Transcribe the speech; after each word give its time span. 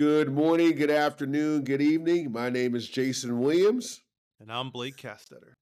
Good 0.00 0.32
morning, 0.32 0.76
good 0.76 0.90
afternoon, 0.90 1.62
good 1.62 1.82
evening. 1.82 2.32
My 2.32 2.48
name 2.48 2.74
is 2.74 2.88
Jason 2.88 3.38
Williams. 3.38 4.00
And 4.40 4.50
I'm 4.50 4.70
Blake 4.70 4.96
Castetter. 4.96 5.52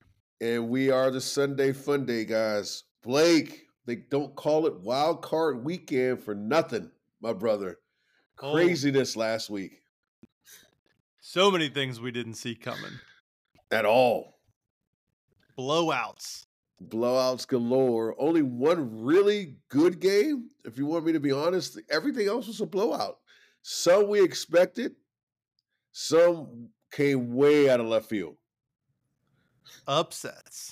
And 0.41 0.69
we 0.69 0.93
are 0.93 1.11
the 1.11 1.21
Sunday 1.21 1.73
Fun 1.73 2.07
Day 2.07 2.25
guys. 2.25 2.85
Blake, 3.03 3.67
they 3.85 3.97
don't 3.97 4.37
call 4.37 4.67
it 4.69 4.79
Wild 4.79 5.23
Card 5.23 5.65
Weekend 5.65 6.23
for 6.23 6.37
nothing, 6.37 6.89
my 7.21 7.33
brother. 7.33 7.81
Oh. 8.41 8.53
Craziness 8.53 9.17
oh. 9.17 9.21
last 9.21 9.51
week. 9.51 9.83
So 11.19 11.51
many 11.51 11.69
things 11.69 12.01
we 12.01 12.13
didn't 12.13 12.35
see 12.35 12.55
coming. 12.55 12.93
At 13.73 13.87
all. 13.87 14.39
Blowouts. 15.59 16.47
Blowouts 16.87 17.45
galore. 17.45 18.15
Only 18.21 18.43
one 18.43 19.03
really 19.03 19.57
good 19.69 19.99
game. 19.99 20.51
If 20.65 20.79
you 20.79 20.87
want 20.87 21.07
me 21.07 21.11
to 21.11 21.19
be 21.19 21.33
honest, 21.33 21.81
everything 21.91 22.29
else 22.29 22.47
was 22.47 22.61
a 22.61 22.67
blowout. 22.67 23.19
Some 23.71 24.09
we 24.09 24.23
expected, 24.23 24.95
some 25.93 26.71
came 26.91 27.35
way 27.35 27.69
out 27.69 27.81
of 27.81 27.87
left 27.87 28.09
field. 28.09 28.37
Upsets. 29.87 30.71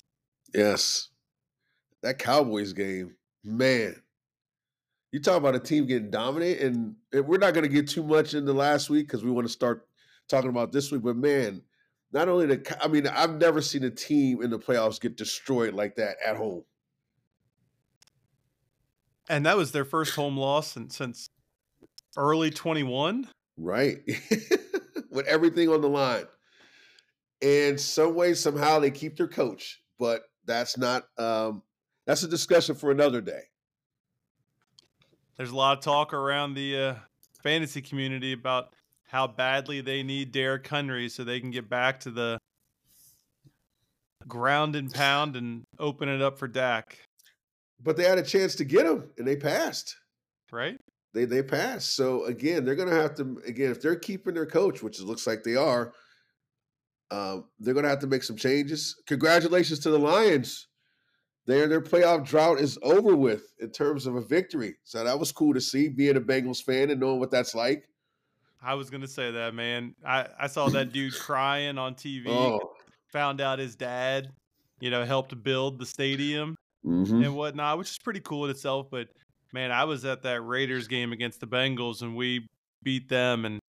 Yes. 0.51 1.09
That 2.01 2.17
Cowboys 2.17 2.73
game, 2.73 3.13
man. 3.43 4.01
You 5.11 5.19
talk 5.19 5.37
about 5.37 5.53
a 5.53 5.59
team 5.59 5.85
getting 5.85 6.09
dominated, 6.09 6.65
and, 6.65 6.95
and 7.13 7.27
we're 7.27 7.37
not 7.37 7.53
going 7.53 7.67
to 7.67 7.71
get 7.71 7.87
too 7.87 8.01
much 8.01 8.33
into 8.33 8.51
last 8.51 8.89
week 8.89 9.05
because 9.05 9.23
we 9.23 9.29
want 9.29 9.45
to 9.45 9.53
start 9.53 9.87
talking 10.27 10.49
about 10.49 10.71
this 10.71 10.91
week. 10.91 11.03
But 11.03 11.17
man, 11.17 11.61
not 12.11 12.27
only 12.27 12.47
the, 12.47 12.77
I 12.83 12.87
mean, 12.87 13.05
I've 13.05 13.39
never 13.39 13.61
seen 13.61 13.83
a 13.83 13.91
team 13.91 14.41
in 14.41 14.49
the 14.49 14.57
playoffs 14.57 14.99
get 14.99 15.17
destroyed 15.17 15.75
like 15.75 15.97
that 15.97 16.15
at 16.25 16.35
home. 16.35 16.63
And 19.29 19.45
that 19.45 19.55
was 19.55 19.71
their 19.71 19.85
first 19.85 20.15
home 20.15 20.35
loss 20.35 20.75
since 20.89 21.29
early 22.15 22.49
21. 22.49 23.27
Right. 23.57 23.99
With 25.09 25.27
everything 25.27 25.69
on 25.69 25.81
the 25.81 25.89
line. 25.89 26.25
And 27.41 27.79
some 27.79 28.15
way, 28.15 28.33
somehow 28.33 28.79
they 28.79 28.91
keep 28.91 29.17
their 29.17 29.27
coach, 29.27 29.81
but 29.99 30.23
that's 30.45 30.77
not 30.77 31.03
um 31.17 31.61
that's 32.05 32.23
a 32.23 32.27
discussion 32.27 32.73
for 32.73 32.89
another 32.89 33.21
day. 33.21 33.41
There's 35.35 35.51
a 35.51 35.55
lot 35.55 35.77
of 35.77 35.83
talk 35.83 36.13
around 36.13 36.55
the 36.55 36.77
uh, 36.77 36.95
fantasy 37.43 37.81
community 37.81 38.33
about 38.33 38.73
how 39.07 39.27
badly 39.27 39.81
they 39.81 40.01
need 40.01 40.31
Derrick 40.31 40.65
Henry 40.65 41.09
so 41.09 41.23
they 41.23 41.39
can 41.39 41.51
get 41.51 41.69
back 41.69 41.99
to 42.01 42.11
the 42.11 42.39
ground 44.27 44.75
and 44.75 44.91
pound 44.91 45.35
and 45.35 45.63
open 45.79 46.09
it 46.09 46.21
up 46.21 46.39
for 46.39 46.47
Dak. 46.47 46.97
But 47.83 47.97
they 47.97 48.03
had 48.03 48.17
a 48.17 48.23
chance 48.23 48.55
to 48.55 48.65
get 48.65 48.85
him 48.85 49.03
and 49.17 49.27
they 49.27 49.35
passed. 49.35 49.95
Right? 50.51 50.79
They 51.17 51.25
they 51.25 51.41
passed. 51.41 51.95
So 51.95 52.25
again, 52.25 52.63
they're 52.63 52.75
gonna 52.75 52.93
have 52.93 53.15
to 53.15 53.41
again, 53.47 53.71
if 53.71 53.81
they're 53.81 53.95
keeping 53.95 54.35
their 54.35 54.45
coach, 54.45 54.83
which 54.83 54.99
it 54.99 55.05
looks 55.05 55.25
like 55.25 55.43
they 55.43 55.55
are, 55.55 55.93
um, 57.09 57.45
they're 57.59 57.73
gonna 57.73 57.87
have 57.87 58.01
to 58.01 58.07
make 58.07 58.21
some 58.21 58.35
changes. 58.35 59.01
Congratulations 59.07 59.79
to 59.79 59.89
the 59.89 59.97
Lions. 59.97 60.67
Their 61.47 61.67
their 61.67 61.81
playoff 61.81 62.23
drought 62.23 62.59
is 62.59 62.77
over 62.83 63.15
with 63.15 63.51
in 63.59 63.71
terms 63.71 64.05
of 64.05 64.15
a 64.15 64.21
victory. 64.21 64.75
So 64.83 65.03
that 65.03 65.19
was 65.19 65.31
cool 65.31 65.55
to 65.55 65.61
see, 65.61 65.89
being 65.89 66.17
a 66.17 66.21
Bengals 66.21 66.63
fan 66.63 66.91
and 66.91 66.99
knowing 66.99 67.19
what 67.19 67.31
that's 67.31 67.55
like. 67.55 67.89
I 68.61 68.75
was 68.75 68.91
gonna 68.91 69.07
say 69.07 69.31
that, 69.31 69.55
man. 69.55 69.95
I, 70.05 70.27
I 70.39 70.45
saw 70.45 70.69
that 70.69 70.91
dude 70.93 71.15
crying 71.15 71.79
on 71.79 71.95
TV. 71.95 72.27
Oh. 72.27 72.73
Found 73.11 73.41
out 73.41 73.57
his 73.57 73.75
dad, 73.75 74.29
you 74.79 74.91
know, 74.91 75.03
helped 75.03 75.41
build 75.41 75.79
the 75.79 75.85
stadium 75.87 76.55
mm-hmm. 76.85 77.23
and 77.23 77.35
whatnot, 77.35 77.79
which 77.79 77.89
is 77.89 77.97
pretty 77.97 78.19
cool 78.19 78.45
in 78.45 78.51
itself. 78.51 78.87
But 78.91 79.07
man, 79.53 79.71
I 79.71 79.85
was 79.85 80.05
at 80.05 80.23
that 80.23 80.41
Raiders 80.41 80.87
game 80.87 81.11
against 81.11 81.39
the 81.39 81.47
Bengals 81.47 82.01
and 82.01 82.15
we 82.15 82.47
beat 82.83 83.09
them 83.09 83.45
and 83.45 83.59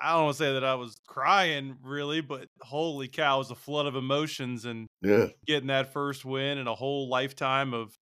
I 0.00 0.12
don't 0.12 0.24
want 0.24 0.36
to 0.36 0.44
say 0.44 0.52
that 0.52 0.64
I 0.64 0.74
was 0.74 0.96
crying 1.06 1.76
really, 1.82 2.20
but 2.20 2.48
holy 2.60 3.08
cow, 3.08 3.36
it 3.36 3.38
was 3.38 3.50
a 3.50 3.56
flood 3.56 3.86
of 3.86 3.96
emotions 3.96 4.64
and 4.64 4.86
yeah. 5.02 5.26
getting 5.46 5.68
that 5.68 5.92
first 5.92 6.24
win 6.24 6.58
and 6.58 6.68
a 6.68 6.74
whole 6.74 7.08
lifetime 7.08 7.74
of 7.74 7.96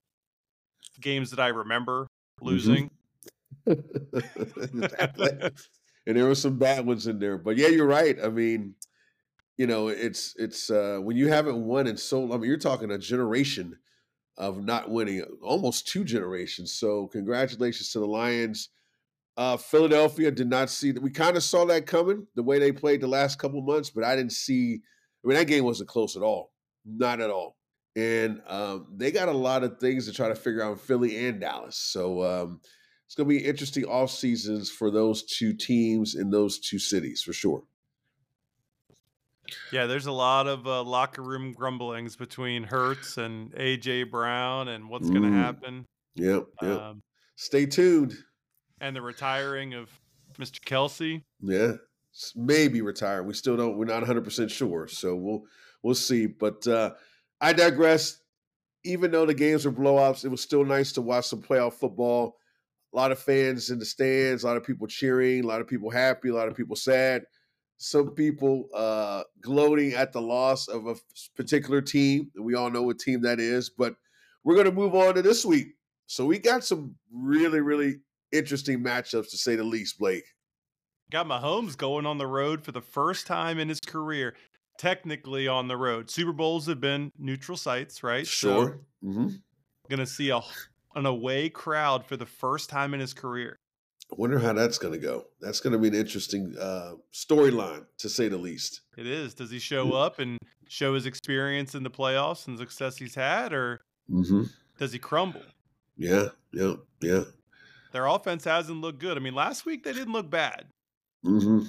games 1.00 1.30
that 1.30 1.40
I 1.40 1.48
remember 1.48 2.02
mm-hmm. 2.02 2.46
losing. 2.46 2.90
Mm-hmm. 3.66 4.84
and 6.06 6.16
there 6.16 6.26
were 6.26 6.36
some 6.36 6.56
bad 6.56 6.86
ones 6.86 7.08
in 7.08 7.18
there. 7.18 7.36
But 7.36 7.56
yeah, 7.56 7.66
you're 7.66 7.86
right. 7.86 8.16
I 8.22 8.28
mean, 8.28 8.74
you 9.56 9.66
know, 9.66 9.88
it's 9.88 10.36
it's 10.38 10.70
uh 10.70 11.00
when 11.02 11.16
you 11.16 11.26
haven't 11.26 11.64
won 11.64 11.88
in 11.88 11.96
so 11.96 12.32
I 12.32 12.36
mean, 12.36 12.48
you're 12.48 12.58
talking 12.58 12.92
a 12.92 12.98
generation 12.98 13.76
of 14.38 14.62
not 14.62 14.90
winning, 14.90 15.22
almost 15.42 15.88
two 15.88 16.04
generations. 16.04 16.72
So 16.72 17.06
congratulations 17.08 17.90
to 17.92 18.00
the 18.00 18.06
Lions. 18.06 18.68
Uh, 19.36 19.56
Philadelphia 19.56 20.30
did 20.30 20.48
not 20.48 20.70
see 20.70 20.92
that. 20.92 21.02
We 21.02 21.10
kind 21.10 21.36
of 21.36 21.42
saw 21.42 21.64
that 21.66 21.86
coming 21.86 22.26
the 22.34 22.42
way 22.42 22.58
they 22.58 22.72
played 22.72 23.00
the 23.00 23.06
last 23.06 23.38
couple 23.38 23.60
months, 23.62 23.90
but 23.90 24.04
I 24.04 24.16
didn't 24.16 24.32
see. 24.32 24.80
I 25.24 25.28
mean, 25.28 25.36
that 25.36 25.46
game 25.46 25.64
wasn't 25.64 25.88
close 25.88 26.16
at 26.16 26.22
all, 26.22 26.52
not 26.84 27.20
at 27.20 27.30
all. 27.30 27.56
And 27.96 28.42
um, 28.46 28.88
they 28.94 29.10
got 29.10 29.28
a 29.28 29.32
lot 29.32 29.64
of 29.64 29.78
things 29.78 30.06
to 30.06 30.12
try 30.12 30.28
to 30.28 30.34
figure 30.34 30.62
out 30.62 30.72
in 30.72 30.78
Philly 30.78 31.26
and 31.26 31.40
Dallas. 31.40 31.76
So 31.76 32.22
um, 32.22 32.60
it's 33.06 33.14
going 33.14 33.28
to 33.28 33.38
be 33.38 33.44
interesting 33.44 33.84
off 33.84 34.10
seasons 34.10 34.70
for 34.70 34.90
those 34.90 35.22
two 35.22 35.54
teams 35.54 36.14
in 36.14 36.30
those 36.30 36.58
two 36.58 36.78
cities 36.78 37.22
for 37.22 37.32
sure. 37.32 37.62
Yeah, 39.72 39.86
there's 39.86 40.06
a 40.06 40.12
lot 40.12 40.46
of 40.46 40.66
uh, 40.66 40.82
locker 40.82 41.22
room 41.22 41.52
grumblings 41.52 42.16
between 42.16 42.64
Hurts 42.64 43.16
and 43.18 43.52
AJ 43.52 44.10
Brown 44.10 44.68
and 44.68 44.88
what's 44.88 45.08
going 45.08 45.22
to 45.22 45.28
mm. 45.28 45.34
happen. 45.36 45.86
Yep, 46.16 46.46
yep. 46.62 46.80
Um, 46.80 47.02
Stay 47.36 47.66
tuned 47.66 48.16
and 48.80 48.96
the 48.96 49.02
retiring 49.02 49.74
of 49.74 49.90
Mr. 50.38 50.60
Kelce. 50.60 51.22
Yeah, 51.40 51.72
maybe 52.34 52.80
retire. 52.80 53.22
We 53.22 53.34
still 53.34 53.56
don't. 53.56 53.76
We're 53.76 53.84
not 53.84 54.00
100 54.00 54.24
percent 54.24 54.50
sure, 54.50 54.88
so 54.88 55.14
we'll 55.14 55.42
we'll 55.82 55.94
see. 55.94 56.26
But 56.26 56.66
uh, 56.66 56.92
I 57.40 57.52
digress. 57.52 58.20
Even 58.84 59.10
though 59.10 59.26
the 59.26 59.34
games 59.34 59.64
were 59.64 59.72
blowouts, 59.72 60.24
it 60.24 60.28
was 60.28 60.40
still 60.40 60.64
nice 60.64 60.92
to 60.92 61.02
watch 61.02 61.26
some 61.26 61.42
playoff 61.42 61.74
football. 61.74 62.36
A 62.92 62.96
lot 62.96 63.10
of 63.10 63.18
fans 63.18 63.70
in 63.70 63.80
the 63.80 63.84
stands, 63.84 64.44
a 64.44 64.46
lot 64.46 64.56
of 64.56 64.62
people 64.62 64.86
cheering, 64.86 65.42
a 65.42 65.46
lot 65.46 65.60
of 65.60 65.66
people 65.66 65.90
happy, 65.90 66.28
a 66.28 66.34
lot 66.34 66.46
of 66.46 66.56
people 66.56 66.76
sad. 66.76 67.24
Some 67.78 68.10
people 68.10 68.68
uh, 68.74 69.24
gloating 69.42 69.92
at 69.92 70.12
the 70.12 70.20
loss 70.20 70.68
of 70.68 70.86
a 70.86 70.94
particular 71.36 71.80
team. 71.80 72.30
We 72.40 72.54
all 72.54 72.70
know 72.70 72.82
what 72.82 72.98
team 72.98 73.20
that 73.22 73.38
is, 73.38 73.70
but 73.70 73.94
we're 74.44 74.54
going 74.54 74.66
to 74.66 74.72
move 74.72 74.94
on 74.94 75.14
to 75.14 75.22
this 75.22 75.44
week. 75.44 75.68
So 76.06 76.24
we 76.24 76.38
got 76.38 76.64
some 76.64 76.94
really, 77.12 77.60
really 77.60 77.96
interesting 78.32 78.82
matchups 78.82 79.30
to 79.30 79.36
say 79.36 79.56
the 79.56 79.64
least, 79.64 79.98
Blake. 79.98 80.24
Got 81.10 81.26
Mahomes 81.26 81.76
going 81.76 82.06
on 82.06 82.18
the 82.18 82.26
road 82.26 82.64
for 82.64 82.72
the 82.72 82.80
first 82.80 83.26
time 83.26 83.58
in 83.58 83.68
his 83.68 83.80
career, 83.80 84.34
technically 84.78 85.46
on 85.46 85.68
the 85.68 85.76
road. 85.76 86.10
Super 86.10 86.32
Bowls 86.32 86.66
have 86.66 86.80
been 86.80 87.12
neutral 87.18 87.56
sites, 87.56 88.02
right? 88.02 88.26
Sure. 88.26 88.80
So, 89.02 89.08
mm-hmm. 89.08 89.28
Gonna 89.88 90.06
see 90.06 90.30
a 90.30 90.40
an 90.96 91.06
away 91.06 91.48
crowd 91.48 92.04
for 92.04 92.16
the 92.16 92.26
first 92.26 92.70
time 92.70 92.94
in 92.94 92.98
his 92.98 93.14
career. 93.14 93.60
I 94.10 94.14
wonder 94.16 94.38
how 94.38 94.52
that's 94.52 94.78
going 94.78 94.92
to 94.92 95.00
go. 95.00 95.26
That's 95.40 95.60
going 95.60 95.72
to 95.72 95.78
be 95.78 95.88
an 95.88 95.94
interesting 95.94 96.54
uh, 96.60 96.92
storyline, 97.12 97.86
to 97.98 98.08
say 98.08 98.28
the 98.28 98.36
least. 98.38 98.82
It 98.96 99.06
is. 99.06 99.34
Does 99.34 99.50
he 99.50 99.58
show 99.58 99.86
mm. 99.86 100.04
up 100.04 100.20
and 100.20 100.38
show 100.68 100.94
his 100.94 101.06
experience 101.06 101.74
in 101.74 101.82
the 101.82 101.90
playoffs 101.90 102.46
and 102.46 102.56
success 102.58 102.96
he's 102.96 103.14
had, 103.14 103.52
or 103.52 103.80
mm-hmm. 104.10 104.44
does 104.78 104.92
he 104.92 104.98
crumble? 104.98 105.42
Yeah, 105.96 106.28
yeah, 106.52 106.74
yeah. 107.00 107.24
Their 107.92 108.06
offense 108.06 108.44
hasn't 108.44 108.80
looked 108.80 109.00
good. 109.00 109.16
I 109.16 109.20
mean, 109.20 109.34
last 109.34 109.66
week 109.66 109.82
they 109.82 109.92
didn't 109.92 110.12
look 110.12 110.30
bad, 110.30 110.66
mm-hmm. 111.24 111.60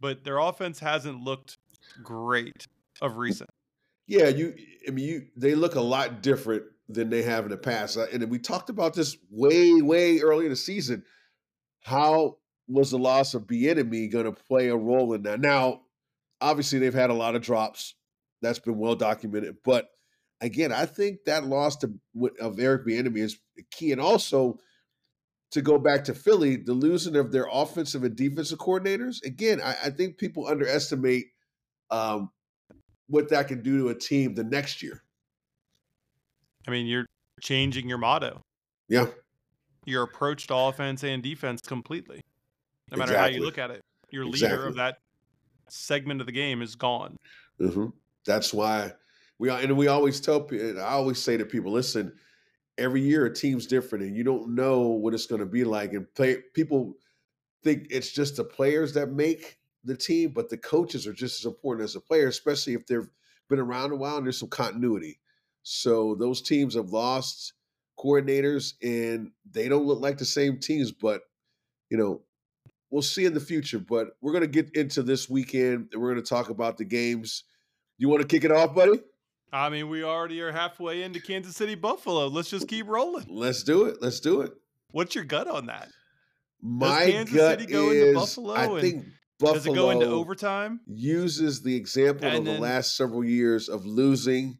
but 0.00 0.22
their 0.22 0.38
offense 0.38 0.78
hasn't 0.78 1.22
looked 1.22 1.58
great 2.02 2.66
of 3.00 3.16
recent. 3.16 3.50
Yeah, 4.06 4.28
you. 4.28 4.54
I 4.86 4.90
mean, 4.90 5.08
you. 5.08 5.26
They 5.36 5.54
look 5.54 5.74
a 5.74 5.80
lot 5.80 6.22
different 6.22 6.64
than 6.88 7.10
they 7.10 7.22
have 7.22 7.44
in 7.44 7.50
the 7.50 7.56
past, 7.56 7.96
and 7.96 8.30
we 8.30 8.38
talked 8.38 8.70
about 8.70 8.94
this 8.94 9.16
way, 9.30 9.82
way 9.82 10.20
early 10.20 10.44
in 10.44 10.50
the 10.50 10.56
season. 10.56 11.04
How 11.82 12.38
was 12.66 12.90
the 12.90 12.98
loss 12.98 13.34
of 13.34 13.46
Bieniemy 13.46 14.10
going 14.10 14.26
to 14.26 14.32
play 14.32 14.68
a 14.68 14.76
role 14.76 15.14
in 15.14 15.22
that? 15.22 15.40
Now, 15.40 15.82
obviously, 16.40 16.78
they've 16.78 16.92
had 16.94 17.10
a 17.10 17.14
lot 17.14 17.34
of 17.34 17.42
drops. 17.42 17.94
That's 18.42 18.58
been 18.58 18.78
well 18.78 18.94
documented, 18.94 19.56
but 19.64 19.90
again, 20.40 20.72
I 20.72 20.86
think 20.86 21.24
that 21.26 21.44
loss 21.44 21.76
to, 21.78 21.92
of 22.40 22.58
Eric 22.60 22.86
Bieniemy 22.86 23.18
is 23.18 23.38
key, 23.70 23.92
and 23.92 24.00
also 24.00 24.58
to 25.50 25.62
go 25.62 25.78
back 25.78 26.04
to 26.04 26.14
Philly, 26.14 26.56
the 26.56 26.74
losing 26.74 27.16
of 27.16 27.32
their 27.32 27.46
offensive 27.50 28.04
and 28.04 28.14
defensive 28.14 28.58
coordinators. 28.58 29.24
Again, 29.24 29.60
I, 29.62 29.76
I 29.86 29.90
think 29.90 30.18
people 30.18 30.46
underestimate 30.46 31.26
um, 31.90 32.30
what 33.08 33.30
that 33.30 33.48
can 33.48 33.62
do 33.62 33.78
to 33.78 33.88
a 33.88 33.94
team 33.94 34.34
the 34.34 34.44
next 34.44 34.82
year. 34.82 35.02
I 36.66 36.70
mean, 36.70 36.86
you're 36.86 37.06
changing 37.40 37.88
your 37.88 37.98
motto. 37.98 38.42
Yeah. 38.88 39.06
Your 39.88 40.02
approach 40.02 40.46
to 40.48 40.54
offense 40.54 41.02
and 41.02 41.22
defense 41.22 41.60
completely. 41.62 42.20
No 42.90 42.98
matter 42.98 43.12
exactly. 43.12 43.32
how 43.32 43.38
you 43.38 43.44
look 43.44 43.58
at 43.58 43.70
it, 43.70 43.82
your 44.10 44.26
exactly. 44.26 44.56
leader 44.56 44.68
of 44.68 44.76
that 44.76 44.98
segment 45.68 46.20
of 46.20 46.26
the 46.26 46.32
game 46.32 46.62
is 46.62 46.74
gone. 46.74 47.16
Mm-hmm. 47.60 47.86
That's 48.26 48.52
why 48.52 48.92
we 49.38 49.48
are, 49.48 49.58
and 49.58 49.76
we 49.76 49.88
always 49.88 50.20
tell 50.20 50.40
people. 50.42 50.80
I 50.80 50.90
always 50.90 51.20
say 51.22 51.36
to 51.36 51.44
people, 51.44 51.72
listen 51.72 52.12
every 52.78 53.00
year 53.00 53.26
a 53.26 53.34
team's 53.34 53.66
different 53.66 54.04
and 54.04 54.16
you 54.16 54.22
don't 54.22 54.54
know 54.54 54.82
what 54.82 55.12
it's 55.12 55.26
going 55.26 55.40
to 55.40 55.46
be 55.46 55.64
like 55.64 55.92
and 55.92 56.12
play, 56.14 56.38
people 56.54 56.94
think 57.64 57.88
it's 57.90 58.12
just 58.12 58.36
the 58.36 58.44
players 58.44 58.94
that 58.94 59.10
make 59.10 59.58
the 59.84 59.96
team, 59.96 60.30
but 60.30 60.48
the 60.48 60.56
coaches 60.56 61.06
are 61.06 61.12
just 61.12 61.40
as 61.40 61.46
important 61.46 61.84
as 61.84 61.94
the 61.94 62.00
players, 62.00 62.36
especially 62.36 62.74
if 62.74 62.86
they've 62.86 63.08
been 63.48 63.58
around 63.58 63.92
a 63.92 63.96
while 63.96 64.16
and 64.16 64.26
there's 64.26 64.38
some 64.38 64.48
continuity. 64.48 65.18
So 65.64 66.14
those 66.14 66.40
teams 66.40 66.74
have 66.74 66.90
lost 66.90 67.54
coordinators 67.98 68.74
and 68.82 69.30
they 69.50 69.68
don't 69.68 69.86
look 69.86 70.00
like 70.00 70.18
the 70.18 70.24
same 70.24 70.58
teams, 70.58 70.92
but 70.92 71.22
you 71.90 71.96
know, 71.96 72.22
we'll 72.90 73.02
see 73.02 73.24
in 73.24 73.34
the 73.34 73.40
future. 73.40 73.78
But 73.78 74.08
we're 74.20 74.32
gonna 74.32 74.46
get 74.46 74.70
into 74.74 75.02
this 75.02 75.28
weekend 75.28 75.88
and 75.92 76.00
we're 76.00 76.10
gonna 76.10 76.22
talk 76.22 76.50
about 76.50 76.78
the 76.78 76.84
games. 76.84 77.44
You 77.98 78.08
want 78.08 78.22
to 78.22 78.28
kick 78.28 78.44
it 78.44 78.52
off, 78.52 78.74
buddy? 78.74 79.00
I 79.52 79.70
mean, 79.70 79.88
we 79.88 80.04
already 80.04 80.40
are 80.40 80.52
halfway 80.52 81.02
into 81.02 81.20
Kansas 81.20 81.56
City 81.56 81.74
Buffalo. 81.74 82.26
Let's 82.26 82.50
just 82.50 82.68
keep 82.68 82.86
rolling. 82.86 83.26
Let's 83.28 83.62
do 83.62 83.86
it. 83.86 83.96
Let's 84.00 84.20
do 84.20 84.42
it. 84.42 84.52
What's 84.90 85.14
your 85.14 85.24
gut 85.24 85.48
on 85.48 85.66
that? 85.66 85.88
My 86.60 87.06
does 87.06 87.12
Kansas 87.12 87.36
gut 87.36 87.60
City 87.60 87.72
go 87.72 87.90
is, 87.90 88.02
into 88.02 88.20
Buffalo? 88.20 88.54
I 88.54 88.80
think 88.80 89.06
Buffalo 89.38 89.54
does 89.54 89.66
it 89.66 89.74
go 89.74 89.90
into 89.90 90.06
overtime? 90.06 90.80
Uses 90.86 91.62
the 91.62 91.74
example 91.74 92.26
and 92.26 92.38
of 92.38 92.44
then, 92.44 92.54
the 92.56 92.60
last 92.60 92.96
several 92.96 93.24
years 93.24 93.68
of 93.68 93.86
losing 93.86 94.58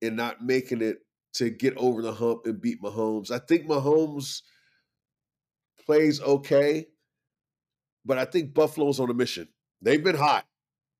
and 0.00 0.16
not 0.16 0.44
making 0.44 0.82
it 0.82 0.98
to 1.34 1.50
get 1.50 1.76
over 1.76 2.02
the 2.02 2.12
hump 2.12 2.46
and 2.46 2.60
beat 2.60 2.82
Mahomes. 2.82 3.30
I 3.30 3.38
think 3.38 3.66
Mahomes 3.66 4.42
plays 5.84 6.20
okay, 6.20 6.86
but 8.04 8.18
I 8.18 8.24
think 8.24 8.54
Buffalo's 8.54 9.00
on 9.00 9.10
a 9.10 9.14
mission. 9.14 9.48
They've 9.80 10.02
been 10.02 10.16
hot, 10.16 10.44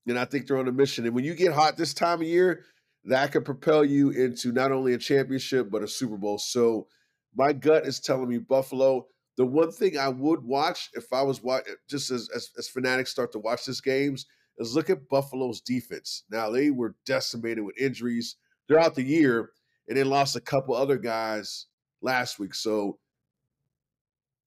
and 0.07 0.17
I 0.17 0.25
think 0.25 0.47
they're 0.47 0.57
on 0.57 0.67
a 0.67 0.71
mission. 0.71 1.05
And 1.05 1.15
when 1.15 1.23
you 1.23 1.35
get 1.35 1.53
hot 1.53 1.77
this 1.77 1.93
time 1.93 2.21
of 2.21 2.27
year, 2.27 2.65
that 3.05 3.31
could 3.31 3.45
propel 3.45 3.83
you 3.83 4.11
into 4.11 4.51
not 4.51 4.71
only 4.71 4.93
a 4.93 4.97
championship 4.97 5.69
but 5.69 5.83
a 5.83 5.87
Super 5.87 6.17
Bowl. 6.17 6.37
So 6.37 6.87
my 7.35 7.53
gut 7.53 7.85
is 7.85 7.99
telling 7.99 8.29
me 8.29 8.37
Buffalo. 8.37 9.07
The 9.35 9.45
one 9.45 9.71
thing 9.71 9.97
I 9.97 10.09
would 10.09 10.43
watch 10.43 10.89
if 10.93 11.11
I 11.11 11.23
was 11.23 11.41
watch, 11.41 11.63
just 11.89 12.11
as, 12.11 12.29
as 12.35 12.49
as 12.57 12.67
fanatics 12.67 13.11
start 13.11 13.31
to 13.31 13.39
watch 13.39 13.65
this 13.65 13.81
games 13.81 14.25
is 14.57 14.75
look 14.75 14.89
at 14.89 15.09
Buffalo's 15.09 15.61
defense. 15.61 16.23
Now 16.29 16.49
they 16.49 16.69
were 16.69 16.95
decimated 17.05 17.63
with 17.63 17.79
injuries 17.79 18.35
throughout 18.67 18.95
the 18.95 19.03
year, 19.03 19.49
and 19.87 19.97
they 19.97 20.03
lost 20.03 20.35
a 20.35 20.41
couple 20.41 20.75
other 20.75 20.97
guys 20.97 21.67
last 22.01 22.39
week. 22.39 22.53
So 22.53 22.97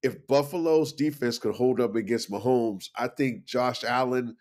if 0.02 0.26
Buffalo's 0.26 0.92
defense 0.92 1.38
could 1.38 1.54
hold 1.54 1.80
up 1.80 1.96
against 1.96 2.30
Mahomes, 2.30 2.90
I 2.96 3.08
think 3.08 3.44
Josh 3.44 3.84
Allen 3.84 4.36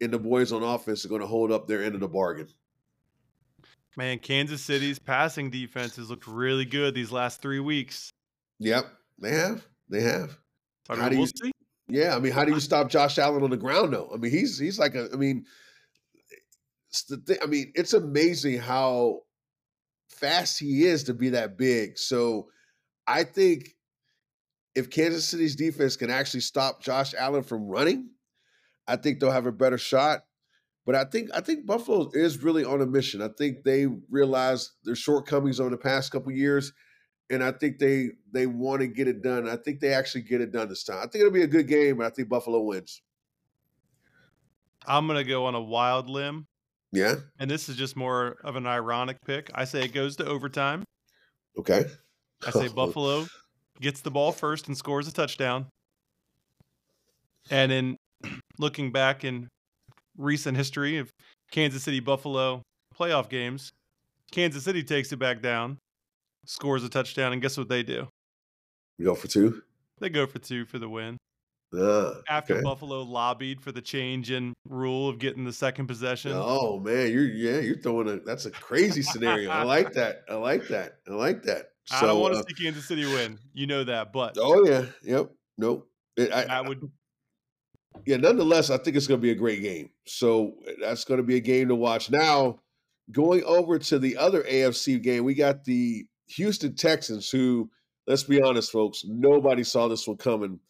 and 0.00 0.12
the 0.12 0.18
boys 0.18 0.52
on 0.52 0.62
offense 0.62 1.04
are 1.04 1.08
going 1.08 1.20
to 1.20 1.26
hold 1.26 1.52
up 1.52 1.66
their 1.66 1.82
end 1.82 1.94
of 1.94 2.00
the 2.00 2.08
bargain. 2.08 2.48
Man, 3.96 4.18
Kansas 4.18 4.60
City's 4.60 4.98
passing 4.98 5.48
defense 5.48 5.96
has 5.96 6.10
looked 6.10 6.26
really 6.26 6.66
good 6.66 6.94
these 6.94 7.10
last 7.10 7.40
three 7.40 7.60
weeks. 7.60 8.10
Yep, 8.58 8.86
they 9.18 9.30
have. 9.30 9.66
They 9.88 10.02
have. 10.02 10.36
I 10.90 10.96
how 10.96 11.08
do 11.08 11.16
you, 11.16 11.26
see? 11.26 11.52
Yeah, 11.88 12.14
I 12.14 12.18
mean, 12.18 12.32
how 12.32 12.44
do 12.44 12.52
you 12.52 12.60
stop 12.60 12.90
Josh 12.90 13.18
Allen 13.18 13.42
on 13.42 13.50
the 13.50 13.56
ground 13.56 13.94
though? 13.94 14.10
I 14.12 14.18
mean, 14.18 14.30
he's 14.30 14.58
he's 14.58 14.78
like 14.78 14.94
a. 14.94 15.08
I 15.12 15.16
mean, 15.16 15.46
the 17.08 17.16
thing, 17.18 17.38
I 17.42 17.46
mean, 17.46 17.72
it's 17.74 17.94
amazing 17.94 18.58
how 18.58 19.22
fast 20.18 20.58
he 20.58 20.84
is 20.84 21.04
to 21.04 21.14
be 21.14 21.30
that 21.30 21.56
big. 21.56 21.98
So, 21.98 22.48
I 23.06 23.24
think 23.24 23.76
if 24.74 24.90
Kansas 24.90 25.26
City's 25.26 25.56
defense 25.56 25.96
can 25.96 26.10
actually 26.10 26.40
stop 26.40 26.82
Josh 26.82 27.14
Allen 27.14 27.42
from 27.42 27.66
running, 27.66 28.10
I 28.86 28.96
think 28.96 29.18
they'll 29.18 29.30
have 29.30 29.46
a 29.46 29.52
better 29.52 29.78
shot. 29.78 30.20
But 30.84 30.94
I 30.94 31.04
think 31.04 31.30
I 31.34 31.40
think 31.40 31.66
Buffalo 31.66 32.10
is 32.12 32.42
really 32.42 32.64
on 32.64 32.80
a 32.80 32.86
mission. 32.86 33.20
I 33.20 33.28
think 33.36 33.64
they 33.64 33.86
realize 34.08 34.72
their 34.84 34.94
shortcomings 34.94 35.58
over 35.58 35.70
the 35.70 35.76
past 35.76 36.12
couple 36.12 36.30
years, 36.30 36.72
and 37.28 37.42
I 37.42 37.50
think 37.50 37.78
they 37.78 38.10
they 38.32 38.46
want 38.46 38.82
to 38.82 38.86
get 38.86 39.08
it 39.08 39.20
done. 39.20 39.48
I 39.48 39.56
think 39.56 39.80
they 39.80 39.92
actually 39.92 40.22
get 40.22 40.40
it 40.40 40.52
done 40.52 40.68
this 40.68 40.84
time. 40.84 40.98
I 40.98 41.08
think 41.08 41.16
it'll 41.16 41.32
be 41.32 41.42
a 41.42 41.48
good 41.48 41.66
game, 41.66 41.98
and 41.98 42.06
I 42.06 42.10
think 42.10 42.28
Buffalo 42.28 42.60
wins. 42.60 43.02
I'm 44.86 45.08
gonna 45.08 45.24
go 45.24 45.46
on 45.46 45.56
a 45.56 45.60
wild 45.60 46.08
limb. 46.08 46.46
Yeah. 46.96 47.16
And 47.38 47.50
this 47.50 47.68
is 47.68 47.76
just 47.76 47.94
more 47.94 48.38
of 48.42 48.56
an 48.56 48.66
ironic 48.66 49.18
pick. 49.26 49.50
I 49.54 49.64
say 49.64 49.84
it 49.84 49.92
goes 49.92 50.16
to 50.16 50.24
overtime. 50.24 50.82
Okay. 51.58 51.84
I 52.46 52.50
say 52.50 52.68
Buffalo 52.74 53.26
gets 53.80 54.00
the 54.00 54.10
ball 54.10 54.32
first 54.32 54.66
and 54.66 54.76
scores 54.76 55.06
a 55.06 55.12
touchdown. 55.12 55.66
And 57.50 57.70
in 57.70 57.96
looking 58.58 58.92
back 58.92 59.24
in 59.24 59.48
recent 60.16 60.56
history 60.56 60.96
of 60.96 61.10
Kansas 61.50 61.82
City 61.82 62.00
Buffalo 62.00 62.62
playoff 62.98 63.28
games. 63.28 63.70
Kansas 64.32 64.64
City 64.64 64.82
takes 64.82 65.12
it 65.12 65.18
back 65.18 65.42
down, 65.42 65.76
scores 66.46 66.82
a 66.82 66.88
touchdown, 66.88 67.34
and 67.34 67.42
guess 67.42 67.58
what 67.58 67.68
they 67.68 67.82
do? 67.82 68.08
go 69.02 69.14
for 69.14 69.28
two? 69.28 69.62
They 70.00 70.08
go 70.08 70.26
for 70.26 70.38
two 70.38 70.64
for 70.64 70.78
the 70.78 70.88
win. 70.88 71.18
Uh, 71.76 72.14
After 72.28 72.54
okay. 72.54 72.62
Buffalo 72.62 73.02
lobbied 73.02 73.60
for 73.60 73.72
the 73.72 73.82
change 73.82 74.30
in 74.30 74.54
rule 74.68 75.08
of 75.08 75.18
getting 75.18 75.44
the 75.44 75.52
second 75.52 75.86
possession. 75.86 76.32
Oh 76.34 76.80
man, 76.80 77.12
you're 77.12 77.28
yeah, 77.28 77.60
you're 77.60 77.78
throwing 77.78 78.08
a 78.08 78.16
that's 78.20 78.46
a 78.46 78.50
crazy 78.50 79.02
scenario. 79.02 79.50
I 79.50 79.62
like 79.62 79.92
that. 79.94 80.22
I 80.28 80.34
like 80.34 80.68
that. 80.68 80.98
I 81.08 81.12
like 81.12 81.42
that. 81.44 81.70
So, 81.84 81.96
I 81.96 82.00
don't 82.02 82.20
want 82.20 82.34
to 82.34 82.40
uh, 82.40 82.44
see 82.48 82.64
Kansas 82.64 82.86
City 82.86 83.04
win. 83.06 83.38
You 83.52 83.66
know 83.66 83.84
that, 83.84 84.12
but 84.12 84.36
oh 84.40 84.66
yeah, 84.66 84.86
yep, 85.02 85.30
nope. 85.58 85.88
It, 86.16 86.32
I, 86.32 86.44
that 86.44 86.66
would 86.66 86.90
yeah, 88.04 88.16
nonetheless, 88.16 88.70
I 88.70 88.78
think 88.78 88.96
it's 88.96 89.06
going 89.06 89.20
to 89.20 89.22
be 89.22 89.30
a 89.30 89.36
great 89.36 89.62
game. 89.62 89.90
So 90.06 90.54
that's 90.80 91.04
going 91.04 91.18
to 91.18 91.26
be 91.26 91.36
a 91.36 91.40
game 91.40 91.68
to 91.68 91.74
watch. 91.74 92.10
Now, 92.10 92.60
going 93.10 93.42
over 93.44 93.78
to 93.78 93.98
the 93.98 94.16
other 94.16 94.42
AFC 94.42 95.02
game, 95.02 95.24
we 95.24 95.34
got 95.34 95.64
the 95.64 96.06
Houston 96.28 96.74
Texans, 96.74 97.30
who, 97.30 97.70
let's 98.06 98.24
be 98.24 98.42
honest, 98.42 98.70
folks, 98.72 99.04
nobody 99.06 99.64
saw 99.64 99.88
this 99.88 100.06
one 100.06 100.16
coming, 100.16 100.60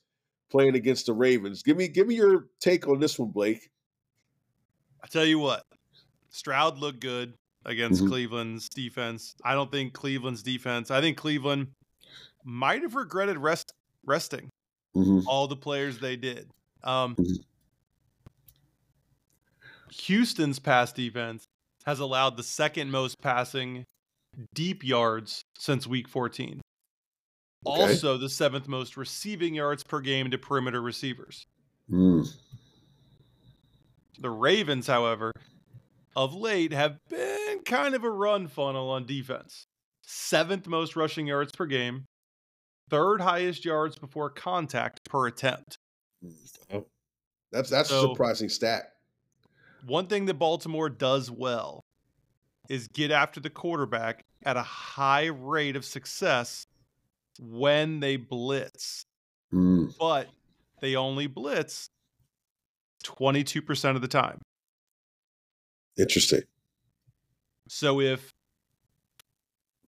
playing 0.50 0.74
against 0.74 1.06
the 1.06 1.12
Ravens. 1.12 1.62
Give 1.62 1.76
me, 1.76 1.88
give 1.88 2.06
me 2.06 2.14
your 2.14 2.46
take 2.60 2.86
on 2.88 3.00
this 3.00 3.18
one, 3.18 3.30
Blake. 3.30 3.70
I 5.02 5.06
tell 5.08 5.24
you 5.24 5.38
what, 5.38 5.64
Stroud 6.30 6.78
looked 6.78 7.00
good 7.00 7.34
against 7.64 8.00
mm-hmm. 8.00 8.10
Cleveland's 8.10 8.68
defense. 8.68 9.34
I 9.44 9.54
don't 9.54 9.70
think 9.70 9.92
Cleveland's 9.92 10.42
defense. 10.42 10.90
I 10.90 11.00
think 11.00 11.16
Cleveland 11.16 11.68
might 12.44 12.82
have 12.82 12.94
regretted 12.94 13.38
rest 13.38 13.72
resting 14.04 14.48
mm-hmm. 14.96 15.26
all 15.26 15.48
the 15.48 15.56
players 15.56 15.98
they 15.98 16.16
did. 16.16 16.48
Um, 16.84 17.16
mm-hmm. 17.16 17.34
Houston's 19.90 20.58
pass 20.58 20.92
defense 20.92 21.44
has 21.84 22.00
allowed 22.00 22.36
the 22.36 22.42
second 22.42 22.90
most 22.90 23.20
passing 23.20 23.84
deep 24.54 24.84
yards 24.84 25.42
since 25.58 25.86
week 25.86 26.08
14. 26.08 26.60
Okay. 27.66 27.82
Also, 27.82 28.16
the 28.16 28.28
seventh 28.28 28.68
most 28.68 28.96
receiving 28.96 29.54
yards 29.54 29.82
per 29.82 30.00
game 30.00 30.30
to 30.30 30.38
perimeter 30.38 30.80
receivers. 30.80 31.46
Mm. 31.90 32.32
The 34.20 34.30
Ravens, 34.30 34.86
however, 34.86 35.32
of 36.14 36.34
late 36.34 36.72
have 36.72 36.98
been 37.10 37.60
kind 37.64 37.94
of 37.94 38.04
a 38.04 38.10
run 38.10 38.46
funnel 38.46 38.90
on 38.90 39.04
defense. 39.04 39.66
Seventh 40.02 40.68
most 40.68 40.94
rushing 40.96 41.26
yards 41.26 41.52
per 41.52 41.66
game, 41.66 42.04
third 42.88 43.20
highest 43.20 43.64
yards 43.64 43.98
before 43.98 44.30
contact 44.30 45.00
per 45.04 45.26
attempt. 45.26 45.78
Oh, 46.72 46.86
that's 47.50 47.68
that's 47.68 47.88
so, 47.88 47.98
a 47.98 48.08
surprising 48.14 48.48
stat. 48.48 48.92
One 49.86 50.06
thing 50.06 50.26
that 50.26 50.34
Baltimore 50.34 50.88
does 50.88 51.30
well 51.30 51.82
is 52.68 52.88
get 52.88 53.10
after 53.10 53.40
the 53.40 53.50
quarterback 53.50 54.24
at 54.44 54.56
a 54.56 54.62
high 54.62 55.26
rate 55.26 55.76
of 55.76 55.84
success 55.84 56.65
when 57.40 58.00
they 58.00 58.16
blitz. 58.16 59.04
Mm. 59.52 59.94
But 59.98 60.28
they 60.80 60.96
only 60.96 61.26
blitz 61.26 61.88
22% 63.04 63.96
of 63.96 64.02
the 64.02 64.08
time. 64.08 64.40
Interesting. 65.98 66.42
So 67.68 68.00
if 68.00 68.30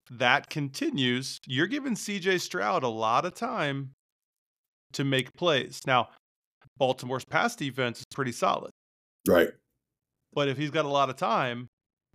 that 0.09 0.49
continues, 0.49 1.39
you're 1.45 1.67
giving 1.67 1.93
CJ 1.93 2.41
Stroud 2.41 2.83
a 2.83 2.87
lot 2.87 3.25
of 3.25 3.35
time 3.35 3.91
to 4.93 5.03
make 5.03 5.33
plays. 5.33 5.81
Now, 5.85 6.09
Baltimore's 6.77 7.25
pass 7.25 7.55
defense 7.55 7.99
is 7.99 8.05
pretty 8.13 8.31
solid. 8.31 8.71
Right. 9.27 9.49
But 10.33 10.47
if 10.47 10.57
he's 10.57 10.71
got 10.71 10.85
a 10.85 10.89
lot 10.89 11.09
of 11.09 11.15
time, 11.15 11.67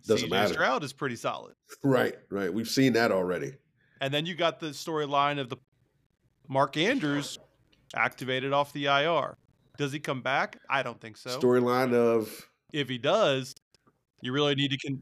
doesn't 0.05 0.27
CJ 0.27 0.31
matter. 0.31 0.53
Stroud 0.53 0.83
is 0.83 0.93
pretty 0.93 1.15
solid. 1.15 1.53
Right, 1.83 2.15
right. 2.29 2.53
We've 2.53 2.67
seen 2.67 2.93
that 2.93 3.11
already. 3.11 3.53
And 4.01 4.13
then 4.13 4.25
you 4.25 4.35
got 4.35 4.59
the 4.59 4.67
storyline 4.67 5.39
of 5.39 5.49
the 5.49 5.57
Mark 6.47 6.77
Andrews 6.77 7.39
activated 7.95 8.53
off 8.53 8.73
the 8.73 8.85
IR. 8.85 9.37
Does 9.77 9.91
he 9.91 9.99
come 9.99 10.21
back? 10.21 10.59
I 10.69 10.83
don't 10.83 10.99
think 10.99 11.17
so. 11.17 11.37
Storyline 11.37 11.93
of 11.93 12.49
if 12.71 12.89
he 12.89 12.97
does, 12.97 13.55
you 14.21 14.31
really 14.31 14.55
need 14.55 14.71
to 14.71 14.77
con- 14.77 15.01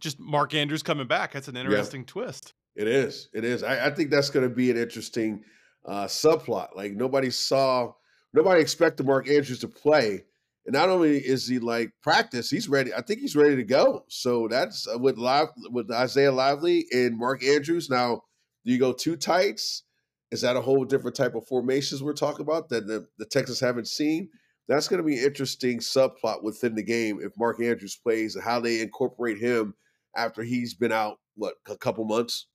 just 0.00 0.18
Mark 0.18 0.54
Andrews 0.54 0.82
coming 0.82 1.06
back. 1.06 1.32
That's 1.32 1.48
an 1.48 1.56
interesting 1.56 2.02
yeah. 2.02 2.06
twist. 2.06 2.54
It 2.76 2.88
is. 2.88 3.28
It 3.32 3.44
is. 3.44 3.62
I, 3.62 3.86
I 3.86 3.90
think 3.90 4.10
that's 4.10 4.30
going 4.30 4.48
to 4.48 4.54
be 4.54 4.70
an 4.70 4.76
interesting 4.76 5.44
uh, 5.86 6.04
subplot. 6.04 6.68
Like 6.74 6.92
nobody 6.92 7.30
saw, 7.30 7.92
nobody 8.32 8.60
expected 8.60 9.06
Mark 9.06 9.28
Andrews 9.28 9.58
to 9.60 9.68
play, 9.68 10.24
and 10.66 10.74
not 10.74 10.88
only 10.88 11.18
is 11.18 11.46
he 11.46 11.58
like 11.58 11.92
practice, 12.02 12.50
he's 12.50 12.68
ready. 12.68 12.92
I 12.92 13.00
think 13.00 13.20
he's 13.20 13.36
ready 13.36 13.56
to 13.56 13.64
go. 13.64 14.04
So 14.08 14.48
that's 14.48 14.86
uh, 14.86 14.98
with 14.98 15.16
live 15.16 15.48
with 15.70 15.90
Isaiah 15.90 16.32
Likely 16.32 16.86
and 16.92 17.18
Mark 17.18 17.42
Andrews. 17.42 17.88
Now, 17.88 18.22
do 18.64 18.72
you 18.72 18.78
go 18.78 18.92
two 18.92 19.16
tights? 19.16 19.84
Is 20.30 20.42
that 20.42 20.56
a 20.56 20.60
whole 20.60 20.84
different 20.84 21.16
type 21.16 21.34
of 21.34 21.46
formations 21.46 22.02
we're 22.02 22.12
talking 22.12 22.42
about 22.42 22.68
that 22.68 22.86
the, 22.86 23.06
the 23.18 23.26
Texans 23.26 23.58
haven't 23.58 23.88
seen? 23.88 24.28
That's 24.68 24.86
going 24.86 25.02
to 25.02 25.06
be 25.06 25.18
an 25.18 25.24
interesting 25.24 25.78
subplot 25.80 26.44
within 26.44 26.76
the 26.76 26.84
game 26.84 27.18
if 27.20 27.32
Mark 27.36 27.60
Andrews 27.60 27.96
plays 27.96 28.36
and 28.36 28.44
how 28.44 28.60
they 28.60 28.80
incorporate 28.80 29.38
him 29.38 29.74
after 30.16 30.44
he's 30.44 30.74
been 30.74 30.92
out, 30.92 31.18
what, 31.34 31.54
a 31.68 31.76
couple 31.76 32.04
months? 32.04 32.46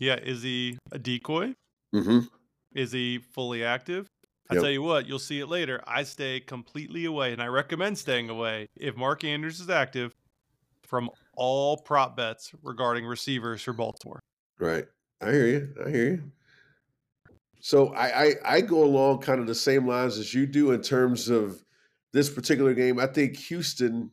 Yeah. 0.00 0.16
Is 0.16 0.42
he 0.42 0.78
a 0.92 0.98
decoy? 0.98 1.54
Mm-hmm. 1.94 2.20
Is 2.74 2.92
he 2.92 3.18
fully 3.18 3.62
active? 3.62 4.08
I 4.54 4.56
Yep. 4.56 4.62
tell 4.62 4.70
you 4.70 4.82
what, 4.82 5.06
you'll 5.06 5.18
see 5.18 5.40
it 5.40 5.46
later. 5.46 5.82
I 5.86 6.02
stay 6.04 6.40
completely 6.40 7.04
away, 7.04 7.32
and 7.32 7.42
I 7.42 7.46
recommend 7.46 7.98
staying 7.98 8.30
away 8.30 8.68
if 8.76 8.96
Mark 8.96 9.24
Andrews 9.24 9.60
is 9.60 9.68
active 9.70 10.14
from 10.82 11.10
all 11.34 11.76
prop 11.78 12.16
bets 12.16 12.52
regarding 12.62 13.04
receivers 13.06 13.62
for 13.62 13.72
Baltimore. 13.72 14.20
Right. 14.58 14.86
I 15.20 15.32
hear 15.32 15.46
you. 15.46 15.74
I 15.84 15.90
hear 15.90 16.04
you. 16.06 16.22
So 17.60 17.88
I, 17.94 18.24
I 18.24 18.34
I 18.44 18.60
go 18.60 18.84
along 18.84 19.20
kind 19.20 19.40
of 19.40 19.46
the 19.46 19.54
same 19.54 19.88
lines 19.88 20.18
as 20.18 20.34
you 20.34 20.46
do 20.46 20.72
in 20.72 20.82
terms 20.82 21.28
of 21.30 21.64
this 22.12 22.28
particular 22.28 22.74
game. 22.74 23.00
I 23.00 23.06
think 23.06 23.36
Houston. 23.36 24.10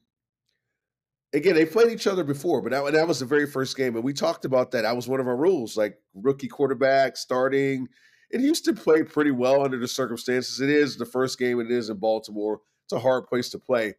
Again, 1.34 1.56
they 1.56 1.66
played 1.66 1.92
each 1.92 2.08
other 2.08 2.26
before, 2.26 2.62
but 2.62 2.72
that, 2.72 2.92
that 2.92 3.08
was 3.08 3.20
the 3.20 3.26
very 3.26 3.48
first 3.48 3.78
game, 3.78 3.96
and 3.96 4.04
we 4.04 4.12
talked 4.12 4.44
about 4.44 4.72
that. 4.72 4.82
That 4.82 4.96
was 4.96 5.08
one 5.08 5.22
of 5.22 5.28
our 5.28 5.38
rules, 5.38 5.78
like 5.78 5.98
rookie 6.14 6.50
quarterback 6.50 7.16
starting. 7.16 7.88
And 8.34 8.42
Houston 8.42 8.76
played 8.76 9.10
pretty 9.10 9.32
well 9.32 9.64
under 9.64 9.78
the 9.78 9.88
circumstances. 9.88 10.62
It 10.62 10.70
is 10.70 10.98
the 10.98 11.06
first 11.06 11.38
game, 11.38 11.60
it 11.60 11.72
is 11.72 11.90
in 11.90 11.98
Baltimore. 11.98 12.62
It's 12.86 12.94
a 12.94 13.00
hard 13.00 13.28
place 13.28 13.50
to 13.50 13.60
play. 13.60 13.96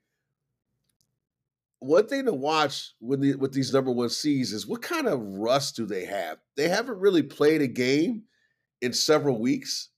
One 1.80 2.06
thing 2.06 2.26
to 2.26 2.32
watch 2.32 2.92
with 3.00 3.20
the, 3.20 3.34
with 3.34 3.52
these 3.52 3.72
number 3.72 3.90
one 3.90 4.08
seeds 4.08 4.52
is 4.52 4.66
what 4.66 4.82
kind 4.82 5.08
of 5.08 5.20
rust 5.20 5.76
do 5.76 5.84
they 5.84 6.04
have? 6.04 6.38
They 6.56 6.68
haven't 6.68 7.00
really 7.00 7.22
played 7.22 7.60
a 7.60 7.66
game 7.66 8.22
in 8.80 8.92
several 8.92 9.40
weeks. 9.40 9.88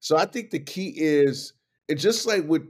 So 0.00 0.16
I 0.16 0.24
think 0.24 0.50
the 0.50 0.60
key 0.60 0.94
is, 0.96 1.54
and 1.88 1.98
just 1.98 2.26
like 2.26 2.46
what 2.46 2.62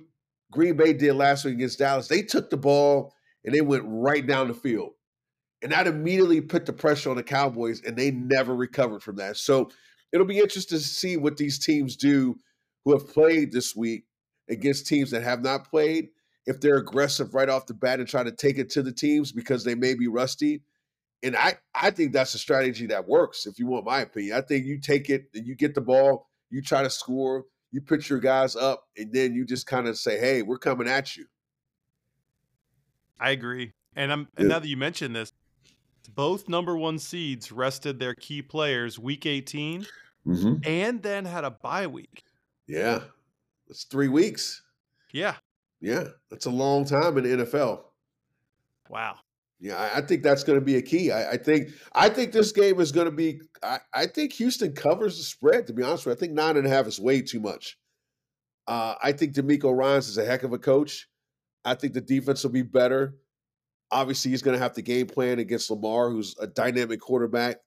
Green 0.50 0.76
Bay 0.76 0.92
did 0.92 1.14
last 1.14 1.44
week 1.44 1.54
against 1.54 1.78
Dallas, 1.78 2.08
they 2.08 2.22
took 2.22 2.48
the 2.48 2.56
ball 2.56 3.14
and 3.44 3.54
they 3.54 3.60
went 3.60 3.84
right 3.86 4.26
down 4.26 4.48
the 4.48 4.54
field. 4.54 4.92
And 5.62 5.70
that 5.72 5.86
immediately 5.86 6.40
put 6.40 6.66
the 6.66 6.72
pressure 6.72 7.10
on 7.10 7.16
the 7.16 7.22
Cowboys, 7.22 7.82
and 7.82 7.96
they 7.96 8.10
never 8.10 8.54
recovered 8.54 9.02
from 9.02 9.16
that. 9.16 9.36
So 9.36 9.70
it'll 10.12 10.26
be 10.26 10.38
interesting 10.38 10.78
to 10.78 10.85
see 10.85 11.16
what 11.16 11.37
these 11.37 11.59
teams 11.59 11.97
do 11.97 12.37
who 12.85 12.92
have 12.92 13.09
played 13.09 13.52
this 13.52 13.75
week 13.75 14.04
against 14.49 14.87
teams 14.87 15.11
that 15.11 15.23
have 15.23 15.42
not 15.42 15.69
played. 15.69 16.09
If 16.47 16.61
they're 16.61 16.76
aggressive 16.76 17.35
right 17.35 17.49
off 17.49 17.66
the 17.66 17.75
bat 17.75 18.00
and 18.00 18.09
try 18.09 18.25
to 18.25 18.33
take 18.33 18.59
it 18.59 18.71
to 18.71 18.83
the 18.83 18.92
teams 18.92 19.33
because 19.33 19.64
they 19.64 19.75
may 19.75 19.95
be 19.95 20.09
rusty. 20.09 20.62
And 21.23 21.37
I, 21.37 21.54
I 21.75 21.92
think 21.92 22.12
that's 22.12 22.35
a 22.35 22.38
strategy 22.38 22.87
that 22.87 23.07
works, 23.07 23.47
if 23.47 23.61
you 23.61 23.66
want 23.69 23.85
my 23.85 24.00
opinion. 24.00 24.37
I 24.37 24.40
think 24.40 24.66
you 24.66 24.81
take 24.81 25.09
it 25.09 25.26
and 25.35 25.47
you 25.47 25.54
get 25.54 25.75
the 25.75 25.81
ball, 25.81 26.26
you 26.50 26.62
try 26.62 26.83
to 26.83 26.90
score, 26.90 27.45
you 27.71 27.81
put 27.81 28.09
your 28.11 28.19
guys 28.19 28.57
up, 28.57 28.85
and 28.97 29.12
then 29.12 29.35
you 29.35 29.47
just 29.47 29.69
kind 29.69 29.87
of 29.87 29.97
say, 29.97 30.19
hey, 30.19 30.42
we're 30.42 30.59
coming 30.59 30.88
at 30.88 31.16
you. 31.16 31.26
I 33.21 33.31
agree. 33.31 33.73
And 33.95 34.12
I'm 34.12 34.28
and 34.37 34.49
now 34.49 34.59
that 34.59 34.66
you 34.66 34.76
mention 34.76 35.12
this, 35.12 35.33
both 36.09 36.49
number 36.49 36.76
one 36.76 36.99
seeds 36.99 37.52
rested 37.52 37.99
their 37.99 38.14
key 38.14 38.42
players 38.42 38.99
week 38.99 39.26
18 39.26 39.87
Mm-hmm. 40.25 40.54
and 40.64 41.02
then 41.02 41.25
had 41.25 41.42
a 41.42 41.50
bye 41.50 41.88
week. 41.88 42.23
Yeah. 42.68 43.00
It's 43.68 43.82
three 43.85 44.06
weeks. 44.06 44.62
Yeah. 45.12 45.35
Yeah. 45.80 46.04
That's 46.30 46.47
a 46.47 46.50
long 46.50 46.85
time 46.85 47.18
in 47.18 47.25
the 47.25 47.44
NFL. 47.44 47.80
Wow. 48.88 49.16
Yeah, 49.59 49.76
I, 49.76 49.99
I 49.99 50.00
think 50.00 50.23
that's 50.23 50.44
going 50.44 50.59
to 50.59 50.64
be 50.64 50.76
a 50.76 50.82
key. 50.82 51.11
I, 51.12 51.32
I 51.32 51.37
think 51.37 51.71
I 51.92 52.09
think 52.09 52.32
this 52.32 52.50
game 52.52 52.80
is 52.80 52.90
going 52.92 53.04
to 53.06 53.12
be. 53.12 53.40
I, 53.62 53.78
I 53.94 54.06
think 54.06 54.32
Houston 54.35 54.73
covers 54.75 55.18
the 55.18 55.23
spread. 55.25 55.68
To 55.68 55.73
be 55.73 55.82
honest 55.85 56.04
with 56.04 56.12
you, 56.12 56.16
I 56.16 56.21
think 56.21 56.32
nine 56.32 56.56
and 56.56 56.66
a 56.66 56.71
half 56.71 56.87
is 56.88 56.99
way 57.00 57.23
too 57.23 57.38
much. 57.40 57.78
Uh, 58.66 58.94
I 59.02 59.12
think 59.12 59.35
DeMeco 59.35 59.73
Ryans 59.76 60.09
is 60.09 60.18
a 60.18 60.25
heck 60.25 60.42
of 60.42 60.52
a 60.52 60.59
coach. 60.59 61.09
I 61.64 61.75
think 61.75 61.94
the 61.94 62.00
defense 62.00 62.42
will 62.42 62.50
be 62.50 62.62
better. 62.62 63.14
Obviously, 63.92 64.30
he's 64.30 64.42
going 64.42 64.56
to 64.56 64.62
have 64.62 64.72
to 64.72 64.82
game 64.82 65.06
plan 65.06 65.38
against 65.38 65.70
Lamar, 65.70 66.11
who's 66.11 66.34
a 66.40 66.46
dynamic 66.46 66.99
quarterback. 67.00 67.58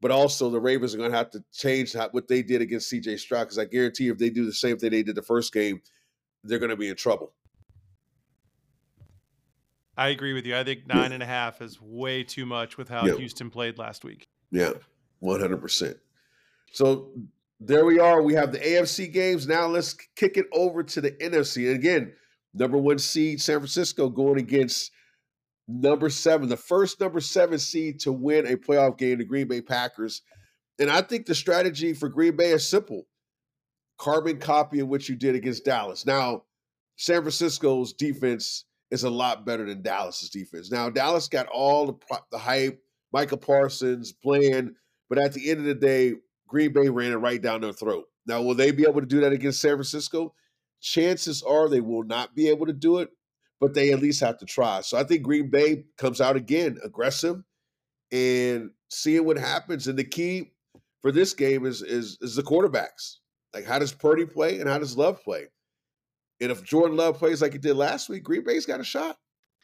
But 0.00 0.10
also, 0.10 0.50
the 0.50 0.60
Ravens 0.60 0.94
are 0.94 0.98
going 0.98 1.12
to 1.12 1.16
have 1.16 1.30
to 1.30 1.44
change 1.52 1.94
what 2.10 2.26
they 2.26 2.42
did 2.42 2.60
against 2.60 2.88
C.J. 2.88 3.18
Stroud 3.18 3.44
because 3.44 3.58
I 3.58 3.66
guarantee 3.66 4.04
you, 4.04 4.12
if 4.12 4.18
they 4.18 4.30
do 4.30 4.44
the 4.44 4.52
same 4.52 4.76
thing 4.76 4.90
they 4.90 5.04
did 5.04 5.14
the 5.14 5.22
first 5.22 5.52
game, 5.52 5.80
they're 6.42 6.58
going 6.58 6.70
to 6.70 6.76
be 6.76 6.88
in 6.88 6.96
trouble. 6.96 7.34
I 9.96 10.08
agree 10.08 10.32
with 10.32 10.46
you. 10.46 10.56
I 10.56 10.64
think 10.64 10.86
nine 10.86 11.12
and 11.12 11.22
a 11.22 11.26
half 11.26 11.60
is 11.60 11.80
way 11.80 12.24
too 12.24 12.46
much 12.46 12.78
with 12.78 12.88
how 12.88 13.04
Yeah. 13.06 13.14
Houston 13.16 13.50
played 13.50 13.78
last 13.78 14.04
week. 14.04 14.26
Yeah, 14.50 14.72
one 15.20 15.38
hundred 15.38 15.60
percent. 15.60 15.98
So 16.72 17.12
there 17.60 17.84
we 17.84 18.00
are. 18.00 18.22
We 18.22 18.34
have 18.34 18.52
the 18.52 18.58
AFC 18.58 19.12
games. 19.12 19.46
Now 19.46 19.66
let's 19.66 19.94
kick 20.16 20.36
it 20.36 20.46
over 20.52 20.82
to 20.82 21.00
the 21.00 21.12
NFC. 21.12 21.66
And 21.66 21.76
again, 21.76 22.12
number 22.54 22.78
one 22.78 22.98
seed 22.98 23.40
San 23.40 23.58
Francisco 23.58 24.08
going 24.08 24.38
against 24.38 24.90
number 25.80 26.10
seven, 26.10 26.48
the 26.48 26.56
first 26.56 27.00
number 27.00 27.20
seven 27.20 27.58
seed 27.58 28.00
to 28.00 28.12
win 28.12 28.46
a 28.46 28.56
playoff 28.56 28.98
game, 28.98 29.18
the 29.18 29.24
Green 29.24 29.48
Bay 29.48 29.60
Packers. 29.60 30.22
And 30.78 30.90
I 30.90 31.02
think 31.02 31.26
the 31.26 31.34
strategy 31.34 31.94
for 31.94 32.08
Green 32.08 32.36
Bay 32.36 32.50
is 32.50 32.66
simple: 32.66 33.06
carbon 33.98 34.38
copy 34.38 34.80
of 34.80 34.88
what 34.88 35.08
you 35.08 35.16
did 35.16 35.34
against 35.34 35.64
Dallas. 35.64 36.06
Now, 36.06 36.42
San 36.96 37.22
Francisco's 37.22 37.92
defense 37.92 38.64
is 38.90 39.04
a 39.04 39.10
lot 39.10 39.46
better 39.46 39.66
than 39.66 39.82
Dallas's 39.82 40.30
defense. 40.30 40.70
Now, 40.70 40.90
Dallas 40.90 41.28
got 41.28 41.46
all 41.46 41.86
the 41.86 42.18
the 42.30 42.38
hype. 42.38 42.80
Michael 43.12 43.36
Parsons, 43.36 44.10
playing, 44.10 44.74
but 45.10 45.18
at 45.18 45.34
the 45.34 45.50
end 45.50 45.58
of 45.58 45.66
the 45.66 45.74
day, 45.74 46.14
Green 46.48 46.72
Bay 46.72 46.88
ran 46.88 47.12
it 47.12 47.16
right 47.16 47.42
down 47.42 47.60
their 47.60 47.74
throat. 47.74 48.06
Now, 48.26 48.40
will 48.40 48.54
they 48.54 48.70
be 48.70 48.84
able 48.84 49.00
to 49.00 49.06
do 49.06 49.20
that 49.20 49.32
against 49.32 49.60
San 49.60 49.72
Francisco? 49.72 50.34
Chances 50.80 51.42
are 51.42 51.68
they 51.68 51.82
will 51.82 52.04
not 52.04 52.34
be 52.34 52.48
able 52.48 52.64
to 52.64 52.72
do 52.72 53.00
it, 53.00 53.10
but 53.62 53.74
they 53.74 53.92
at 53.92 54.00
least 54.00 54.20
have 54.20 54.38
to 54.38 54.44
try. 54.44 54.80
So 54.80 54.98
I 54.98 55.04
think 55.04 55.22
Green 55.22 55.48
Bay 55.48 55.84
comes 55.96 56.20
out 56.20 56.34
again 56.34 56.78
aggressive 56.82 57.44
and 58.10 58.70
seeing 58.90 59.24
what 59.24 59.38
happens. 59.38 59.86
And 59.86 59.96
the 59.96 60.02
key 60.02 60.50
for 61.00 61.12
this 61.12 61.32
game 61.32 61.64
is 61.64 61.80
is 61.80 62.18
is 62.20 62.34
the 62.34 62.42
quarterbacks. 62.42 63.18
Like 63.54 63.64
how 63.64 63.78
does 63.78 63.92
Purdy 63.92 64.26
play 64.26 64.58
and 64.58 64.68
how 64.68 64.80
does 64.80 64.96
Love 64.96 65.22
play? 65.22 65.46
And 66.40 66.50
if 66.50 66.64
Jordan 66.64 66.96
Love 66.96 67.18
plays 67.18 67.40
like 67.40 67.52
he 67.52 67.58
did 67.58 67.76
last 67.76 68.08
week, 68.08 68.24
Green 68.24 68.42
Bay's 68.42 68.66
got 68.66 68.80
a 68.80 68.84
shot. 68.84 69.16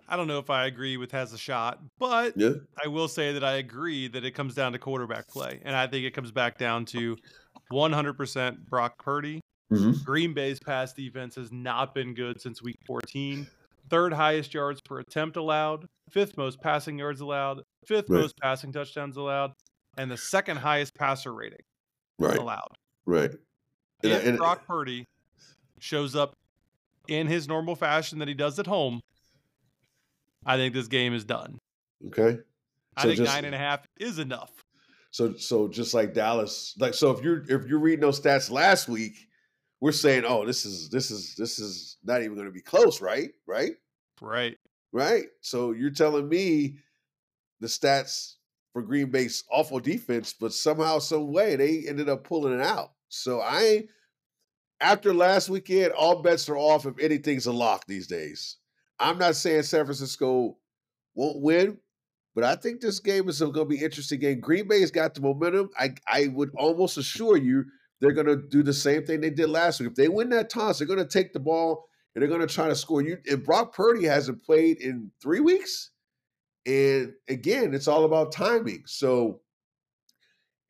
I 0.09 0.17
don't 0.17 0.29
know 0.29 0.39
if 0.39 0.49
I 0.49 0.67
agree 0.67 0.97
with 0.97 1.11
has 1.11 1.33
a 1.33 1.39
shot, 1.39 1.81
but 1.99 2.35
Yeah. 2.37 2.53
I 2.83 2.87
will 2.87 3.09
say 3.09 3.33
that 3.33 3.43
I 3.43 3.55
agree 3.55 4.07
that 4.07 4.25
it 4.25 4.31
comes 4.31 4.55
down 4.55 4.73
to 4.73 4.79
quarterback 4.79 5.27
play. 5.27 5.61
And 5.65 5.75
I 5.75 5.89
think 5.89 6.07
it 6.07 6.13
comes 6.13 6.31
back 6.31 6.57
down 6.57 6.85
to 6.87 7.17
100% 7.73 8.59
Brock 8.71 9.03
Purdy. 9.03 9.41
Mm-hmm. 9.73 10.05
Green 10.05 10.33
Bay's 10.33 10.61
pass 10.61 10.93
defense 10.93 11.35
has 11.35 11.51
not 11.51 11.95
been 11.95 12.15
good 12.15 12.41
since 12.41 12.63
week 12.63 12.79
14. 12.87 13.47
Third 13.91 14.13
highest 14.13 14.53
yards 14.55 14.81
per 14.81 15.01
attempt 15.01 15.37
allowed, 15.37 15.87
fifth 16.11 16.37
most 16.37 16.61
passing 16.61 16.99
yards 16.99 17.21
allowed, 17.21 17.63
fifth 17.87 18.09
Right. 18.11 18.21
most 18.21 18.37
passing 18.39 18.73
touchdowns 18.73 19.17
allowed, 19.17 19.53
and 19.97 20.11
the 20.11 20.17
second 20.17 20.59
highest 20.59 20.95
passer 20.95 21.33
rating 21.33 21.61
Right. 22.19 22.37
allowed. 22.39 22.77
Right. 23.07 23.31
And- 24.03 24.13
If 24.13 24.27
and- 24.27 24.39
Brock 24.39 24.67
Purdy 24.67 25.07
shows 25.79 26.15
up 26.15 26.35
in 27.09 27.27
his 27.27 27.49
normal 27.49 27.77
fashion 27.77 28.19
that 28.19 28.29
he 28.29 28.35
does 28.35 28.59
at 28.59 28.67
home, 28.67 29.01
I 30.45 30.57
think 30.57 30.75
this 30.75 30.89
game 30.89 31.15
is 31.15 31.25
done. 31.25 31.59
Okay. 32.09 32.39
I 32.97 33.03
think 33.05 33.17
just- 33.19 33.33
nine 33.33 33.45
and 33.45 33.55
a 33.55 33.59
half 33.59 33.87
is 33.99 34.19
enough. 34.19 34.51
So 35.11 35.35
so 35.37 35.69
just 35.69 35.95
like 35.95 36.13
Dallas, 36.13 36.75
like 36.79 36.93
so 36.93 37.11
if 37.13 37.25
you're 37.25 37.43
if 37.51 37.67
you're 37.67 37.79
reading 37.79 38.01
those 38.01 38.21
stats 38.21 38.51
last 38.51 38.89
week, 38.89 39.28
we're 39.81 39.93
saying, 39.93 40.25
oh, 40.27 40.45
this 40.45 40.65
is 40.65 40.89
this 40.91 41.11
is 41.11 41.35
this 41.37 41.59
is 41.59 41.99
not 42.05 42.23
even 42.23 42.35
going 42.35 42.47
to 42.47 42.53
be 42.53 42.61
close, 42.61 43.01
right? 43.01 43.31
Right? 43.47 43.73
Right. 44.21 44.57
Right? 44.93 45.27
So 45.41 45.73
you're 45.73 45.91
telling 45.91 46.29
me 46.29 46.79
the 47.61 47.69
stats 47.69 48.35
for 48.73 48.83
Green 48.83 49.11
Bay's 49.11 49.45
awful 49.51 49.81
defense, 49.81 50.35
but 50.39 50.53
somehow, 50.53 50.99
some 50.99 51.33
way, 51.33 51.57
they 51.57 51.85
ended 51.89 52.09
up 52.09 52.25
pulling 52.25 52.55
it 52.55 52.61
out. 52.61 52.93
So 53.09 53.41
I, 53.41 53.85
after 54.81 55.15
last 55.15 55.49
weekend, 55.49 55.93
all 55.93 56.23
bets 56.23 56.49
are 56.49 56.57
off 56.57 56.87
if 56.87 56.99
anything's 56.99 57.47
a 57.47 57.53
lock 57.53 57.87
these 57.87 58.07
days. 58.07 58.57
I'm 58.99 59.19
not 59.19 59.37
saying 59.37 59.63
San 59.63 59.85
Francisco 59.85 60.59
won't 61.15 61.41
win, 61.41 61.79
but 62.35 62.45
I 62.45 62.57
think 62.57 62.81
this 62.81 63.01
game 63.01 63.29
is 63.29 63.41
going 63.41 63.53
to 63.55 63.65
be 63.65 63.83
interesting 63.83 64.21
game. 64.21 64.41
Green 64.41 64.69
Bay's 64.69 64.91
got 64.91 65.15
the 65.15 65.21
momentum. 65.21 65.71
I 65.79 65.95
I 66.07 66.29
would 66.29 66.51
almost 66.57 66.99
assure 66.99 67.37
you 67.37 67.65
they're 68.01 68.13
going 68.13 68.27
to 68.27 68.37
do 68.37 68.63
the 68.63 68.73
same 68.73 69.05
thing 69.05 69.21
they 69.21 69.31
did 69.31 69.51
last 69.51 69.81
week. 69.81 69.91
If 69.91 69.95
they 69.97 70.09
win 70.09 70.29
that 70.31 70.51
toss, 70.51 70.79
they're 70.79 70.87
going 70.87 70.99
to 70.99 71.05
take 71.05 71.33
the 71.33 71.41
ball 71.41 71.87
and 72.15 72.23
they're 72.23 72.29
going 72.29 72.47
to 72.47 72.53
try 72.53 72.69
to 72.69 72.77
score. 72.77 73.03
You 73.03 73.19
if 73.25 73.45
Brock 73.45 73.75
Purdy 73.75 74.05
hasn't 74.05 74.45
played 74.45 74.81
in 74.81 75.11
three 75.23 75.41
weeks, 75.41 75.91
and 76.67 77.13
again, 77.29 77.75
it's 77.75 77.89
all 77.89 78.05
about 78.05 78.33
timing. 78.33 78.85
So. 78.87 79.41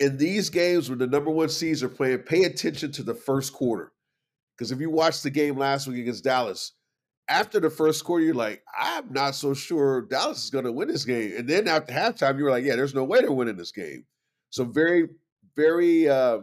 In 0.01 0.17
these 0.17 0.49
games, 0.49 0.89
when 0.89 1.01
the 1.01 1.09
number 1.09 1.29
one 1.29 1.49
seeds 1.49 1.83
are 1.83 1.89
playing, 1.89 2.19
pay 2.19 2.45
attention 2.45 2.93
to 2.93 3.03
the 3.03 3.17
first 3.17 3.53
quarter. 3.53 3.91
Because 4.57 4.71
if 4.71 4.81
you 4.81 4.91
watched 4.91 5.25
the 5.25 5.31
game 5.31 5.57
last 5.57 5.89
week 5.89 5.99
against 5.99 6.23
Dallas, 6.23 6.73
after 7.29 7.61
the 7.61 7.71
first 7.71 8.05
quarter, 8.05 8.25
you're 8.25 8.35
like, 8.35 8.63
I'm 8.79 9.13
not 9.13 9.35
so 9.35 9.55
sure 9.55 10.03
Dallas 10.03 10.45
is 10.45 10.51
going 10.51 10.65
to 10.65 10.73
win 10.73 10.89
this 10.89 11.05
game. 11.05 11.33
And 11.37 11.49
then 11.49 11.69
after 11.69 11.93
halftime, 11.93 12.39
you 12.39 12.45
were 12.45 12.51
like, 12.51 12.65
yeah, 12.65 12.77
there's 12.77 12.95
no 12.95 13.05
way 13.05 13.21
they're 13.21 13.33
winning 13.33 13.57
this 13.57 13.73
game. 13.73 14.05
So 14.51 14.65
very, 14.65 15.09
very 15.57 16.09
uh, 16.09 16.41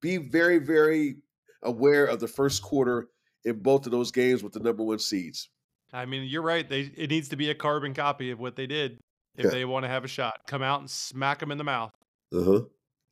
be 0.00 0.16
very, 0.16 0.58
very 0.58 1.16
aware 1.62 2.04
of 2.04 2.20
the 2.20 2.28
first 2.28 2.62
quarter 2.62 3.08
in 3.44 3.60
both 3.60 3.86
of 3.86 3.92
those 3.92 4.10
games 4.10 4.42
with 4.42 4.52
the 4.52 4.60
number 4.60 4.82
one 4.82 4.98
seeds. 4.98 5.48
I 5.92 6.04
mean, 6.04 6.24
you're 6.24 6.42
right. 6.42 6.68
They 6.68 6.90
it 6.96 7.10
needs 7.10 7.28
to 7.30 7.36
be 7.36 7.50
a 7.50 7.54
carbon 7.54 7.94
copy 7.94 8.30
of 8.30 8.38
what 8.38 8.56
they 8.56 8.66
did 8.66 8.98
if 9.36 9.44
yeah. 9.44 9.50
they 9.50 9.64
want 9.64 9.84
to 9.84 9.88
have 9.88 10.04
a 10.04 10.08
shot. 10.08 10.40
Come 10.46 10.62
out 10.62 10.80
and 10.80 10.90
smack 10.90 11.38
them 11.38 11.50
in 11.50 11.58
the 11.58 11.64
mouth. 11.64 11.92
Uh 12.32 12.44
huh. 12.44 12.60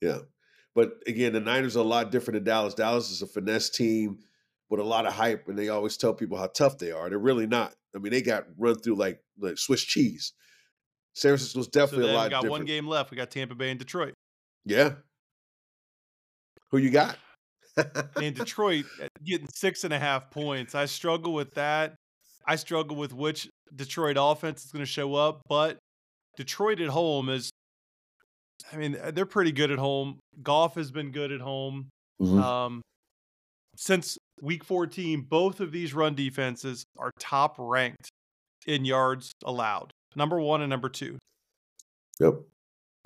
Yeah. 0.03 0.19
But 0.75 0.93
again, 1.07 1.33
the 1.33 1.41
Niners 1.41 1.77
are 1.77 1.81
a 1.81 1.83
lot 1.83 2.11
different 2.11 2.37
than 2.37 2.45
Dallas. 2.45 2.75
Dallas 2.75 3.11
is 3.11 3.23
a 3.23 3.27
finesse 3.27 3.71
team 3.71 4.19
with 4.69 4.79
a 4.79 4.85
lot 4.85 5.07
of 5.07 5.15
hype, 5.15 5.49
and 5.49 5.59
they 5.59 5.71
always 5.71 5.97
tell 5.97 6.13
people 6.13 6.37
how 6.37 6.49
tough 6.49 6.77
they 6.77 6.93
are. 6.93 7.09
They're 7.09 7.19
really 7.19 7.47
not. 7.47 7.75
I 7.95 7.99
mean, 7.99 8.13
they 8.13 8.21
got 8.21 8.45
run 8.59 8.75
through 8.75 8.97
like 8.97 9.21
like 9.39 9.57
Swiss 9.57 9.83
cheese. 9.83 10.35
San 11.15 11.31
Francisco's 11.31 11.69
definitely 11.69 12.09
so 12.09 12.13
a 12.13 12.15
lot. 12.15 12.25
We 12.25 12.31
got 12.31 12.43
different. 12.43 12.51
one 12.51 12.65
game 12.67 12.87
left. 12.87 13.11
We 13.11 13.17
got 13.17 13.31
Tampa 13.31 13.55
Bay 13.55 13.71
and 13.71 13.79
Detroit. 13.79 14.13
Yeah. 14.67 14.97
Who 16.71 16.79
you 16.79 16.91
got? 16.91 17.17
in 18.23 18.35
Detroit, 18.35 18.87
uh, 19.03 19.09
getting 19.25 19.49
six 19.49 19.85
and 19.85 19.93
a 19.93 19.99
half 19.99 20.31
points. 20.31 20.75
I 20.75 20.87
struggle 20.87 21.35
with 21.35 21.55
that. 21.55 21.95
I 22.47 22.57
struggle 22.57 22.97
with 22.97 23.13
which 23.13 23.49
Detroit 23.75 24.17
offense 24.19 24.65
is 24.65 24.71
going 24.71 24.85
to 24.85 24.91
show 24.91 25.15
up, 25.15 25.43
but 25.49 25.79
Detroit 26.37 26.81
at 26.81 26.89
home 26.89 27.29
is, 27.29 27.51
I 28.73 28.77
mean, 28.77 28.97
uh, 29.03 29.11
they're 29.11 29.27
pretty 29.27 29.53
good 29.53 29.71
at 29.71 29.79
home. 29.79 30.19
Goff 30.43 30.77
has 30.77 30.91
been 30.91 31.11
good 31.11 31.33
at 31.33 31.41
home. 31.41 31.89
Mm-hmm. 32.21 32.41
Um, 32.41 32.83
since 33.77 34.17
week 34.41 34.65
14, 34.65 35.27
both 35.29 35.61
of 35.61 35.73
these 35.73 35.93
run 35.93 36.15
defenses 36.15 36.85
are 36.99 37.11
top 37.19 37.57
ranked 37.59 38.09
in 38.67 38.85
yards 38.85 39.33
allowed 39.45 39.93
number 40.17 40.41
one 40.41 40.63
and 40.63 40.71
number 40.71 40.89
two. 40.89 41.19
Yep. 42.19 42.35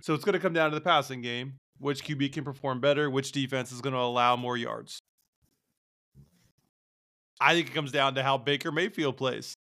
So 0.01 0.15
it's 0.15 0.25
going 0.25 0.35
to 0.35 0.39
come 0.39 0.55
down 0.55 0.71
to 0.71 0.75
the 0.75 0.81
passing 0.81 1.21
game. 1.21 1.55
Which 1.81 2.05
QB 2.05 2.35
can 2.35 2.45
perform 2.45 2.81
better? 2.81 3.09
Which 3.09 3.33
defense 3.33 3.73
is 3.73 3.81
going 3.81 3.95
to 3.95 4.01
allow 4.01 4.37
more 4.37 4.57
yards? 4.57 5.01
I 7.41 7.55
think 7.55 7.69
it 7.69 7.75
comes 7.75 7.91
down 7.91 8.15
to 8.17 8.23
how 8.23 8.37
Baker 8.37 8.71
Mayfield 8.71 9.17
plays. 9.17 9.55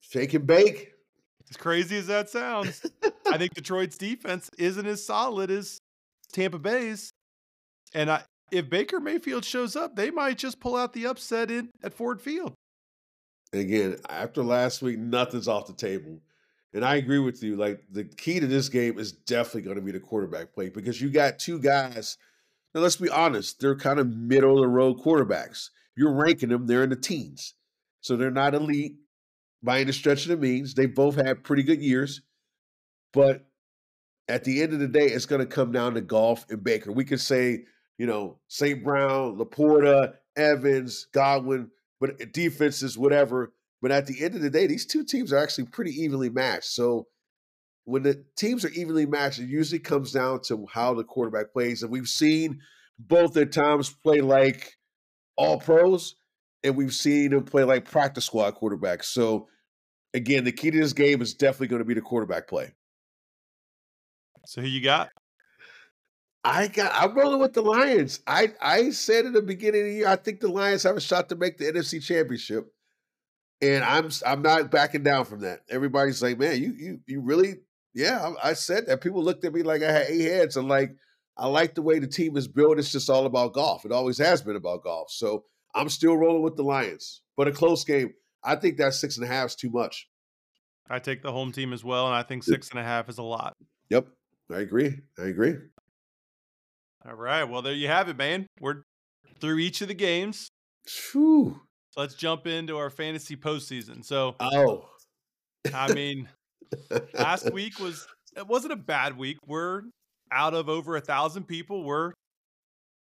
Shake 0.00 0.34
and 0.34 0.46
bake. 0.46 0.92
As 1.48 1.56
crazy 1.56 1.96
as 1.96 2.06
that 2.08 2.28
sounds, 2.28 2.84
I 3.26 3.38
think 3.38 3.54
Detroit's 3.54 3.96
defense 3.96 4.50
isn't 4.58 4.86
as 4.86 5.04
solid 5.04 5.50
as 5.50 5.78
Tampa 6.32 6.58
Bay's. 6.58 7.10
And 7.94 8.10
I, 8.10 8.24
if 8.50 8.68
Baker 8.68 9.00
Mayfield 9.00 9.46
shows 9.46 9.76
up, 9.76 9.96
they 9.96 10.10
might 10.10 10.36
just 10.36 10.60
pull 10.60 10.76
out 10.76 10.92
the 10.92 11.06
upset 11.06 11.50
in 11.50 11.70
at 11.82 11.94
Ford 11.94 12.20
Field. 12.20 12.52
Again, 13.54 13.96
after 14.10 14.42
last 14.42 14.82
week, 14.82 14.98
nothing's 14.98 15.48
off 15.48 15.66
the 15.66 15.72
table. 15.72 16.20
And 16.74 16.84
I 16.84 16.96
agree 16.96 17.20
with 17.20 17.42
you. 17.42 17.56
Like 17.56 17.84
the 17.90 18.04
key 18.04 18.40
to 18.40 18.46
this 18.46 18.68
game 18.68 18.98
is 18.98 19.12
definitely 19.12 19.62
going 19.62 19.76
to 19.76 19.82
be 19.82 19.92
the 19.92 20.00
quarterback 20.00 20.52
play 20.52 20.68
because 20.68 21.00
you 21.00 21.08
got 21.08 21.38
two 21.38 21.60
guys. 21.60 22.18
Now 22.74 22.80
let's 22.80 22.96
be 22.96 23.08
honest, 23.08 23.60
they're 23.60 23.76
kind 23.76 24.00
of 24.00 24.08
middle 24.08 24.56
of 24.56 24.62
the 24.62 24.68
road 24.68 24.98
quarterbacks. 24.98 25.70
You're 25.96 26.12
ranking 26.12 26.48
them; 26.48 26.66
they're 26.66 26.82
in 26.82 26.90
the 26.90 26.96
teens, 26.96 27.54
so 28.00 28.16
they're 28.16 28.32
not 28.32 28.54
elite 28.54 28.96
by 29.62 29.80
any 29.80 29.92
stretch 29.92 30.24
of 30.24 30.30
the 30.30 30.36
means. 30.36 30.74
They 30.74 30.86
both 30.86 31.14
had 31.14 31.44
pretty 31.44 31.62
good 31.62 31.80
years, 31.80 32.22
but 33.12 33.46
at 34.26 34.42
the 34.42 34.60
end 34.60 34.72
of 34.72 34.80
the 34.80 34.88
day, 34.88 35.06
it's 35.06 35.26
going 35.26 35.40
to 35.40 35.46
come 35.46 35.70
down 35.70 35.94
to 35.94 36.00
Goff 36.00 36.46
and 36.50 36.64
Baker. 36.64 36.90
We 36.90 37.04
could 37.04 37.20
say, 37.20 37.64
you 37.98 38.06
know, 38.06 38.38
St. 38.48 38.82
Brown, 38.82 39.36
LaPorta, 39.38 40.14
Evans, 40.34 41.06
Godwin, 41.12 41.70
but 42.00 42.32
defenses, 42.32 42.98
whatever. 42.98 43.52
But 43.84 43.92
at 43.92 44.06
the 44.06 44.24
end 44.24 44.34
of 44.34 44.40
the 44.40 44.48
day, 44.48 44.66
these 44.66 44.86
two 44.86 45.04
teams 45.04 45.30
are 45.30 45.36
actually 45.36 45.66
pretty 45.66 45.90
evenly 45.90 46.30
matched. 46.30 46.70
So 46.70 47.06
when 47.84 48.02
the 48.02 48.24
teams 48.34 48.64
are 48.64 48.70
evenly 48.70 49.04
matched, 49.04 49.40
it 49.40 49.50
usually 49.50 49.78
comes 49.78 50.10
down 50.10 50.40
to 50.46 50.64
how 50.72 50.94
the 50.94 51.04
quarterback 51.04 51.52
plays. 51.52 51.82
And 51.82 51.92
we've 51.92 52.08
seen 52.08 52.60
both 52.98 53.34
their 53.34 53.44
times 53.44 53.94
play 54.02 54.22
like 54.22 54.72
all 55.36 55.60
pros, 55.60 56.14
and 56.62 56.76
we've 56.76 56.94
seen 56.94 57.32
them 57.32 57.44
play 57.44 57.64
like 57.64 57.84
practice 57.84 58.24
squad 58.24 58.54
quarterbacks. 58.54 59.04
So 59.04 59.48
again, 60.14 60.44
the 60.44 60.52
key 60.52 60.70
to 60.70 60.80
this 60.80 60.94
game 60.94 61.20
is 61.20 61.34
definitely 61.34 61.68
going 61.68 61.82
to 61.82 61.84
be 61.84 61.92
the 61.92 62.00
quarterback 62.00 62.48
play. 62.48 62.72
So 64.46 64.62
who 64.62 64.66
you 64.66 64.82
got? 64.82 65.10
I 66.42 66.68
got 66.68 66.90
I'm 66.94 67.14
rolling 67.14 67.40
with 67.40 67.52
the 67.52 67.60
Lions. 67.60 68.20
I 68.26 68.54
I 68.62 68.92
said 68.92 69.26
in 69.26 69.34
the 69.34 69.42
beginning 69.42 69.82
of 69.82 69.86
the 69.88 69.92
year, 69.92 70.08
I 70.08 70.16
think 70.16 70.40
the 70.40 70.48
Lions 70.48 70.84
have 70.84 70.96
a 70.96 71.02
shot 71.02 71.28
to 71.28 71.36
make 71.36 71.58
the 71.58 71.66
NFC 71.66 72.02
championship 72.02 72.73
and 73.62 73.84
I'm 73.84 74.10
I'm 74.26 74.42
not 74.42 74.70
backing 74.70 75.02
down 75.02 75.24
from 75.24 75.40
that. 75.40 75.60
Everybody's 75.68 76.22
like, 76.22 76.38
man, 76.38 76.60
you 76.60 76.74
you 76.76 77.00
you 77.06 77.20
really, 77.20 77.54
yeah. 77.94 78.32
I, 78.42 78.50
I 78.50 78.52
said 78.54 78.86
that. 78.86 79.00
People 79.00 79.22
looked 79.22 79.44
at 79.44 79.52
me 79.52 79.62
like 79.62 79.82
I 79.82 79.92
had 79.92 80.06
eight 80.08 80.22
heads. 80.22 80.56
I'm 80.56 80.68
like, 80.68 80.96
I 81.36 81.46
like 81.46 81.74
the 81.74 81.82
way 81.82 81.98
the 81.98 82.06
team 82.06 82.36
is 82.36 82.48
built. 82.48 82.78
It's 82.78 82.92
just 82.92 83.10
all 83.10 83.26
about 83.26 83.54
Goff. 83.54 83.84
It 83.84 83.92
always 83.92 84.18
has 84.18 84.42
been 84.42 84.56
about 84.56 84.84
Goff. 84.84 85.10
So 85.10 85.44
I'm 85.74 85.88
still 85.88 86.16
rolling 86.16 86.42
with 86.42 86.56
the 86.56 86.62
Lions, 86.62 87.22
but 87.36 87.48
a 87.48 87.52
close 87.52 87.84
game. 87.84 88.14
I 88.42 88.56
think 88.56 88.76
that 88.78 88.94
six 88.94 89.16
and 89.16 89.24
a 89.24 89.28
half 89.28 89.50
is 89.50 89.54
too 89.54 89.70
much. 89.70 90.08
I 90.88 90.98
take 90.98 91.22
the 91.22 91.32
home 91.32 91.50
team 91.50 91.72
as 91.72 91.82
well, 91.82 92.06
and 92.06 92.14
I 92.14 92.22
think 92.22 92.44
six 92.44 92.70
and 92.70 92.78
a 92.78 92.82
half 92.82 93.08
is 93.08 93.16
a 93.18 93.22
lot. 93.22 93.54
Yep, 93.88 94.06
I 94.50 94.60
agree. 94.60 94.98
I 95.18 95.22
agree. 95.22 95.56
All 97.06 97.14
right. 97.14 97.44
Well, 97.44 97.62
there 97.62 97.72
you 97.72 97.88
have 97.88 98.08
it, 98.08 98.16
man. 98.16 98.46
We're 98.60 98.82
through 99.40 99.58
each 99.58 99.80
of 99.80 99.88
the 99.88 99.94
games. 99.94 100.48
Whew. 101.12 101.60
So 101.94 102.00
let's 102.00 102.16
jump 102.16 102.48
into 102.48 102.76
our 102.76 102.90
fantasy 102.90 103.36
postseason. 103.36 104.04
So, 104.04 104.34
oh, 104.40 104.88
I 105.72 105.94
mean, 105.94 106.28
last 107.12 107.52
week 107.52 107.78
was 107.78 108.08
it 108.36 108.48
wasn't 108.48 108.72
a 108.72 108.76
bad 108.76 109.16
week. 109.16 109.36
We're 109.46 109.82
out 110.32 110.54
of 110.54 110.68
over 110.68 110.96
a 110.96 111.00
thousand 111.00 111.44
people. 111.44 111.84
We're 111.84 112.10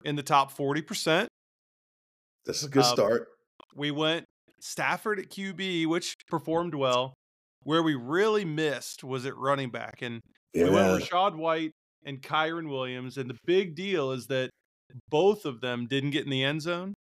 in 0.05 0.16
the 0.16 0.24
top 0.24 0.50
forty 0.50 0.83
percent. 0.83 1.29
This 2.44 2.59
is 2.59 2.64
a 2.64 2.68
good 2.68 2.83
um, 2.83 2.92
start. 2.92 3.29
We 3.76 3.92
went 3.92 4.24
Stafford 4.59 5.20
at 5.20 5.31
QB, 5.31 5.87
which 5.87 6.16
performed 6.29 6.74
well. 6.74 7.14
Where 7.62 7.85
we 7.85 7.94
really 7.94 8.44
missed 8.44 9.05
was 9.05 9.24
at 9.24 9.37
running 9.37 9.70
back, 9.70 10.03
and 10.03 10.20
yeah. 10.53 10.64
we 10.64 10.70
went 10.70 11.05
Rachaad 11.05 11.37
White 11.37 11.70
and 12.05 12.20
Kyren 12.20 12.68
Williams. 12.68 13.18
And 13.18 13.31
the 13.31 13.38
big 13.46 13.76
deal 13.76 14.11
is 14.11 14.26
that 14.26 14.50
both 15.11 15.44
of 15.44 15.61
them 15.61 15.87
didn't 15.87 16.11
get 16.11 16.24
in 16.24 16.31
the 16.31 16.42
end 16.42 16.62
zone 16.62 16.94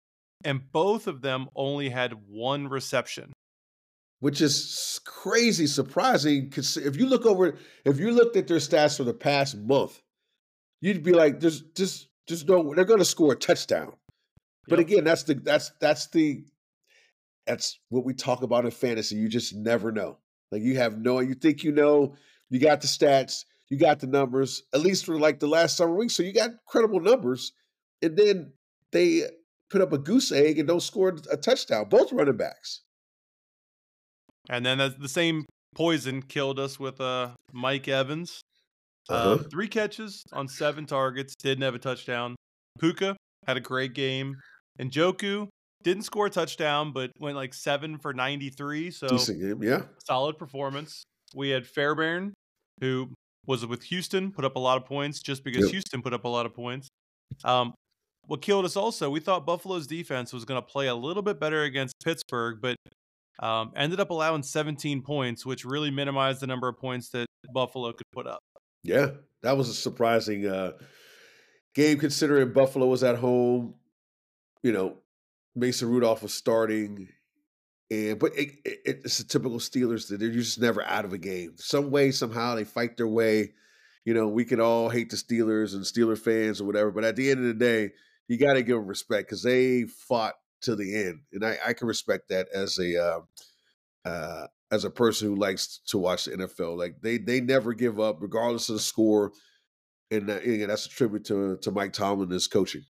and 0.44 0.72
both 0.72 1.08
of 1.08 1.22
them 1.22 1.50
only 1.56 1.90
had 1.90 2.14
one 2.28 2.68
reception. 2.68 3.34
Which 4.22 4.42
is 4.42 5.00
crazy 5.06 5.66
surprising 5.66 6.50
because 6.50 6.76
if 6.76 6.98
you 6.98 7.06
look 7.06 7.26
over 7.26 7.58
if 7.86 8.00
you 8.00 8.12
looked 8.12 8.36
at 8.36 8.48
their 8.48 8.58
stats 8.58 8.98
for 8.98 9.06
the 9.06 9.14
past 9.14 9.56
month 9.56 10.02
you'd 10.82 11.04
be 11.04 11.14
like 11.14 11.40
there's 11.40 11.62
just 11.62 12.10
just 12.28 12.46
no 12.46 12.74
they're 12.76 12.84
going 12.84 13.00
to 13.00 13.06
score 13.06 13.32
a 13.32 13.36
touchdown. 13.38 13.94
But 14.68 14.80
again 14.80 15.06
that's 15.06 15.24
the 15.24 15.36
that's 15.36 15.72
that's 15.80 16.08
the 16.10 16.44
that's 17.48 17.80
what 17.88 18.04
we 18.04 18.14
talk 18.14 18.44
about 18.44 18.66
in 18.66 18.72
fantasy 18.72 19.16
you 19.16 19.30
just 19.30 19.56
never 19.56 19.90
know. 19.90 20.18
Like 20.52 20.64
you 20.64 20.76
have 20.76 20.98
no 20.98 21.20
you 21.20 21.34
think 21.34 21.64
you 21.64 21.72
know 21.72 22.16
you 22.50 22.60
got 22.60 22.82
the 22.82 22.88
stats 22.88 23.46
you 23.70 23.78
got 23.78 24.00
the 24.00 24.08
numbers 24.08 24.64
at 24.74 24.82
least 24.82 25.06
for 25.06 25.18
like 25.18 25.40
the 25.40 25.48
last 25.48 25.78
summer 25.78 25.96
week 25.96 26.12
so 26.12 26.24
you 26.24 26.34
got 26.34 26.50
credible 26.68 27.00
numbers 27.00 27.54
and 28.02 28.18
then 28.18 28.52
they 28.92 29.24
put 29.70 29.82
up 29.82 29.94
a 29.94 29.98
goose 29.98 30.32
egg 30.32 30.60
and 30.60 30.68
don't 30.68 30.82
score 30.82 31.16
a 31.32 31.38
touchdown. 31.38 31.86
Both 31.90 32.12
running 32.12 32.38
backs. 32.38 32.82
And 34.50 34.66
then 34.66 34.80
the 35.00 35.10
same 35.10 35.46
poison 35.76 36.22
killed 36.22 36.60
us 36.60 36.80
with 36.80 37.00
uh, 37.00 37.30
Mike 37.54 37.88
Evans. 37.88 38.42
Uh-huh. 39.08 39.34
Uh, 39.34 39.38
three 39.38 39.68
catches 39.68 40.24
on 40.34 40.48
seven 40.48 40.86
targets, 40.86 41.34
didn't 41.36 41.64
have 41.64 41.76
a 41.76 41.80
touchdown. 41.80 42.36
Puka 42.80 43.16
had 43.48 43.58
a 43.58 43.62
great 43.62 43.94
game. 43.94 44.36
And 44.78 44.92
Njoku 44.92 45.48
didn't 45.84 46.04
score 46.04 46.28
a 46.28 46.30
touchdown, 46.30 46.92
but 46.94 47.12
went 47.20 47.36
like 47.36 47.54
seven 47.54 47.98
for 47.98 48.14
93. 48.14 48.92
So 48.92 49.08
decent 49.08 49.42
game, 49.42 49.64
yeah. 49.64 49.84
Solid 50.06 50.38
performance. 50.38 51.04
We 51.36 51.50
had 51.50 51.68
Fairbairn, 51.68 52.34
who 52.82 53.10
was 53.46 53.66
with 53.66 53.84
Houston, 53.84 54.32
put 54.32 54.46
up 54.46 54.56
a 54.56 54.60
lot 54.60 54.78
of 54.78 54.86
points 54.86 55.22
just 55.22 55.44
because 55.44 55.64
yep. 55.64 55.72
Houston 55.72 56.02
put 56.02 56.14
up 56.14 56.26
a 56.26 56.28
lot 56.28 56.46
of 56.46 56.54
points. 56.54 56.88
Um, 57.44 57.74
what 58.30 58.44
killed 58.44 58.64
us 58.64 58.76
also, 58.76 59.10
we 59.10 59.20
thought 59.20 59.44
Buffalo's 59.44 59.88
defense 59.88 60.32
was 60.32 60.46
going 60.46 60.62
to 60.62 60.66
play 60.66 60.86
a 60.86 60.94
little 60.94 61.24
bit 61.24 61.40
better 61.40 61.64
against 61.64 61.96
Pittsburgh, 62.04 62.60
but 62.62 62.76
um, 63.42 63.72
ended 63.76 64.00
up 64.00 64.12
allowing 64.12 64.44
17 64.44 65.02
points, 65.02 65.48
which 65.48 65.66
really 65.66 65.90
minimized 65.90 66.40
the 66.40 66.46
number 66.46 66.68
of 66.68 66.78
points 66.78 67.10
that 67.10 67.26
Buffalo 67.52 67.92
could 67.92 68.06
put 68.12 68.28
up. 68.28 68.42
Yeah, 68.84 69.08
that 69.42 69.58
was 69.58 69.68
a 69.68 69.74
surprising 69.74 70.46
uh, 70.46 70.74
game 71.74 71.98
considering 71.98 72.54
Buffalo 72.54 72.86
was 72.86 73.04
at 73.04 73.16
home. 73.16 73.74
You 74.62 74.74
know, 74.74 74.98
Mason 75.56 75.90
Rudolph 75.90 76.22
was 76.22 76.34
starting, 76.34 77.10
and 77.90 78.20
but 78.20 78.38
it, 78.38 78.52
it, 78.64 79.02
it's 79.06 79.20
a 79.20 79.28
typical 79.28 79.58
Steelers 79.58 80.08
that 80.10 80.20
they're 80.20 80.30
just 80.30 80.62
never 80.62 80.84
out 80.84 81.06
of 81.06 81.14
a 81.14 81.18
game. 81.18 81.54
Some 81.56 81.90
way, 81.90 82.12
somehow, 82.12 82.54
they 82.54 82.64
fight 82.64 82.96
their 82.96 83.08
way. 83.08 83.54
You 84.06 84.14
know, 84.14 84.28
we 84.28 84.46
can 84.46 84.62
all 84.62 84.90
hate 84.90 85.10
the 85.10 85.18
Steelers 85.18 85.74
and 85.74 85.84
Steeler 85.84 86.18
fans 86.18 86.62
or 86.62 86.66
whatever, 86.66 86.92
but 86.92 87.04
at 87.04 87.16
the 87.16 87.32
end 87.32 87.40
of 87.40 87.48
the 87.48 87.54
day, 87.56 87.92
you 88.30 88.38
got 88.38 88.54
to 88.54 88.64
give 88.64 88.78
them 88.78 88.88
respect 88.88 89.28
because 89.28 89.44
they 89.44 89.84
fought 89.84 90.36
to 90.62 90.76
the 90.76 90.96
end, 90.96 91.22
and 91.34 91.46
I, 91.46 91.58
I 91.68 91.74
can 91.74 91.88
respect 91.88 92.30
that 92.30 92.48
as 92.54 92.78
a 92.80 93.04
uh, 93.04 93.20
uh, 94.06 94.48
as 94.72 94.86
a 94.86 94.90
person 94.90 95.28
who 95.28 95.36
likes 95.36 95.82
to 95.88 95.98
watch 95.98 96.26
the 96.26 96.32
NFL. 96.32 96.78
Like 96.78 96.96
they 97.02 97.18
they 97.18 97.42
never 97.42 97.74
give 97.74 98.00
up, 98.00 98.22
regardless 98.22 98.70
of 98.70 98.76
the 98.76 98.82
score. 98.82 99.34
and 100.12 100.30
uh, 100.30 100.40
that's 100.68 100.86
a 100.86 100.90
tribute 100.90 101.26
to 101.26 101.58
to 101.58 101.72
Mike 101.72 101.92
Tomlin 101.92 102.24
and 102.24 102.34
his 102.34 102.48
coaching. 102.48 102.84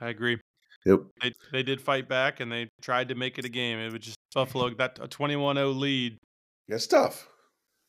I 0.00 0.10
agree. 0.10 0.38
Yep. 0.84 1.00
They 1.22 1.32
they 1.52 1.62
did 1.62 1.80
fight 1.80 2.08
back 2.08 2.40
and 2.40 2.50
they 2.50 2.68
tried 2.82 3.08
to 3.08 3.14
make 3.14 3.38
it 3.38 3.44
a 3.44 3.48
game. 3.48 3.78
It 3.78 3.92
was 3.92 4.02
just 4.02 4.18
Buffalo 4.34 4.70
that 4.78 4.98
a 5.00 5.08
21-0 5.08 5.78
lead. 5.78 6.18
That's 6.68 6.86
tough. 6.86 7.28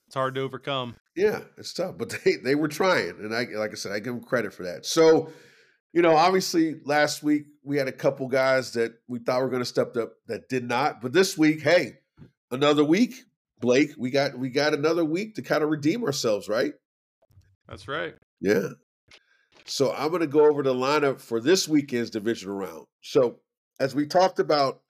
It's 0.07 0.15
hard 0.15 0.35
to 0.35 0.41
overcome. 0.41 0.95
Yeah, 1.15 1.41
it's 1.57 1.73
tough, 1.73 1.97
but 1.97 2.09
they 2.23 2.35
they 2.35 2.55
were 2.55 2.67
trying, 2.67 3.15
and 3.19 3.33
I 3.33 3.45
like 3.55 3.71
I 3.71 3.75
said, 3.75 3.91
I 3.91 3.99
give 3.99 4.13
them 4.13 4.23
credit 4.23 4.53
for 4.53 4.63
that. 4.63 4.85
So, 4.85 5.31
you 5.93 6.01
know, 6.01 6.17
obviously 6.17 6.75
last 6.83 7.23
week 7.23 7.45
we 7.63 7.77
had 7.77 7.87
a 7.87 7.93
couple 7.93 8.27
guys 8.27 8.73
that 8.73 8.95
we 9.07 9.19
thought 9.19 9.41
were 9.41 9.49
going 9.49 9.61
to 9.61 9.65
step 9.65 9.95
up 9.95 10.13
that 10.27 10.49
did 10.49 10.67
not, 10.67 11.01
but 11.01 11.13
this 11.13 11.37
week, 11.37 11.61
hey, 11.61 11.93
another 12.51 12.83
week, 12.83 13.13
Blake, 13.59 13.91
we 13.97 14.09
got 14.09 14.37
we 14.37 14.49
got 14.49 14.73
another 14.73 15.05
week 15.05 15.35
to 15.35 15.41
kind 15.41 15.63
of 15.63 15.69
redeem 15.69 16.03
ourselves, 16.03 16.49
right? 16.49 16.73
That's 17.69 17.87
right. 17.87 18.15
Yeah. 18.41 18.69
So 19.65 19.93
I'm 19.93 20.09
going 20.09 20.21
to 20.21 20.27
go 20.27 20.45
over 20.45 20.63
the 20.63 20.73
lineup 20.73 21.21
for 21.21 21.39
this 21.39 21.69
weekend's 21.69 22.09
divisional 22.09 22.57
round. 22.57 22.85
So 23.01 23.39
as 23.79 23.95
we 23.95 24.05
talked 24.05 24.39
about 24.39 24.81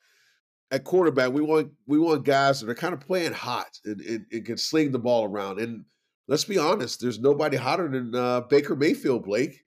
at 0.71 0.83
quarterback, 0.83 1.31
we 1.31 1.41
want 1.41 1.71
we 1.85 1.99
want 1.99 2.25
guys 2.25 2.61
that 2.61 2.69
are 2.69 2.75
kind 2.75 2.93
of 2.93 3.01
playing 3.01 3.33
hot 3.33 3.77
and, 3.85 4.01
and, 4.01 4.25
and 4.31 4.45
can 4.45 4.57
sling 4.57 4.91
the 4.91 4.99
ball 4.99 5.25
around. 5.25 5.59
And 5.59 5.85
let's 6.27 6.45
be 6.45 6.57
honest, 6.57 7.01
there's 7.01 7.19
nobody 7.19 7.57
hotter 7.57 7.87
than 7.87 8.15
uh, 8.15 8.41
Baker 8.41 8.75
Mayfield, 8.75 9.25
Blake. 9.25 9.62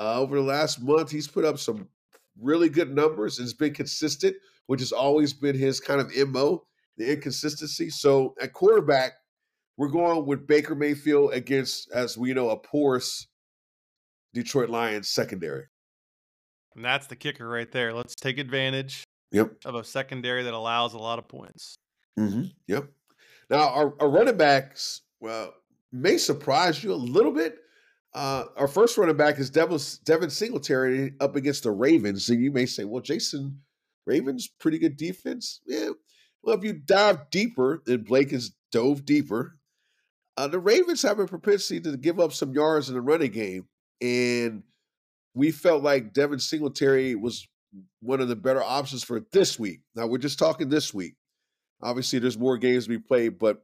Uh, 0.00 0.20
over 0.20 0.36
the 0.36 0.42
last 0.42 0.82
month, 0.82 1.10
he's 1.10 1.28
put 1.28 1.44
up 1.44 1.58
some 1.58 1.88
really 2.40 2.68
good 2.68 2.94
numbers 2.94 3.38
and 3.38 3.44
has 3.44 3.54
been 3.54 3.74
consistent, 3.74 4.34
which 4.66 4.80
has 4.80 4.92
always 4.92 5.32
been 5.32 5.56
his 5.56 5.80
kind 5.80 6.00
of 6.00 6.10
mo, 6.28 6.64
the 6.96 7.12
inconsistency. 7.12 7.90
So 7.90 8.34
at 8.40 8.52
quarterback, 8.52 9.12
we're 9.76 9.88
going 9.88 10.26
with 10.26 10.46
Baker 10.46 10.74
Mayfield 10.74 11.32
against, 11.32 11.90
as 11.92 12.16
we 12.18 12.32
know, 12.34 12.50
a 12.50 12.56
porous 12.56 13.26
Detroit 14.34 14.70
Lions 14.70 15.08
secondary. 15.08 15.64
And 16.74 16.84
that's 16.84 17.06
the 17.06 17.16
kicker 17.16 17.48
right 17.48 17.70
there. 17.70 17.92
Let's 17.92 18.14
take 18.14 18.38
advantage 18.38 19.04
yep. 19.30 19.52
of 19.64 19.74
a 19.74 19.84
secondary 19.84 20.42
that 20.44 20.54
allows 20.54 20.94
a 20.94 20.98
lot 20.98 21.18
of 21.18 21.28
points. 21.28 21.76
Mm-hmm. 22.18 22.44
Yep. 22.66 22.88
Now, 23.50 23.68
our, 23.68 23.94
our 24.00 24.08
running 24.08 24.36
backs, 24.36 25.02
well, 25.20 25.52
may 25.92 26.16
surprise 26.16 26.82
you 26.82 26.92
a 26.92 26.94
little 26.94 27.32
bit. 27.32 27.58
Uh, 28.14 28.44
our 28.56 28.68
first 28.68 28.98
running 28.98 29.16
back 29.16 29.38
is 29.38 29.50
Devin, 29.50 29.78
Devin 30.04 30.30
Singletary 30.30 31.14
up 31.20 31.36
against 31.36 31.62
the 31.62 31.70
Ravens. 31.70 32.28
And 32.28 32.42
you 32.42 32.52
may 32.52 32.66
say, 32.66 32.84
well, 32.84 33.02
Jason, 33.02 33.60
Ravens, 34.06 34.48
pretty 34.60 34.78
good 34.78 34.96
defense. 34.96 35.60
Yeah. 35.66 35.90
Well, 36.42 36.56
if 36.56 36.64
you 36.64 36.74
dive 36.74 37.30
deeper, 37.30 37.82
and 37.86 38.04
Blake 38.04 38.32
has 38.32 38.52
dove 38.70 39.04
deeper, 39.04 39.56
uh, 40.36 40.48
the 40.48 40.58
Ravens 40.58 41.02
have 41.02 41.18
a 41.18 41.26
propensity 41.26 41.80
to 41.80 41.96
give 41.96 42.18
up 42.20 42.32
some 42.32 42.52
yards 42.52 42.88
in 42.88 42.94
the 42.94 43.00
running 43.00 43.32
game. 43.32 43.66
And 44.00 44.62
we 45.34 45.50
felt 45.50 45.82
like 45.82 46.12
Devin 46.12 46.40
Singletary 46.40 47.14
was 47.14 47.46
one 48.00 48.20
of 48.20 48.28
the 48.28 48.36
better 48.36 48.62
options 48.62 49.04
for 49.04 49.20
this 49.32 49.58
week. 49.58 49.80
Now, 49.94 50.06
we're 50.06 50.18
just 50.18 50.38
talking 50.38 50.68
this 50.68 50.92
week. 50.92 51.14
Obviously, 51.82 52.18
there's 52.18 52.38
more 52.38 52.58
games 52.58 52.88
we 52.88 52.98
played, 52.98 53.38
but 53.38 53.62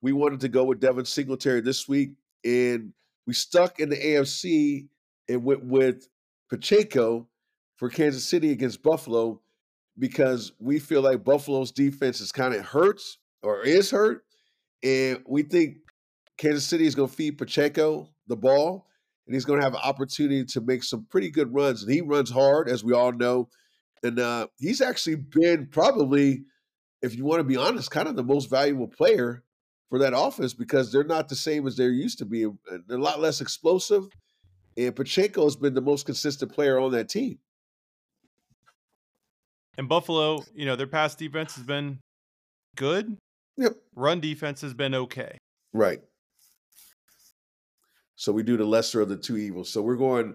we 0.00 0.12
wanted 0.12 0.40
to 0.40 0.48
go 0.48 0.64
with 0.64 0.80
Devin 0.80 1.04
Singletary 1.04 1.60
this 1.60 1.88
week. 1.88 2.12
And 2.44 2.92
we 3.30 3.34
stuck 3.34 3.78
in 3.78 3.88
the 3.88 3.96
AFC 3.96 4.88
and 5.28 5.44
went 5.44 5.64
with 5.64 6.08
Pacheco 6.48 7.28
for 7.76 7.88
Kansas 7.88 8.28
City 8.28 8.50
against 8.50 8.82
Buffalo 8.82 9.40
because 9.96 10.50
we 10.58 10.80
feel 10.80 11.00
like 11.00 11.22
Buffalo's 11.22 11.70
defense 11.70 12.20
is 12.20 12.32
kind 12.32 12.54
of 12.54 12.66
hurts 12.66 13.18
or 13.44 13.62
is 13.62 13.88
hurt. 13.88 14.24
And 14.82 15.22
we 15.28 15.44
think 15.44 15.76
Kansas 16.38 16.66
City 16.66 16.86
is 16.86 16.96
going 16.96 17.08
to 17.08 17.14
feed 17.14 17.38
Pacheco 17.38 18.08
the 18.26 18.34
ball, 18.34 18.88
and 19.28 19.34
he's 19.36 19.44
going 19.44 19.60
to 19.60 19.64
have 19.64 19.74
an 19.74 19.80
opportunity 19.84 20.44
to 20.46 20.60
make 20.60 20.82
some 20.82 21.06
pretty 21.08 21.30
good 21.30 21.54
runs. 21.54 21.84
And 21.84 21.92
he 21.92 22.00
runs 22.00 22.30
hard, 22.30 22.68
as 22.68 22.82
we 22.82 22.94
all 22.94 23.12
know. 23.12 23.48
And 24.02 24.18
uh, 24.18 24.48
he's 24.58 24.80
actually 24.80 25.18
been 25.30 25.68
probably, 25.70 26.42
if 27.00 27.14
you 27.14 27.24
want 27.24 27.38
to 27.38 27.44
be 27.44 27.56
honest, 27.56 27.92
kind 27.92 28.08
of 28.08 28.16
the 28.16 28.24
most 28.24 28.50
valuable 28.50 28.88
player 28.88 29.44
for 29.90 29.98
that 29.98 30.16
offense 30.16 30.54
because 30.54 30.90
they're 30.90 31.04
not 31.04 31.28
the 31.28 31.36
same 31.36 31.66
as 31.66 31.76
they 31.76 31.84
used 31.84 32.18
to 32.18 32.24
be. 32.24 32.46
They're 32.86 32.96
a 32.96 33.02
lot 33.02 33.20
less 33.20 33.40
explosive. 33.40 34.08
And 34.76 34.94
Pacheco 34.94 35.44
has 35.44 35.56
been 35.56 35.74
the 35.74 35.80
most 35.80 36.06
consistent 36.06 36.52
player 36.52 36.78
on 36.78 36.92
that 36.92 37.08
team. 37.08 37.38
And 39.76 39.88
Buffalo, 39.88 40.44
you 40.54 40.64
know, 40.64 40.76
their 40.76 40.86
pass 40.86 41.14
defense 41.14 41.56
has 41.56 41.64
been 41.64 41.98
good. 42.76 43.16
Yep. 43.56 43.76
Run 43.94 44.20
defense 44.20 44.60
has 44.62 44.74
been 44.74 44.94
okay. 44.94 45.36
Right. 45.72 46.00
So 48.14 48.32
we 48.32 48.42
do 48.42 48.56
the 48.56 48.64
lesser 48.64 49.00
of 49.00 49.08
the 49.08 49.16
two 49.16 49.36
evils. 49.36 49.70
So 49.70 49.82
we're 49.82 49.96
going 49.96 50.34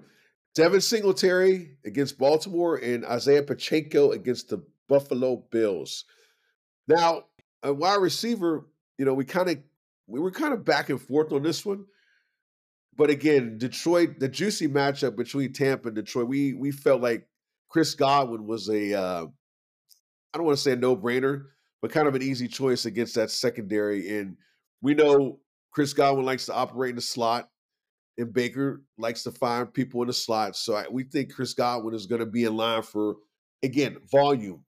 Devin 0.53 0.81
Singletary 0.81 1.77
against 1.85 2.17
Baltimore 2.17 2.77
and 2.77 3.05
Isaiah 3.05 3.43
Pacheco 3.43 4.11
against 4.11 4.49
the 4.49 4.63
Buffalo 4.89 5.43
Bills. 5.51 6.05
Now, 6.87 7.25
a 7.63 7.73
wide 7.73 8.01
receiver, 8.01 8.65
you 8.97 9.05
know, 9.05 9.13
we 9.13 9.25
kind 9.25 9.49
of 9.49 9.58
we 10.08 10.19
were 10.19 10.31
kind 10.31 10.53
of 10.53 10.65
back 10.65 10.89
and 10.89 11.01
forth 11.01 11.31
on 11.31 11.43
this 11.43 11.65
one. 11.65 11.86
But 12.97 13.10
again, 13.10 13.58
Detroit, 13.58 14.19
the 14.19 14.29
juicy 14.29 14.67
matchup 14.67 15.17
between 15.17 15.51
Tampa 15.51 15.89
and 15.89 15.95
Detroit, 15.95 16.27
we 16.27 16.53
we 16.53 16.71
felt 16.71 17.01
like 17.01 17.27
Chris 17.69 17.93
Godwin 17.95 18.47
was 18.47 18.69
a 18.69 18.93
uh, 18.93 19.25
I 20.34 20.38
don't 20.38 20.45
want 20.45 20.58
to 20.58 20.63
say 20.63 20.73
a 20.73 20.77
no-brainer, 20.77 21.43
but 21.81 21.91
kind 21.91 22.08
of 22.08 22.15
an 22.15 22.21
easy 22.21 22.47
choice 22.47 22.86
against 22.86 23.15
that 23.15 23.31
secondary. 23.31 24.17
And 24.17 24.38
we 24.81 24.93
know 24.93 25.39
Chris 25.71 25.93
Godwin 25.93 26.25
likes 26.25 26.45
to 26.45 26.53
operate 26.53 26.91
in 26.91 26.95
the 26.95 27.01
slot 27.01 27.49
and 28.17 28.34
Baker 28.34 28.81
likes 28.97 29.23
to 29.23 29.31
find 29.31 29.73
people 29.73 30.01
in 30.01 30.08
the 30.08 30.13
slot. 30.13 30.55
So 30.55 30.75
I, 30.75 30.86
we 30.89 31.03
think 31.03 31.34
Chris 31.34 31.53
Godwin 31.53 31.93
is 31.93 32.05
going 32.05 32.19
to 32.19 32.25
be 32.25 32.45
in 32.45 32.55
line 32.55 32.84
for, 32.84 33.15
again, 33.63 33.97
volume, 34.12 34.63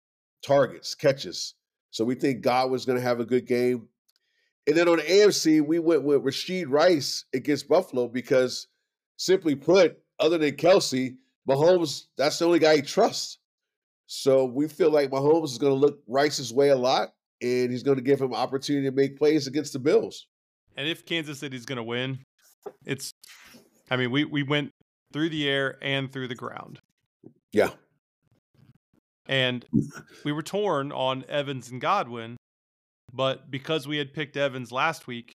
targets, 0.45 0.95
catches. 0.95 1.55
So 1.91 2.05
we 2.05 2.15
think 2.15 2.43
Godwin's 2.43 2.85
going 2.85 2.99
to 2.99 3.05
have 3.05 3.21
a 3.21 3.25
good 3.25 3.47
game. 3.47 3.89
And 4.67 4.77
then 4.77 4.89
on 4.89 4.97
the 4.97 5.03
AFC, 5.03 5.65
we 5.65 5.79
went 5.79 6.03
with 6.03 6.25
Rashee 6.25 6.65
Rice 6.69 7.25
against 7.33 7.69
Buffalo 7.69 8.09
because, 8.09 8.67
simply 9.17 9.55
put, 9.55 9.99
other 10.19 10.39
than 10.39 10.57
Kelce, 10.57 11.17
Mahomes, 11.49 12.07
that's 12.17 12.39
the 12.39 12.47
only 12.47 12.59
guy 12.59 12.77
he 12.77 12.83
trusts. 12.83 13.39
So 14.07 14.45
we 14.45 14.69
feel 14.69 14.91
like 14.91 15.11
Mahomes 15.11 15.47
is 15.47 15.59
going 15.59 15.73
to 15.73 15.79
look 15.79 16.01
Rice's 16.07 16.53
way 16.53 16.71
a 16.71 16.77
lot, 16.77 17.11
and 17.43 17.71
he's 17.71 17.83
going 17.83 17.97
to 17.97 18.03
give 18.03 18.21
him 18.21 18.35
opportunity 18.35 18.89
to 18.89 18.95
make 18.95 19.17
plays 19.17 19.47
against 19.47 19.73
the 19.73 19.79
Bills. 19.79 20.27
And 20.77 20.89
if 20.89 21.07
Kansas 21.07 21.39
City's 21.39 21.65
going 21.65 21.77
to 21.77 21.83
win, 21.83 22.19
it's 22.85 23.11
I 23.91 23.97
mean, 23.97 24.11
we 24.11 24.25
we 24.25 24.43
went 24.43 24.71
through 25.13 25.31
the 25.31 25.49
air 25.49 25.79
and 25.81 26.13
through 26.13 26.29
the 26.29 26.35
ground. 26.35 26.81
Yeah. 27.53 27.71
And 29.29 29.65
we 30.25 30.33
were 30.33 30.43
torn 30.43 30.93
on 30.93 31.25
Evans 31.29 31.71
and 31.71 31.81
Godwin, 31.81 32.37
but 33.13 33.51
because 33.51 33.87
we 33.87 33.99
had 33.99 34.13
picked 34.13 34.37
Evans 34.37 34.73
last 34.73 35.07
week, 35.07 35.35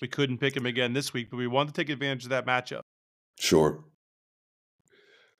we 0.00 0.08
couldn't 0.08 0.38
pick 0.38 0.56
him 0.56 0.66
again 0.66 0.92
this 0.92 1.12
week, 1.12 1.30
but 1.30 1.36
we 1.38 1.46
wanted 1.46 1.74
to 1.74 1.80
take 1.80 1.88
advantage 1.88 2.24
of 2.24 2.30
that 2.30 2.46
matchup. 2.46 2.82
Sure. 3.38 3.84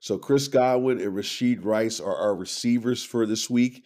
So 0.00 0.18
Chris 0.18 0.48
Godwin 0.48 1.00
and 1.00 1.12
Rashee 1.12 1.58
Rice 1.62 2.00
are 2.00 2.16
our 2.16 2.34
receivers 2.34 3.02
for 3.02 3.26
this 3.26 3.50
week. 3.50 3.84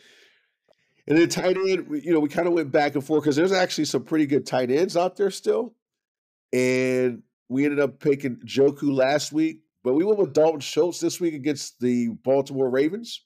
And 1.07 1.18
then 1.18 1.29
tight 1.29 1.57
end, 1.57 1.87
you 2.05 2.12
know, 2.12 2.20
we 2.20 2.29
kind 2.29 2.46
of 2.46 2.55
went 2.55 2.70
back 2.70 2.94
and 2.94 3.05
forth 3.05 3.24
because 3.24 3.37
there's 3.37 3.53
actually 3.53 3.87
some 3.87 4.05
pretty 4.05 4.26
good 4.26 4.46
tight 4.46 4.70
ends 4.70 4.96
out 4.96 5.16
there 5.16 5.31
still. 5.31 5.74
And 6.53 7.22
we 7.48 7.64
ended 7.64 7.81
up 7.81 8.00
picking 8.00 8.37
Njoku 8.37 8.92
last 8.92 9.33
week, 9.33 9.62
but 9.83 9.94
we 9.94 10.05
went 10.05 10.18
with 10.18 10.33
Dalton 10.33 10.61
Schultz 10.61 11.00
this 11.00 11.20
week 11.20 11.35
against 11.35 11.81
the 11.81 12.09
Baltimore 12.22 12.70
Ravens. 12.70 13.24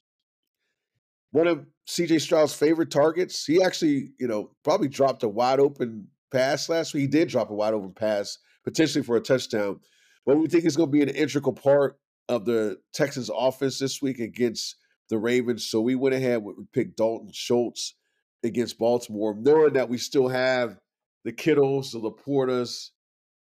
One 1.35 1.47
of 1.47 1.65
CJ 1.89 2.21
Stroud's 2.21 2.53
favorite 2.53 2.89
targets. 2.89 3.43
He 3.43 3.61
actually, 3.61 4.13
you 4.17 4.25
know, 4.25 4.51
probably 4.63 4.87
dropped 4.87 5.21
a 5.21 5.27
wide 5.27 5.59
open 5.59 6.07
pass 6.31 6.69
last 6.69 6.93
week. 6.93 7.01
He 7.01 7.07
did 7.07 7.27
drop 7.27 7.49
a 7.49 7.53
wide 7.53 7.73
open 7.73 7.91
pass, 7.91 8.37
potentially 8.63 9.03
for 9.03 9.17
a 9.17 9.19
touchdown. 9.19 9.81
But 10.25 10.37
we 10.37 10.47
think 10.47 10.63
he's 10.63 10.77
going 10.77 10.87
to 10.87 10.97
be 10.97 11.01
an 11.01 11.09
integral 11.09 11.51
part 11.51 11.99
of 12.29 12.45
the 12.45 12.77
Texans 12.93 13.29
offense 13.35 13.79
this 13.79 14.01
week 14.01 14.19
against 14.19 14.77
the 15.09 15.17
Ravens. 15.17 15.65
So 15.65 15.81
we 15.81 15.95
went 15.95 16.15
ahead 16.15 16.41
and 16.41 16.71
picked 16.71 16.95
Dalton 16.95 17.31
Schultz 17.33 17.95
against 18.41 18.77
Baltimore, 18.77 19.35
knowing 19.37 19.73
that 19.73 19.89
we 19.89 19.97
still 19.97 20.29
have 20.29 20.79
the 21.25 21.33
Kittles, 21.33 21.91
the 21.91 21.99
LaPortas, 21.99 22.91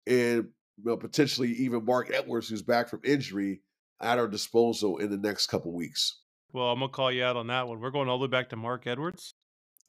and 0.07 0.47
well, 0.83 0.97
potentially 0.97 1.51
even 1.51 1.85
Mark 1.85 2.09
Edwards, 2.11 2.49
who's 2.49 2.63
back 2.63 2.89
from 2.89 3.01
injury, 3.03 3.61
at 4.01 4.17
our 4.17 4.27
disposal 4.27 4.97
in 4.97 5.11
the 5.11 5.17
next 5.17 5.45
couple 5.47 5.71
weeks. 5.71 6.21
Well, 6.55 6.71
I'm 6.71 6.79
gonna 6.79 6.89
call 6.89 7.11
you 7.11 7.21
out 7.21 7.35
on 7.35 7.47
that 7.47 7.67
one. 7.67 7.81
We're 7.81 7.91
going 7.91 8.07
all 8.07 8.17
the 8.17 8.27
way 8.27 8.29
back 8.29 8.47
to 8.51 8.55
Mark 8.55 8.87
Edwards. 8.87 9.33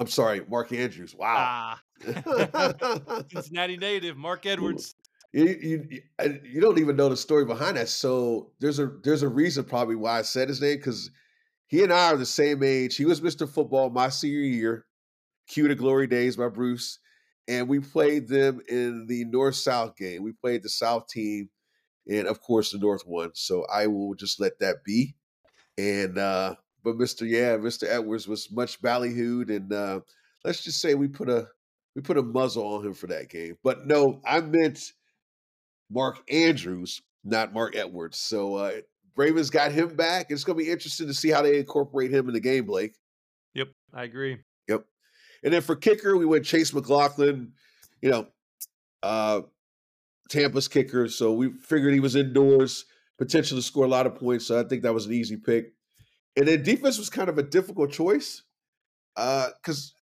I'm 0.00 0.09
sorry, 0.09 0.42
Mark 0.48 0.72
Andrews. 0.72 1.14
Wow. 1.14 1.76
Ah. 1.79 1.81
Cincinnati 3.33 3.76
native, 3.76 4.16
Mark 4.16 4.44
Edwards. 4.46 4.96
You, 5.33 5.44
you 5.44 6.00
you 6.42 6.61
don't 6.61 6.81
even 6.81 6.96
know 6.96 7.09
the 7.09 7.16
story 7.16 7.44
behind 7.44 7.76
that. 7.76 7.88
So 7.88 8.50
there's 8.59 8.81
a 8.81 8.90
there's 9.05 9.22
a 9.22 9.29
reason 9.29 9.62
probably 9.62 9.94
why 9.94 10.18
I 10.18 10.22
said 10.22 10.48
his 10.48 10.61
name 10.61 10.79
because 10.79 11.09
he 11.68 11.85
and 11.85 11.92
I 11.92 12.12
are 12.12 12.16
the 12.16 12.26
same 12.26 12.64
age. 12.64 12.96
He 12.96 13.05
was 13.05 13.20
Mr. 13.20 13.48
Football 13.48 13.90
my 13.90 14.09
senior 14.09 14.40
year. 14.40 14.87
Cue 15.46 15.68
to 15.68 15.76
Glory 15.76 16.09
Days 16.09 16.37
by 16.37 16.48
Bruce 16.48 16.98
and 17.46 17.68
we 17.68 17.79
played 17.79 18.26
them 18.26 18.61
in 18.68 19.07
the 19.07 19.24
North 19.26 19.55
South 19.55 19.96
game. 19.96 20.24
We 20.24 20.33
played 20.33 20.64
the 20.64 20.68
South 20.68 21.07
team 21.07 21.48
and 22.11 22.26
of 22.26 22.40
course 22.40 22.72
the 22.72 22.79
North 22.79 23.05
won. 23.07 23.31
So 23.35 23.64
I 23.72 23.87
will 23.87 24.16
just 24.16 24.40
let 24.40 24.59
that 24.59 24.83
be. 24.85 25.14
And 25.78 26.18
uh 26.18 26.54
but 26.84 26.96
Mr. 26.96 27.28
Yeah, 27.28 27.56
Mr. 27.56 27.84
Edwards 27.88 28.28
was 28.28 28.50
much 28.50 28.80
ballyhooed, 28.80 29.54
and 29.54 29.72
uh 29.72 30.00
let's 30.44 30.62
just 30.62 30.80
say 30.80 30.94
we 30.94 31.08
put 31.08 31.28
a 31.28 31.48
we 31.94 32.02
put 32.02 32.18
a 32.18 32.22
muzzle 32.22 32.66
on 32.66 32.86
him 32.86 32.94
for 32.94 33.06
that 33.08 33.28
game. 33.28 33.56
But 33.62 33.86
no, 33.86 34.20
I 34.24 34.40
meant 34.40 34.92
Mark 35.90 36.18
Andrews, 36.30 37.02
not 37.24 37.52
Mark 37.52 37.76
Edwards. 37.76 38.18
So 38.18 38.56
uh 38.56 38.72
Ravens 39.16 39.50
got 39.50 39.72
him 39.72 39.96
back. 39.96 40.26
It's 40.30 40.44
going 40.44 40.58
to 40.58 40.64
be 40.64 40.70
interesting 40.70 41.06
to 41.06 41.14
see 41.14 41.30
how 41.30 41.42
they 41.42 41.58
incorporate 41.58 42.10
him 42.10 42.28
in 42.28 42.34
the 42.34 42.40
game, 42.40 42.66
Blake. 42.66 42.94
Yep, 43.54 43.68
I 43.94 44.04
agree. 44.04 44.38
Yep. 44.68 44.84
And 45.42 45.54
then 45.54 45.62
for 45.62 45.74
kicker, 45.74 46.16
we 46.16 46.26
went 46.26 46.44
Chase 46.44 46.72
McLaughlin. 46.74 47.52
You 48.02 48.10
know, 48.10 48.26
uh, 49.02 49.40
Tampa's 50.28 50.68
kicker. 50.68 51.08
So 51.08 51.32
we 51.32 51.50
figured 51.50 51.94
he 51.94 52.00
was 52.00 52.14
indoors, 52.14 52.84
potentially 53.18 53.61
score 53.61 53.85
a 53.85 53.88
lot 53.88 54.07
of 54.07 54.16
points. 54.16 54.46
So 54.46 54.59
I 54.59 54.64
think 54.64 54.83
that 54.83 54.94
was 54.94 55.07
an 55.07 55.12
easy 55.12 55.37
pick. 55.37 55.72
And 56.37 56.46
then 56.46 56.62
defense 56.62 56.98
was 56.98 57.11
kind 57.11 57.29
of 57.29 57.38
a 57.38 57.42
difficult 57.42 57.92
choice 57.92 58.42
because 59.14 59.94
uh, 59.94 59.98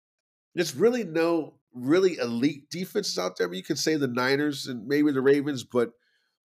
there's 0.55 0.77
really 0.77 1.05
no 1.05 1.55
really 1.73 2.18
elite 2.18 2.68
defenses 2.71 3.18
out 3.18 3.37
there. 3.37 3.47
I 3.47 3.51
mean, 3.51 3.59
you 3.59 3.64
could 3.64 3.79
say 3.79 3.97
the 3.97 4.09
Niners 4.09 4.66
and 4.66 4.87
maybe 4.87 5.11
the 5.12 5.23
Ravens, 5.23 5.64
but 5.64 5.90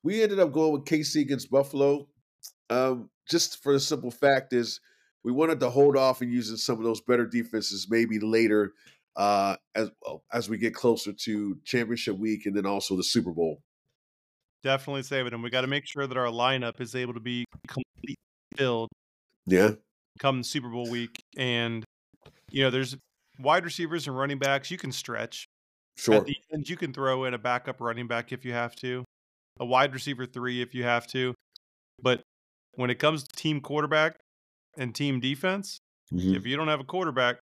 we 0.03 0.21
ended 0.21 0.39
up 0.39 0.51
going 0.51 0.71
with 0.73 0.85
KC 0.85 1.21
against 1.21 1.51
Buffalo. 1.51 2.07
Um, 2.69 3.09
just 3.29 3.61
for 3.61 3.73
the 3.73 3.79
simple 3.79 4.11
fact 4.11 4.53
is 4.53 4.79
we 5.23 5.31
wanted 5.31 5.59
to 5.61 5.69
hold 5.69 5.97
off 5.97 6.21
and 6.21 6.31
using 6.31 6.57
some 6.57 6.77
of 6.77 6.83
those 6.83 7.01
better 7.01 7.25
defenses 7.25 7.87
maybe 7.89 8.19
later 8.19 8.73
uh, 9.15 9.55
as 9.75 9.91
as 10.31 10.49
we 10.49 10.57
get 10.57 10.73
closer 10.73 11.13
to 11.13 11.57
championship 11.63 12.17
week 12.17 12.45
and 12.45 12.55
then 12.55 12.65
also 12.65 12.95
the 12.95 13.03
Super 13.03 13.31
Bowl. 13.31 13.61
Definitely 14.63 15.03
save 15.03 15.25
it, 15.25 15.33
and 15.33 15.43
we 15.43 15.49
got 15.49 15.61
to 15.61 15.67
make 15.67 15.85
sure 15.85 16.07
that 16.07 16.17
our 16.17 16.27
lineup 16.27 16.79
is 16.79 16.95
able 16.95 17.13
to 17.13 17.19
be 17.19 17.45
completely 17.67 18.15
filled. 18.55 18.89
Yeah, 19.45 19.71
come 20.19 20.43
Super 20.43 20.69
Bowl 20.69 20.89
week, 20.89 21.21
and 21.37 21.83
you 22.49 22.63
know 22.63 22.69
there's 22.69 22.95
wide 23.39 23.65
receivers 23.65 24.07
and 24.07 24.17
running 24.17 24.39
backs 24.39 24.71
you 24.71 24.77
can 24.77 24.91
stretch. 24.91 25.47
Sure. 25.97 26.15
At 26.15 26.25
the 26.25 26.35
end, 26.51 26.69
you 26.69 26.77
can 26.77 26.93
throw 26.93 27.25
in 27.25 27.33
a 27.33 27.37
backup 27.37 27.81
running 27.81 28.07
back 28.07 28.31
if 28.31 28.45
you 28.45 28.53
have 28.53 28.75
to, 28.77 29.03
a 29.59 29.65
wide 29.65 29.93
receiver 29.93 30.25
three 30.25 30.61
if 30.61 30.73
you 30.73 30.83
have 30.83 31.07
to, 31.07 31.35
but 32.01 32.23
when 32.75 32.89
it 32.89 32.95
comes 32.95 33.23
to 33.23 33.35
team 33.35 33.61
quarterback 33.61 34.17
and 34.77 34.95
team 34.95 35.19
defense, 35.19 35.79
mm-hmm. 36.11 36.35
if 36.35 36.45
you 36.45 36.55
don't 36.55 36.67
have 36.67 36.79
a 36.79 36.85
quarterback, 36.85 37.37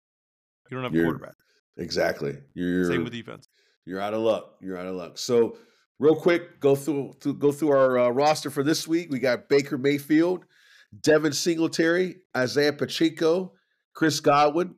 you 0.69 0.77
don't 0.77 0.83
have 0.83 0.93
you're, 0.93 1.03
a 1.03 1.07
quarterback. 1.07 1.35
Exactly. 1.77 2.37
You're 2.53 2.85
same 2.85 3.03
with 3.03 3.13
defense. 3.13 3.47
You're 3.85 3.99
out 3.99 4.13
of 4.13 4.21
luck. 4.21 4.55
You're 4.61 4.77
out 4.77 4.87
of 4.87 4.95
luck. 4.95 5.17
So, 5.17 5.57
real 5.99 6.15
quick, 6.15 6.59
go 6.59 6.75
through, 6.75 7.13
through 7.19 7.35
go 7.35 7.51
through 7.51 7.69
our 7.69 7.99
uh, 7.99 8.09
roster 8.09 8.49
for 8.49 8.63
this 8.63 8.87
week. 8.87 9.09
We 9.11 9.19
got 9.19 9.49
Baker 9.49 9.77
Mayfield, 9.77 10.45
Devin 11.01 11.33
Singletary, 11.33 12.17
Isaiah 12.35 12.73
Pacheco, 12.73 13.53
Chris 13.93 14.19
Godwin, 14.19 14.75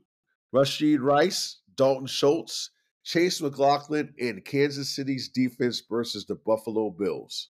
Rashee 0.53 0.99
Rice, 0.99 1.61
Dalton 1.75 2.07
Schultz, 2.07 2.71
Chase 3.03 3.41
McLaughlin, 3.41 4.13
and 4.19 4.43
Kansas 4.43 4.95
City's 4.95 5.29
defense 5.29 5.81
versus 5.89 6.25
the 6.25 6.35
Buffalo 6.35 6.89
Bills 6.89 7.49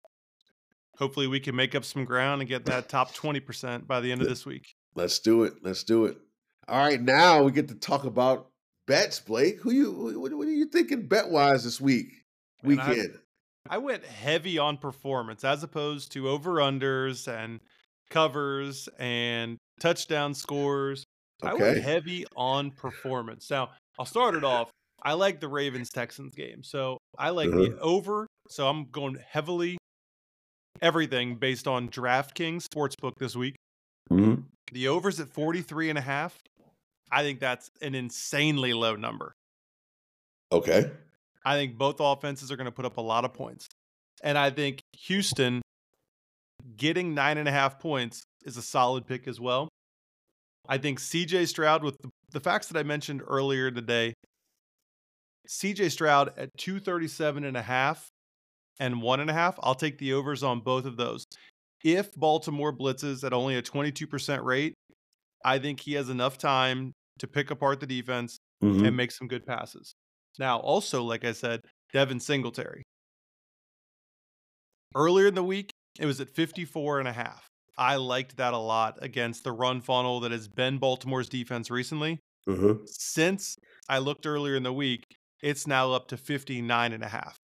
hopefully 0.99 1.27
we 1.27 1.39
can 1.39 1.55
make 1.55 1.73
up 1.73 1.85
some 1.85 2.05
ground 2.05 2.41
and 2.41 2.49
get 2.49 2.65
that 2.65 2.89
top 2.89 3.15
20% 3.15 3.87
by 3.87 4.01
the 4.01 4.11
end 4.11 4.21
of 4.21 4.27
this 4.27 4.45
week. 4.45 4.75
Let's 4.93 5.17
do 5.19 5.43
it. 5.43 5.53
Let's 5.63 5.83
do 5.83 6.05
it. 6.05 6.17
All 6.67 6.77
right, 6.77 7.01
now 7.01 7.41
we 7.41 7.51
get 7.51 7.69
to 7.69 7.75
talk 7.75 8.03
about 8.03 8.49
bets, 8.85 9.19
Blake. 9.19 9.59
Who 9.61 9.71
you 9.71 10.19
what, 10.19 10.33
what 10.33 10.47
are 10.47 10.51
you 10.51 10.67
thinking 10.67 11.07
bet 11.07 11.29
wise 11.29 11.63
this 11.63 11.81
week? 11.81 12.25
Weekend. 12.63 13.17
I, 13.69 13.77
went 13.77 14.03
heavy 14.03 14.57
on 14.57 14.77
performance 14.77 15.43
as 15.43 15.63
opposed 15.63 16.11
to 16.13 16.29
over 16.29 16.55
unders 16.55 17.27
and 17.27 17.59
covers 18.09 18.89
and 18.97 19.57
touchdown 19.79 20.33
scores. 20.33 21.03
Okay. 21.43 21.51
I 21.51 21.53
went 21.53 21.81
heavy 21.81 22.25
on 22.35 22.71
performance. 22.71 23.49
Now, 23.49 23.69
I'll 23.97 24.05
start 24.05 24.35
it 24.35 24.43
off. 24.43 24.69
I 25.01 25.13
like 25.13 25.39
the 25.39 25.47
Ravens 25.47 25.89
Texans 25.89 26.35
game. 26.35 26.63
So 26.63 26.97
I 27.17 27.29
like 27.29 27.49
uh-huh. 27.49 27.57
the 27.57 27.79
over. 27.79 28.27
So 28.49 28.67
I'm 28.67 28.85
going 28.91 29.17
heavily 29.29 29.77
everything 30.81 31.35
based 31.35 31.67
on 31.67 31.89
DraftKings 31.89 32.65
Sportsbook 32.65 33.13
this 33.17 33.35
week. 33.35 33.55
Mm-hmm. 34.11 34.41
The 34.71 34.87
over's 34.87 35.19
at 35.19 35.29
43 35.29 35.89
and 35.89 35.97
a 35.97 36.01
half. 36.01 36.37
I 37.11 37.23
think 37.23 37.39
that's 37.39 37.69
an 37.81 37.95
insanely 37.95 38.73
low 38.73 38.95
number. 38.95 39.33
Okay. 40.51 40.91
I 41.45 41.55
think 41.55 41.77
both 41.77 41.97
offenses 41.99 42.51
are 42.51 42.57
going 42.57 42.65
to 42.65 42.71
put 42.71 42.85
up 42.85 42.97
a 42.97 43.01
lot 43.01 43.25
of 43.25 43.33
points. 43.33 43.67
And 44.23 44.37
I 44.37 44.49
think 44.49 44.81
Houston 45.05 45.61
getting 46.75 47.13
nine 47.13 47.37
and 47.37 47.47
a 47.47 47.51
half 47.51 47.79
points 47.79 48.23
is 48.45 48.57
a 48.57 48.61
solid 48.61 49.07
pick 49.07 49.27
as 49.27 49.39
well. 49.39 49.69
I 50.67 50.77
think 50.77 50.99
CJ 50.99 51.47
Stroud, 51.47 51.83
with 51.83 51.97
the, 52.01 52.09
the 52.31 52.39
facts 52.39 52.67
that 52.67 52.77
I 52.77 52.83
mentioned 52.83 53.21
earlier 53.25 53.71
today, 53.71 54.13
CJ 55.47 55.91
Stroud 55.91 56.33
at 56.37 56.49
237 56.57 57.43
and 57.43 57.57
a 57.57 57.61
half 57.61 58.07
and 58.79 59.01
one 59.01 59.19
and 59.19 59.29
a 59.29 59.33
half, 59.33 59.57
I'll 59.63 59.75
take 59.75 59.97
the 59.97 60.13
overs 60.13 60.43
on 60.43 60.59
both 60.59 60.85
of 60.85 60.95
those. 60.95 61.25
If 61.83 62.13
Baltimore 62.15 62.73
blitzes 62.73 63.23
at 63.23 63.33
only 63.33 63.55
a 63.55 63.61
22% 63.61 64.43
rate, 64.43 64.73
I 65.43 65.59
think 65.59 65.79
he 65.79 65.93
has 65.93 66.09
enough 66.09 66.37
time 66.37 66.93
to 67.19 67.27
pick 67.27 67.51
apart 67.51 67.79
the 67.79 67.87
defense 67.87 68.37
mm-hmm. 68.63 68.85
and 68.85 68.95
make 68.95 69.11
some 69.11 69.27
good 69.27 69.45
passes. 69.45 69.93
Now, 70.39 70.57
also, 70.59 71.03
like 71.03 71.25
I 71.25 71.33
said, 71.33 71.61
Devin 71.93 72.19
Singletary. 72.19 72.83
Earlier 74.95 75.27
in 75.27 75.35
the 75.35 75.43
week, 75.43 75.71
it 75.99 76.05
was 76.05 76.19
at 76.21 76.29
54 76.29 76.99
and 76.99 77.07
a 77.07 77.11
half. 77.13 77.45
I 77.77 77.97
liked 77.97 78.37
that 78.37 78.53
a 78.53 78.57
lot 78.57 78.97
against 79.01 79.43
the 79.43 79.51
run 79.51 79.81
funnel 79.81 80.21
that 80.21 80.31
has 80.31 80.47
been 80.47 80.79
Baltimore's 80.79 81.29
defense 81.29 81.69
recently. 81.69 82.19
Mm-hmm. 82.47 82.83
Since 82.85 83.57
I 83.87 83.99
looked 83.99 84.25
earlier 84.25 84.55
in 84.55 84.63
the 84.63 84.73
week, 84.73 85.03
it's 85.43 85.67
now 85.67 85.91
up 85.91 86.07
to 86.09 86.17
59 86.17 86.93
and 86.93 87.03
a 87.03 87.07
half. 87.07 87.37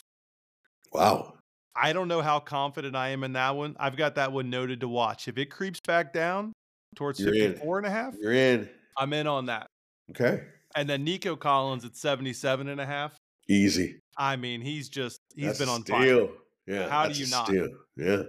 Wow. 0.91 1.34
I 1.75 1.93
don't 1.93 2.08
know 2.08 2.21
how 2.21 2.39
confident 2.39 2.95
I 2.95 3.10
am 3.10 3.23
in 3.23 3.34
that 3.34 3.55
one. 3.55 3.75
I've 3.79 3.97
got 3.97 4.15
that 4.15 4.31
one 4.31 4.49
noted 4.49 4.79
to 4.79 4.88
watch. 4.88 5.27
If 5.27 5.38
it 5.38 5.47
creeps 5.47 5.81
back 5.86 6.13
down 6.13 6.53
towards 6.95 7.19
You're 7.19 7.34
54 7.34 7.79
in. 7.79 7.86
and 7.86 7.93
a 7.93 7.97
half, 7.97 8.15
You're 8.19 8.34
in. 8.34 8.69
I'm 8.97 9.12
in 9.12 9.27
on 9.27 9.47
that. 9.47 9.67
Okay. 10.12 10.43
And 10.75 10.89
then 10.89 11.03
Nico 11.03 11.35
Collins 11.35 11.85
at 11.85 11.95
77 11.95 12.67
and 12.67 12.81
a 12.81 12.85
half. 12.85 13.15
Easy. 13.47 13.99
I 14.17 14.35
mean, 14.35 14.61
he's 14.61 14.89
just 14.89 15.19
he's 15.35 15.45
that's 15.45 15.59
been 15.59 15.69
on 15.69 15.81
steal. 15.81 15.95
fire. 15.95 16.27
Yeah. 16.67 16.89
How 16.89 17.07
do 17.07 17.13
you 17.13 17.27
not? 17.27 17.47
Steal. 17.47 17.69
Yeah. 17.95 18.23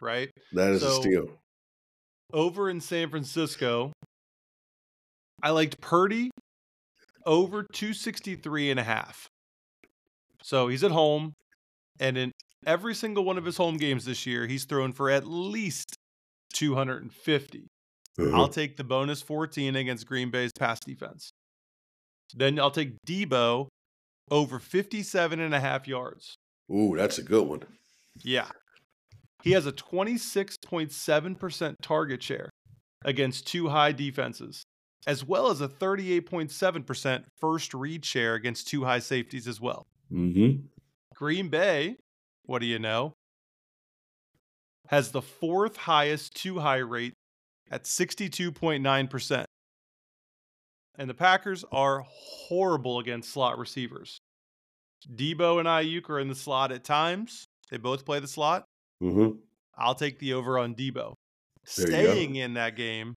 Right? 0.00 0.30
That 0.52 0.72
is 0.72 0.82
so, 0.82 0.88
a 0.88 1.02
steal. 1.02 1.28
Over 2.32 2.70
in 2.70 2.80
San 2.80 3.10
Francisco, 3.10 3.92
I 5.42 5.50
liked 5.50 5.80
Purdy 5.80 6.30
over 7.26 7.62
263 7.62 8.70
and 8.70 8.80
a 8.80 8.84
half. 8.84 9.28
So 10.42 10.68
he's 10.68 10.84
at 10.84 10.90
home. 10.90 11.32
And 12.00 12.18
in 12.18 12.32
every 12.66 12.94
single 12.94 13.24
one 13.24 13.38
of 13.38 13.44
his 13.44 13.56
home 13.56 13.76
games 13.76 14.04
this 14.04 14.26
year, 14.26 14.46
he's 14.46 14.64
thrown 14.64 14.92
for 14.92 15.10
at 15.10 15.26
least 15.26 15.96
250. 16.54 17.66
Uh-huh. 18.18 18.36
I'll 18.36 18.48
take 18.48 18.76
the 18.76 18.84
bonus 18.84 19.22
14 19.22 19.76
against 19.76 20.06
Green 20.06 20.30
Bay's 20.30 20.52
pass 20.58 20.80
defense. 20.80 21.30
Then 22.34 22.58
I'll 22.58 22.70
take 22.70 22.94
Deebo 23.06 23.68
over 24.30 24.58
57 24.58 25.40
and 25.40 25.54
a 25.54 25.60
half 25.60 25.86
yards. 25.86 26.36
Ooh, 26.72 26.94
that's 26.96 27.18
a 27.18 27.22
good 27.22 27.46
one. 27.46 27.62
Yeah. 28.22 28.48
He 29.42 29.52
has 29.52 29.66
a 29.66 29.72
26.7% 29.72 31.74
target 31.82 32.22
share 32.22 32.48
against 33.04 33.46
two 33.46 33.68
high 33.68 33.92
defenses, 33.92 34.62
as 35.06 35.24
well 35.24 35.50
as 35.50 35.60
a 35.60 35.68
38.7% 35.68 37.24
first 37.38 37.74
read 37.74 38.04
share 38.04 38.34
against 38.34 38.68
two 38.68 38.84
high 38.84 39.00
safeties 39.00 39.46
as 39.46 39.60
well. 39.60 39.86
Mm-hmm. 40.10 40.62
Green 41.14 41.48
Bay, 41.48 41.96
what 42.46 42.60
do 42.60 42.66
you 42.66 42.78
know? 42.78 43.12
Has 44.88 45.12
the 45.12 45.22
fourth 45.22 45.76
highest 45.76 46.34
two 46.34 46.58
high 46.58 46.78
rate 46.78 47.12
at 47.70 47.84
62.9%. 47.84 49.44
And 50.96 51.10
the 51.10 51.14
Packers 51.14 51.64
are 51.72 52.04
horrible 52.08 53.00
against 53.00 53.32
slot 53.32 53.58
receivers. 53.58 54.18
Deebo 55.12 55.58
and 55.58 55.68
Aiyuk 55.68 56.08
are 56.08 56.20
in 56.20 56.28
the 56.28 56.34
slot 56.34 56.72
at 56.72 56.84
times. 56.84 57.44
They 57.70 57.76
both 57.76 58.04
play 58.04 58.20
the 58.20 58.28
slot. 58.28 58.64
Mm-hmm. 59.02 59.38
I'll 59.76 59.94
take 59.94 60.18
the 60.18 60.34
over 60.34 60.58
on 60.58 60.74
Deebo. 60.74 61.14
There 61.76 61.86
Staying 61.86 62.36
in 62.36 62.54
that 62.54 62.76
game, 62.76 63.14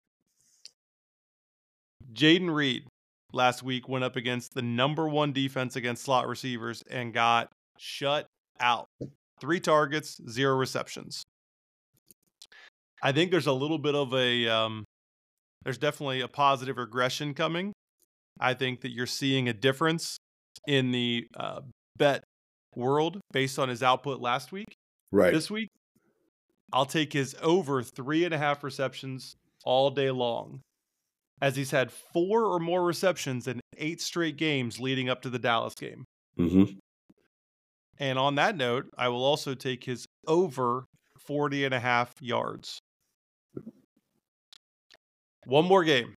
Jayden 2.12 2.52
Reed 2.52 2.84
last 3.32 3.62
week 3.62 3.88
went 3.88 4.04
up 4.04 4.16
against 4.16 4.54
the 4.54 4.62
number 4.62 5.08
one 5.08 5.32
defense 5.32 5.76
against 5.76 6.04
slot 6.04 6.28
receivers 6.28 6.82
and 6.90 7.12
got 7.12 7.50
shut 7.78 8.26
out. 8.60 8.86
Three 9.40 9.60
targets, 9.60 10.20
zero 10.28 10.56
receptions. 10.56 11.22
I 13.02 13.12
think 13.12 13.30
there's 13.30 13.46
a 13.46 13.52
little 13.52 13.78
bit 13.78 13.94
of 13.94 14.14
a, 14.14 14.48
um, 14.48 14.84
there's 15.66 15.78
definitely 15.78 16.20
a 16.20 16.28
positive 16.28 16.78
regression 16.78 17.34
coming. 17.34 17.72
I 18.38 18.54
think 18.54 18.82
that 18.82 18.92
you're 18.92 19.04
seeing 19.04 19.48
a 19.48 19.52
difference 19.52 20.16
in 20.68 20.92
the 20.92 21.26
uh, 21.36 21.62
bet 21.98 22.22
world 22.76 23.18
based 23.32 23.58
on 23.58 23.68
his 23.68 23.82
output 23.82 24.20
last 24.20 24.52
week. 24.52 24.76
Right. 25.10 25.32
This 25.32 25.50
week, 25.50 25.68
I'll 26.72 26.86
take 26.86 27.12
his 27.12 27.34
over 27.42 27.82
three 27.82 28.24
and 28.24 28.32
a 28.32 28.38
half 28.38 28.62
receptions 28.62 29.34
all 29.64 29.90
day 29.90 30.12
long, 30.12 30.60
as 31.42 31.56
he's 31.56 31.72
had 31.72 31.90
four 31.90 32.44
or 32.44 32.60
more 32.60 32.84
receptions 32.84 33.48
in 33.48 33.58
eight 33.76 34.00
straight 34.00 34.36
games 34.36 34.78
leading 34.78 35.08
up 35.08 35.22
to 35.22 35.30
the 35.30 35.38
Dallas 35.38 35.74
game. 35.74 36.04
Mm-hmm. 36.38 36.78
And 37.98 38.20
on 38.20 38.36
that 38.36 38.56
note, 38.56 38.86
I 38.96 39.08
will 39.08 39.24
also 39.24 39.54
take 39.54 39.82
his 39.82 40.06
over 40.28 40.84
40 41.26 41.64
and 41.64 41.74
a 41.74 41.80
half 41.80 42.12
yards. 42.20 42.78
One 45.46 45.64
more 45.64 45.84
game. 45.84 46.14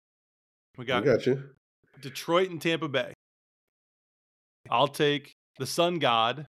We 0.78 0.86
got, 0.86 1.02
I 1.02 1.06
got 1.06 1.26
you. 1.26 1.42
Detroit 2.00 2.50
and 2.50 2.60
Tampa 2.60 2.88
Bay. 2.88 3.12
I'll 4.70 4.88
take 4.88 5.32
the 5.58 5.66
Sun 5.66 5.98
God 5.98 6.46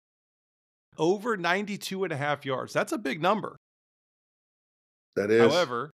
over 0.98 1.38
92 1.38 2.04
and 2.04 2.12
a 2.12 2.18
half 2.18 2.46
yards. 2.46 2.74
That's 2.74 2.92
a 2.92 2.98
big 2.98 3.22
number. 3.22 3.56
That 5.16 5.30
is. 5.30 5.42
However, 5.42 5.92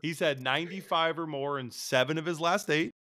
he's 0.00 0.18
had 0.18 0.40
95 0.40 1.18
or 1.18 1.26
more 1.26 1.58
in 1.58 1.70
seven 1.70 2.16
of 2.16 2.24
his 2.24 2.40
last 2.40 2.70
eight, 2.70 2.92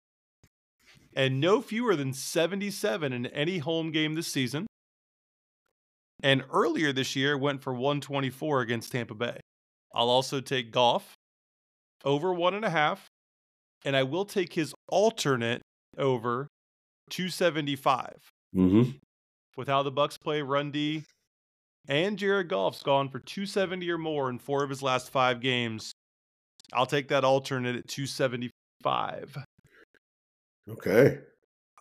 and 1.15 1.41
no 1.41 1.61
fewer 1.63 1.95
than 1.95 2.13
77 2.13 3.13
in 3.13 3.27
any 3.27 3.59
home 3.59 3.93
game 3.93 4.15
this 4.15 4.27
season. 4.27 4.67
And 6.23 6.43
earlier 6.53 6.93
this 6.93 7.15
year, 7.15 7.39
went 7.39 7.63
for 7.63 7.75
124 7.75 8.63
against 8.63 8.91
Tampa 8.91 9.15
Bay. 9.15 9.39
I'll 9.95 10.09
also 10.09 10.41
take 10.41 10.73
Goff 10.73 11.15
over 12.05 12.33
one 12.33 12.55
and 12.55 12.65
a 12.65 12.71
half, 12.71 13.07
and 13.85 13.97
I 13.97 14.03
will 14.03 14.25
take 14.25 14.53
his 14.53 14.75
alternate 14.89 15.63
over 15.99 16.49
275. 17.11 18.17
Mm-hmm. 18.55 18.91
With 19.57 19.69
how 19.69 19.83
the 19.83 19.91
Bucks 19.91 20.19
play 20.19 20.43
run 20.43 20.71
D, 20.71 21.05
and 21.89 22.19
Jared 22.19 22.49
Goff's 22.49 22.83
gone 22.83 23.09
for 23.09 23.21
270 23.21 23.89
or 23.91 23.99
more 23.99 24.31
in 24.31 24.39
four 24.39 24.65
of 24.65 24.71
his 24.71 24.83
last 24.83 25.11
five 25.11 25.41
games. 25.41 25.93
I'll 26.73 26.87
take 26.87 27.09
that 27.09 27.25
alternate 27.25 27.77
at 27.77 27.89
275. 27.89 29.37
Okay. 30.71 31.19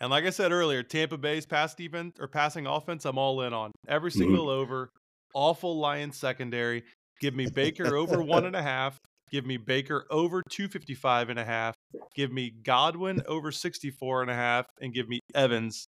And 0.02 0.10
like 0.10 0.26
I 0.26 0.30
said 0.32 0.52
earlier, 0.52 0.84
Tampa 0.84 1.18
Bay's 1.18 1.46
pass 1.46 1.74
defense 1.74 2.18
or 2.20 2.28
passing 2.28 2.68
offense, 2.68 3.06
I'm 3.06 3.18
all 3.18 3.42
in 3.42 3.54
on. 3.54 3.72
Every 3.88 4.12
single 4.12 4.48
mm-hmm. 4.48 4.62
over. 4.62 4.90
Awful 5.34 5.78
Lions 5.80 6.18
secondary. 6.18 6.84
Give 7.22 7.34
me 7.34 7.48
Baker 7.50 7.96
over 7.96 8.22
one 8.22 8.46
and 8.46 8.56
a 8.56 8.62
half. 8.62 8.98
Give 9.34 9.48
me 9.48 9.58
Baker 9.58 10.06
over 10.12 10.43
255 10.48 11.30
and 11.30 11.39
a 11.39 11.43
half. 11.43 11.74
Give 12.15 12.32
me 12.32 12.52
Godwin 12.52 13.24
over 13.28 13.52
64 13.52 14.22
and 14.22 14.30
a 14.30 14.36
half. 14.36 14.67
And 14.80 14.93
give 14.93 15.10
me 15.10 15.22
Evans 15.34 15.88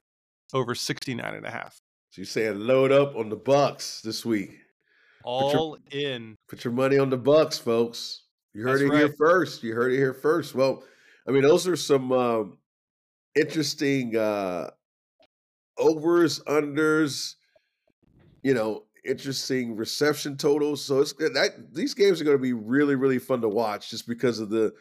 over 0.53 0.75
69 0.75 1.35
and 1.35 1.47
a 1.47 1.51
half. 1.51 1.79
So 2.11 2.23
you're 2.23 2.27
saying 2.27 2.59
load 2.59 2.91
up 2.91 3.15
on 3.15 3.29
the 3.29 3.37
Bucks 3.37 4.01
this 4.01 4.27
week. 4.27 4.59
All 5.23 5.77
put 5.77 5.93
your, 5.93 6.03
in. 6.03 6.35
Put 6.49 6.65
your 6.65 6.73
money 6.73 6.99
on 6.99 7.11
the 7.11 7.17
Bucks, 7.17 7.59
folks. 7.59 8.23
You 8.55 8.65
heard 8.65 8.81
That's 8.81 8.83
it 8.83 8.89
right. 8.89 8.99
here 8.99 9.15
first. 9.17 9.63
You 9.63 9.73
heard 9.73 9.93
it 9.93 9.99
here 9.99 10.15
first. 10.15 10.57
Well, 10.57 10.83
I 11.29 11.31
mean, 11.31 11.43
those 11.43 11.69
are 11.69 11.77
some 11.77 12.11
um, 12.11 12.59
interesting 13.37 14.17
uh, 14.17 14.71
overs, 15.79 16.41
unders. 16.41 17.37
You 18.43 18.55
know, 18.55 18.83
interesting 19.09 19.77
reception 19.77 20.37
totals. 20.37 20.85
So 20.85 21.01
it's 21.01 21.13
that 21.15 21.73
these 21.73 21.95
games 21.95 22.21
are 22.21 22.25
going 22.25 22.37
to 22.37 22.43
be 22.43 22.53
really, 22.53 22.95
really 22.95 23.19
fun 23.19 23.41
to 23.41 23.49
watch 23.49 23.91
just 23.91 24.07
because 24.07 24.39
of 24.39 24.51
the 24.51 24.73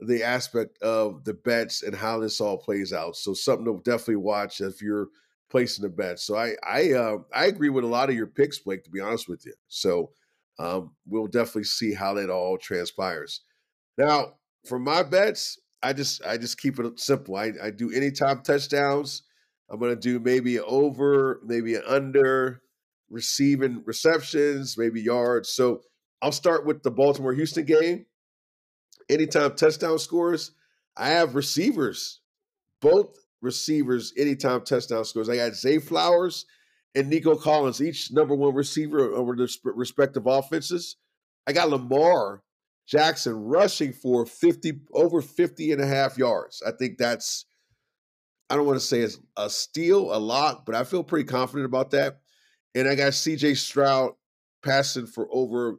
the 0.00 0.24
aspect 0.24 0.80
of 0.82 1.24
the 1.24 1.34
bets 1.34 1.82
and 1.82 1.94
how 1.94 2.18
this 2.18 2.40
all 2.40 2.58
plays 2.58 2.92
out. 2.92 3.16
So 3.16 3.32
something 3.32 3.64
to 3.64 3.80
definitely 3.84 4.16
watch 4.16 4.60
if 4.60 4.82
you're 4.82 5.08
placing 5.50 5.82
the 5.82 5.88
bets. 5.88 6.24
So 6.24 6.36
I 6.36 6.54
I 6.66 6.92
uh, 6.92 7.18
I 7.32 7.46
agree 7.46 7.70
with 7.70 7.84
a 7.84 7.88
lot 7.88 8.08
of 8.08 8.16
your 8.16 8.26
picks, 8.26 8.58
Blake. 8.58 8.84
To 8.84 8.90
be 8.90 9.00
honest 9.00 9.28
with 9.28 9.46
you, 9.46 9.54
so 9.68 10.10
um, 10.58 10.92
we'll 11.06 11.26
definitely 11.26 11.64
see 11.64 11.92
how 11.94 12.14
that 12.14 12.30
all 12.30 12.58
transpires. 12.58 13.42
Now, 13.98 14.34
for 14.66 14.78
my 14.78 15.02
bets, 15.02 15.60
I 15.82 15.92
just 15.92 16.24
I 16.24 16.36
just 16.38 16.58
keep 16.58 16.78
it 16.78 16.98
simple. 16.98 17.36
I, 17.36 17.52
I 17.62 17.70
do 17.70 17.92
anytime 17.92 18.42
touchdowns. 18.42 19.22
I'm 19.70 19.78
gonna 19.78 19.96
do 19.96 20.18
maybe 20.18 20.56
an 20.56 20.64
over, 20.66 21.40
maybe 21.44 21.74
an 21.74 21.82
under, 21.86 22.60
receiving 23.14 23.82
receptions, 23.86 24.76
maybe 24.76 25.00
yards. 25.00 25.48
So 25.48 25.82
I'll 26.20 26.32
start 26.32 26.66
with 26.66 26.82
the 26.82 26.90
Baltimore 26.90 27.32
Houston 27.32 27.64
game. 27.64 28.06
Anytime 29.08 29.54
touchdown 29.54 29.98
scores, 29.98 30.50
I 30.96 31.08
have 31.10 31.34
receivers, 31.34 32.20
both 32.80 33.16
receivers, 33.40 34.12
anytime 34.16 34.62
touchdown 34.64 35.04
scores. 35.04 35.28
I 35.28 35.36
got 35.36 35.54
Zay 35.54 35.78
Flowers 35.78 36.46
and 36.94 37.08
Nico 37.08 37.36
Collins, 37.36 37.80
each 37.80 38.10
number 38.10 38.34
one 38.34 38.54
receiver 38.54 39.12
over 39.12 39.36
their 39.36 39.48
respective 39.64 40.26
offenses. 40.26 40.96
I 41.46 41.52
got 41.52 41.70
Lamar 41.70 42.42
Jackson 42.86 43.34
rushing 43.34 43.92
for 43.92 44.26
50 44.26 44.80
over 44.92 45.22
50 45.22 45.72
and 45.72 45.80
a 45.80 45.86
half 45.86 46.18
yards. 46.18 46.62
I 46.66 46.72
think 46.72 46.98
that's 46.98 47.46
I 48.50 48.56
don't 48.56 48.66
want 48.66 48.78
to 48.78 48.86
say 48.86 49.00
it's 49.00 49.18
a 49.36 49.48
steal, 49.48 50.14
a 50.14 50.18
lot, 50.18 50.66
but 50.66 50.74
I 50.74 50.84
feel 50.84 51.02
pretty 51.02 51.24
confident 51.24 51.64
about 51.64 51.90
that. 51.92 52.20
And 52.74 52.88
I 52.88 52.94
got 52.94 53.12
CJ 53.12 53.56
Stroud 53.56 54.12
passing 54.62 55.06
for 55.06 55.28
over 55.30 55.76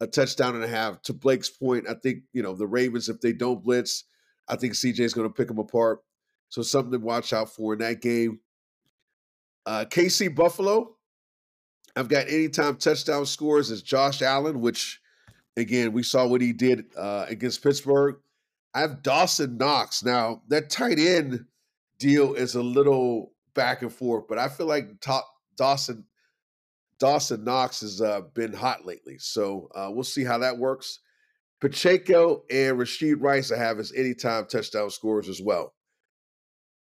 a 0.00 0.06
touchdown 0.06 0.54
and 0.54 0.64
a 0.64 0.68
half. 0.68 1.02
To 1.02 1.12
Blake's 1.12 1.50
point, 1.50 1.86
I 1.88 1.94
think, 1.94 2.22
you 2.32 2.42
know, 2.42 2.54
the 2.54 2.66
Ravens, 2.66 3.08
if 3.08 3.20
they 3.20 3.32
don't 3.32 3.62
blitz, 3.62 4.04
I 4.48 4.56
think 4.56 4.74
CJ 4.74 5.00
is 5.00 5.14
going 5.14 5.28
to 5.28 5.34
pick 5.34 5.48
them 5.48 5.58
apart. 5.58 6.00
So 6.48 6.62
something 6.62 6.92
to 6.92 6.98
watch 6.98 7.32
out 7.32 7.50
for 7.50 7.74
in 7.74 7.80
that 7.80 8.00
game. 8.00 8.40
Uh, 9.66 9.84
KC 9.84 10.34
Buffalo, 10.34 10.96
I've 11.94 12.08
got 12.08 12.28
anytime 12.28 12.76
touchdown 12.76 13.26
scores 13.26 13.70
as 13.70 13.82
Josh 13.82 14.22
Allen, 14.22 14.60
which 14.60 15.00
again 15.56 15.92
we 15.92 16.02
saw 16.02 16.26
what 16.26 16.40
he 16.40 16.52
did 16.52 16.86
uh, 16.96 17.26
against 17.28 17.62
Pittsburgh. 17.62 18.16
I 18.72 18.80
have 18.80 19.02
Dawson 19.02 19.58
Knox. 19.58 20.02
Now 20.04 20.42
that 20.48 20.70
tight 20.70 20.98
end 20.98 21.44
deal 21.98 22.34
is 22.34 22.54
a 22.54 22.62
little 22.62 23.32
back 23.54 23.82
and 23.82 23.92
forth, 23.92 24.24
but 24.28 24.38
I 24.38 24.48
feel 24.48 24.66
like 24.66 25.00
top 25.00 25.26
Dawson 25.56 26.04
Dawson 26.98 27.44
Knox 27.44 27.80
has 27.80 28.00
uh, 28.00 28.22
been 28.34 28.52
hot 28.52 28.84
lately, 28.84 29.18
so 29.18 29.68
uh, 29.74 29.88
we'll 29.90 30.04
see 30.04 30.24
how 30.24 30.38
that 30.38 30.58
works. 30.58 31.00
Pacheco 31.60 32.44
and 32.50 32.78
Rashee 32.78 33.16
Rice 33.18 33.50
I 33.50 33.58
have 33.58 33.78
as 33.78 33.92
anytime 33.92 34.46
touchdown 34.46 34.90
scores 34.90 35.28
as 35.28 35.40
well. 35.40 35.74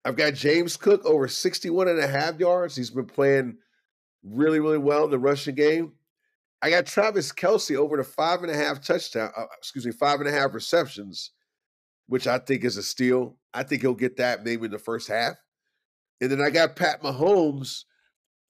I've 0.04 0.18
got 0.18 0.36
James 0.36 0.78
Cook 0.78 1.04
over 1.06 1.28
61 1.28 1.88
and 1.88 2.00
a 2.00 2.08
half 2.08 2.40
yards. 2.40 2.76
He's 2.76 2.92
been 2.92 3.06
playing 3.06 3.58
really, 4.24 4.60
really 4.60 4.78
well 4.78 5.06
in 5.06 5.12
the 5.12 5.20
rushing 5.20 5.56
game. 5.56 5.94
I 6.62 6.70
got 6.70 6.86
Travis 6.86 7.32
Kelce 7.32 7.76
over 7.76 7.98
the 7.98 8.04
five 8.04 8.42
and 8.42 8.52
a 8.52 8.56
half 8.56 8.86
touchdown, 8.86 9.32
uh, 9.36 9.46
excuse 9.58 9.86
me, 9.86 9.92
five 9.92 10.20
and 10.20 10.30
a 10.30 10.32
half 10.32 10.54
receptions, 10.54 11.32
which 12.08 12.28
I 12.28 12.38
think 12.40 12.64
is 12.64 12.78
a 12.78 12.84
steal. 12.84 13.38
I 13.54 13.64
think 13.64 13.82
he'll 13.82 13.94
get 13.94 14.18
that 14.18 14.44
maybe 14.44 14.66
in 14.66 14.72
the 14.72 14.80
first 14.80 15.08
half. 15.08 15.36
And 16.22 16.32
then 16.32 16.42
I 16.42 16.50
got 16.50 16.76
Pat 16.76 17.02
Mahomes 17.04 17.84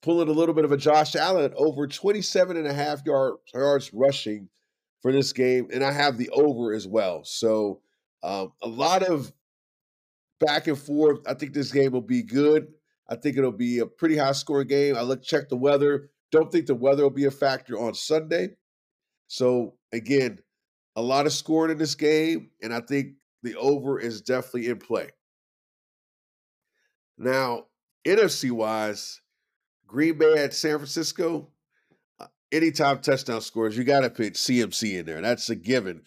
pulling 0.02 0.28
a 0.28 0.32
little 0.32 0.54
bit 0.54 0.64
of 0.64 0.72
a 0.72 0.76
Josh 0.76 1.16
Allen 1.16 1.52
over 1.56 1.86
27 1.86 2.56
and 2.56 2.66
a 2.66 2.72
half 2.72 3.04
yard, 3.04 3.34
yards 3.52 3.92
rushing 3.92 4.48
for 5.00 5.12
this 5.12 5.32
game. 5.32 5.68
And 5.72 5.84
I 5.84 5.92
have 5.92 6.18
the 6.18 6.30
over 6.30 6.72
as 6.72 6.86
well. 6.86 7.24
So 7.24 7.80
um, 8.22 8.52
a 8.62 8.68
lot 8.68 9.02
of 9.02 9.32
back 10.40 10.66
and 10.66 10.78
forth. 10.78 11.20
I 11.26 11.34
think 11.34 11.52
this 11.52 11.72
game 11.72 11.92
will 11.92 12.00
be 12.00 12.22
good. 12.22 12.68
I 13.08 13.16
think 13.16 13.36
it'll 13.36 13.52
be 13.52 13.78
a 13.78 13.86
pretty 13.86 14.16
high 14.16 14.32
scoring 14.32 14.68
game. 14.68 14.96
I 14.96 15.02
look 15.02 15.22
check 15.22 15.48
the 15.48 15.56
weather. 15.56 16.10
Don't 16.32 16.50
think 16.50 16.66
the 16.66 16.74
weather 16.74 17.02
will 17.02 17.10
be 17.10 17.26
a 17.26 17.30
factor 17.30 17.78
on 17.78 17.94
Sunday. 17.94 18.56
So 19.28 19.74
again, 19.92 20.40
a 20.96 21.02
lot 21.02 21.26
of 21.26 21.32
scoring 21.32 21.70
in 21.70 21.78
this 21.78 21.94
game, 21.94 22.50
and 22.62 22.74
I 22.74 22.80
think 22.80 23.14
the 23.42 23.54
over 23.56 24.00
is 24.00 24.22
definitely 24.22 24.68
in 24.68 24.78
play. 24.78 25.10
Now, 27.18 27.66
NFC 28.06 28.50
wise, 28.50 29.20
Green 29.86 30.18
Bay 30.18 30.34
at 30.42 30.54
San 30.54 30.78
Francisco, 30.78 31.48
uh, 32.20 32.26
anytime 32.52 32.98
touchdown 32.98 33.40
scores, 33.40 33.76
you 33.76 33.84
got 33.84 34.00
to 34.00 34.10
pick 34.10 34.34
CMC 34.34 34.98
in 35.00 35.06
there. 35.06 35.20
That's 35.20 35.48
a 35.50 35.56
given. 35.56 36.02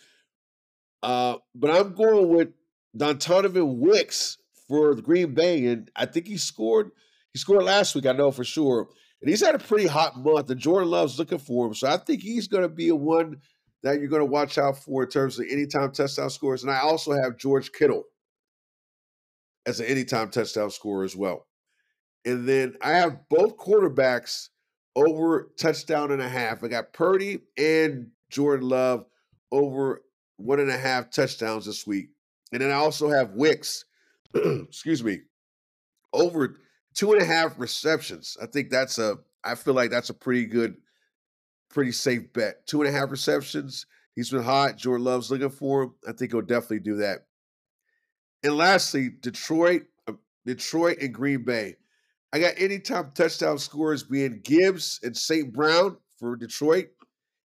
Uh, 1.01 1.37
but 1.55 1.71
I'm 1.71 1.93
going 1.93 2.29
with 2.29 2.49
Dontayvion 2.97 3.77
Wicks 3.77 4.37
for 4.67 4.95
the 4.95 5.01
Green 5.01 5.33
Bay, 5.33 5.67
and 5.67 5.89
I 5.95 6.05
think 6.05 6.27
he 6.27 6.37
scored. 6.37 6.91
He 7.33 7.39
scored 7.39 7.63
last 7.63 7.95
week, 7.95 8.05
I 8.05 8.11
know 8.11 8.31
for 8.31 8.43
sure. 8.43 8.87
And 9.21 9.29
he's 9.29 9.45
had 9.45 9.55
a 9.55 9.59
pretty 9.59 9.87
hot 9.87 10.17
month, 10.17 10.49
and 10.49 10.59
Jordan 10.59 10.89
Love's 10.89 11.19
looking 11.19 11.37
for 11.37 11.67
him. 11.67 11.73
So 11.73 11.87
I 11.87 11.97
think 11.97 12.21
he's 12.21 12.47
going 12.47 12.63
to 12.63 12.69
be 12.69 12.89
a 12.89 12.95
one 12.95 13.37
that 13.83 13.99
you're 13.99 14.09
going 14.09 14.21
to 14.21 14.25
watch 14.25 14.57
out 14.57 14.77
for 14.77 15.03
in 15.03 15.09
terms 15.09 15.39
of 15.39 15.45
anytime 15.49 15.91
touchdown 15.91 16.29
scores. 16.29 16.63
And 16.63 16.71
I 16.71 16.79
also 16.79 17.13
have 17.13 17.37
George 17.37 17.71
Kittle 17.71 18.03
as 19.65 19.79
an 19.79 19.87
anytime 19.87 20.29
touchdown 20.29 20.71
scorer 20.71 21.03
as 21.03 21.15
well. 21.15 21.45
And 22.25 22.47
then 22.47 22.75
I 22.81 22.91
have 22.91 23.27
both 23.29 23.57
quarterbacks 23.57 24.49
over 24.95 25.51
touchdown 25.57 26.11
and 26.11 26.21
a 26.21 26.29
half. 26.29 26.63
I 26.63 26.67
got 26.67 26.93
Purdy 26.93 27.39
and 27.57 28.11
Jordan 28.29 28.67
Love 28.67 29.05
over 29.51 30.01
one 30.37 30.59
and 30.59 30.69
a 30.69 30.77
half 30.77 31.11
touchdowns 31.11 31.65
this 31.65 31.87
week. 31.87 32.09
And 32.51 32.61
then 32.61 32.71
I 32.71 32.75
also 32.75 33.09
have 33.09 33.31
Wicks, 33.31 33.85
excuse 34.33 35.03
me, 35.03 35.21
over 36.13 36.55
two 36.93 37.13
and 37.13 37.21
a 37.21 37.25
half 37.25 37.59
receptions. 37.59 38.37
I 38.41 38.45
think 38.47 38.69
that's 38.69 38.97
a, 38.97 39.17
I 39.43 39.55
feel 39.55 39.73
like 39.73 39.91
that's 39.91 40.09
a 40.09 40.13
pretty 40.13 40.45
good 40.45 40.75
pretty 41.69 41.91
safe 41.91 42.33
bet. 42.33 42.65
Two 42.65 42.81
and 42.81 42.93
a 42.93 42.97
half 42.97 43.11
receptions. 43.11 43.85
He's 44.15 44.31
been 44.31 44.43
hot. 44.43 44.77
Jordan 44.77 45.05
Love's 45.05 45.31
looking 45.31 45.49
for 45.49 45.83
him. 45.83 45.93
I 46.07 46.11
think 46.11 46.31
he'll 46.31 46.41
definitely 46.41 46.79
do 46.79 46.97
that. 46.97 47.19
And 48.43 48.57
lastly, 48.57 49.09
Detroit, 49.09 49.83
uh, 50.07 50.13
Detroit 50.45 50.97
and 51.01 51.13
Green 51.13 51.43
Bay. 51.43 51.75
I 52.31 52.39
got 52.39 52.53
anytime 52.57 53.11
touchdown 53.13 53.57
scores 53.57 54.03
being 54.03 54.41
Gibbs 54.43 54.99
and 55.03 55.17
St. 55.17 55.51
Brown 55.51 55.97
for 56.17 56.35
Detroit, 56.35 56.89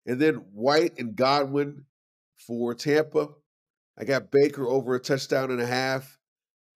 and 0.05 0.19
then 0.19 0.35
White 0.53 0.97
and 0.97 1.15
Godwin 1.15 1.85
for 2.35 2.73
Tampa. 2.73 3.29
I 3.97 4.03
got 4.03 4.31
Baker 4.31 4.67
over 4.67 4.95
a 4.95 4.99
touchdown 4.99 5.51
and 5.51 5.61
a 5.61 5.65
half. 5.65 6.17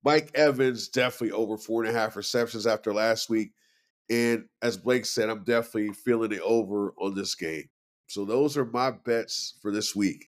Mike 0.03 0.31
Evans 0.35 0.87
definitely 0.87 1.31
over 1.31 1.57
four 1.57 1.83
and 1.83 1.93
a 1.93 1.99
half 1.99 2.15
receptions 2.15 2.65
after 2.65 2.93
last 2.93 3.29
week. 3.29 3.51
And 4.09 4.45
as 4.61 4.77
Blake 4.77 5.05
said, 5.05 5.29
I'm 5.29 5.43
definitely 5.43 5.91
feeling 5.93 6.31
it 6.31 6.39
over 6.41 6.93
on 6.97 7.13
this 7.13 7.35
game. 7.35 7.65
So 8.07 8.23
those 8.23 8.55
are 8.55 8.65
my 8.65 8.91
bets 8.91 9.55
for 9.61 9.71
this 9.71 9.95
week. 9.95 10.29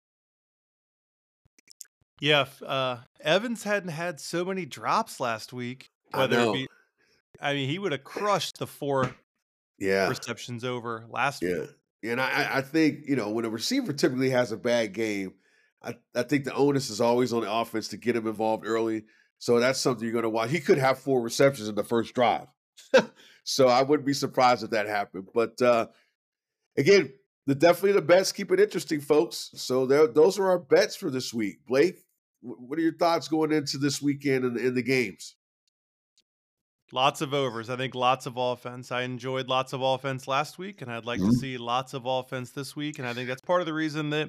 Yeah, 2.20 2.46
uh, 2.64 2.98
Evans 3.20 3.64
hadn't 3.64 3.90
had 3.90 4.20
so 4.20 4.44
many 4.44 4.64
drops 4.64 5.18
last 5.18 5.52
week. 5.52 5.90
Whether 6.12 6.38
it 6.38 6.52
be, 6.52 6.68
I 7.44 7.52
mean, 7.52 7.68
he 7.68 7.78
would 7.78 7.92
have 7.92 8.02
crushed 8.02 8.58
the 8.58 8.66
four 8.66 9.14
yeah 9.78 10.08
receptions 10.08 10.64
over 10.64 11.04
last 11.10 11.42
yeah. 11.42 11.60
week. 11.60 11.70
And 12.04 12.20
I, 12.20 12.58
I 12.58 12.60
think 12.62 13.06
you 13.06 13.16
know 13.16 13.30
when 13.30 13.44
a 13.44 13.50
receiver 13.50 13.92
typically 13.92 14.30
has 14.30 14.50
a 14.50 14.56
bad 14.56 14.94
game, 14.94 15.34
I, 15.82 15.96
I 16.14 16.22
think 16.22 16.44
the 16.44 16.54
onus 16.54 16.90
is 16.90 17.00
always 17.00 17.32
on 17.32 17.42
the 17.42 17.52
offense 17.52 17.88
to 17.88 17.96
get 17.96 18.16
him 18.16 18.26
involved 18.26 18.66
early. 18.66 19.04
So 19.38 19.60
that's 19.60 19.78
something 19.78 20.04
you're 20.04 20.12
going 20.12 20.22
to 20.22 20.30
watch. 20.30 20.50
He 20.50 20.60
could 20.60 20.78
have 20.78 20.98
four 20.98 21.20
receptions 21.20 21.68
in 21.68 21.74
the 21.74 21.84
first 21.84 22.14
drive. 22.14 22.46
so 23.44 23.68
I 23.68 23.82
wouldn't 23.82 24.06
be 24.06 24.14
surprised 24.14 24.64
if 24.64 24.70
that 24.70 24.86
happened. 24.86 25.28
But 25.34 25.60
uh, 25.60 25.88
again, 26.78 27.12
the 27.46 27.54
definitely 27.54 27.92
the 27.92 28.02
bets 28.02 28.32
keep 28.32 28.52
it 28.52 28.60
interesting, 28.60 29.00
folks. 29.00 29.50
So 29.54 29.84
those 29.84 30.38
are 30.38 30.48
our 30.48 30.58
bets 30.58 30.96
for 30.96 31.10
this 31.10 31.34
week. 31.34 31.66
Blake, 31.66 31.98
what 32.40 32.78
are 32.78 32.82
your 32.82 32.96
thoughts 32.96 33.28
going 33.28 33.52
into 33.52 33.76
this 33.76 34.00
weekend 34.00 34.44
in, 34.44 34.58
in 34.58 34.74
the 34.74 34.82
games? 34.82 35.36
Lots 36.94 37.22
of 37.22 37.34
overs. 37.34 37.70
I 37.70 37.76
think 37.76 37.96
lots 37.96 38.24
of 38.24 38.36
offense. 38.36 38.92
I 38.92 39.02
enjoyed 39.02 39.48
lots 39.48 39.72
of 39.72 39.82
offense 39.82 40.28
last 40.28 40.58
week, 40.58 40.80
and 40.80 40.88
I'd 40.88 41.04
like 41.04 41.18
mm-hmm. 41.18 41.28
to 41.28 41.38
see 41.38 41.58
lots 41.58 41.92
of 41.92 42.06
offense 42.06 42.50
this 42.52 42.76
week. 42.76 43.00
And 43.00 43.08
I 43.08 43.12
think 43.12 43.26
that's 43.26 43.40
part 43.40 43.60
of 43.60 43.66
the 43.66 43.74
reason 43.74 44.10
that 44.10 44.28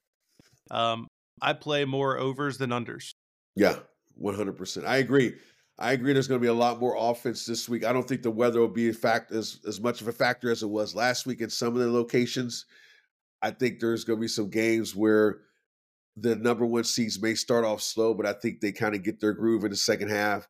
um, 0.71 1.05
I 1.39 1.53
play 1.53 1.85
more 1.85 2.17
overs 2.17 2.57
than 2.57 2.71
unders. 2.71 3.11
Yeah, 3.55 3.75
100%. 4.19 4.83
I 4.83 4.97
agree. 4.97 5.35
I 5.77 5.91
agree. 5.91 6.13
There's 6.13 6.27
going 6.27 6.41
to 6.41 6.43
be 6.43 6.49
a 6.49 6.55
lot 6.55 6.79
more 6.79 6.95
offense 6.97 7.45
this 7.45 7.69
week. 7.69 7.85
I 7.85 7.93
don't 7.93 8.07
think 8.07 8.23
the 8.23 8.31
weather 8.31 8.61
will 8.61 8.67
be 8.67 8.89
a 8.89 8.93
fact 8.93 9.31
as 9.31 9.59
as 9.67 9.79
much 9.79 10.01
of 10.01 10.07
a 10.07 10.11
factor 10.11 10.49
as 10.49 10.63
it 10.63 10.69
was 10.69 10.95
last 10.95 11.27
week 11.27 11.41
in 11.41 11.51
some 11.51 11.75
of 11.75 11.79
the 11.79 11.91
locations. 11.91 12.65
I 13.43 13.51
think 13.51 13.79
there's 13.79 14.05
going 14.05 14.17
to 14.17 14.21
be 14.21 14.27
some 14.27 14.49
games 14.49 14.95
where 14.95 15.41
the 16.17 16.35
number 16.35 16.65
one 16.65 16.83
seeds 16.83 17.21
may 17.21 17.35
start 17.35 17.63
off 17.63 17.83
slow, 17.83 18.15
but 18.15 18.25
I 18.25 18.33
think 18.33 18.59
they 18.59 18.71
kind 18.71 18.95
of 18.95 19.03
get 19.03 19.19
their 19.19 19.33
groove 19.33 19.65
in 19.65 19.69
the 19.69 19.77
second 19.77 20.09
half. 20.09 20.47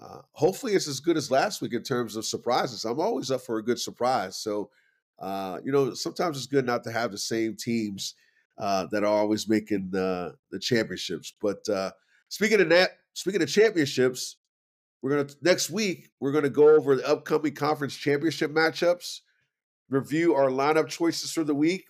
Uh, 0.00 0.22
hopefully, 0.32 0.72
it's 0.72 0.88
as 0.88 1.00
good 1.00 1.16
as 1.16 1.30
last 1.30 1.60
week 1.60 1.74
in 1.74 1.82
terms 1.82 2.16
of 2.16 2.24
surprises. 2.24 2.84
I'm 2.84 3.00
always 3.00 3.30
up 3.30 3.42
for 3.42 3.58
a 3.58 3.64
good 3.64 3.78
surprise. 3.78 4.36
So, 4.36 4.70
uh, 5.18 5.58
you 5.62 5.72
know, 5.72 5.92
sometimes 5.92 6.38
it's 6.38 6.46
good 6.46 6.64
not 6.64 6.84
to 6.84 6.92
have 6.92 7.12
the 7.12 7.18
same 7.18 7.54
teams 7.54 8.14
uh, 8.58 8.86
that 8.90 9.04
are 9.04 9.12
always 9.12 9.48
making 9.48 9.88
the 9.90 10.34
the 10.50 10.58
championships. 10.58 11.34
But 11.40 11.68
uh, 11.68 11.90
speaking 12.28 12.60
of 12.60 12.68
that, 12.70 12.90
speaking 13.12 13.42
of 13.42 13.48
championships, 13.48 14.36
we're 15.02 15.10
gonna 15.10 15.28
next 15.42 15.70
week 15.70 16.10
we're 16.20 16.32
gonna 16.32 16.50
go 16.50 16.76
over 16.76 16.96
the 16.96 17.08
upcoming 17.08 17.54
conference 17.54 17.94
championship 17.94 18.50
matchups, 18.52 19.20
review 19.88 20.34
our 20.34 20.48
lineup 20.48 20.88
choices 20.88 21.32
for 21.32 21.44
the 21.44 21.54
week, 21.54 21.86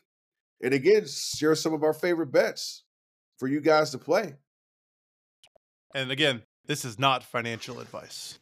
and 0.63 0.75
again 0.75 1.07
share 1.07 1.55
some 1.55 1.75
of 1.75 1.85
our 1.85 1.95
favorite 1.95 2.33
bets 2.33 2.85
for 3.39 3.49
you 3.49 3.61
guys 3.61 3.91
to 3.91 3.99
play. 3.99 4.35
And 5.95 6.11
again, 6.11 6.43
this 6.71 6.85
is 6.85 7.01
not 7.01 7.25
financial 7.25 7.81
advice. 7.81 8.39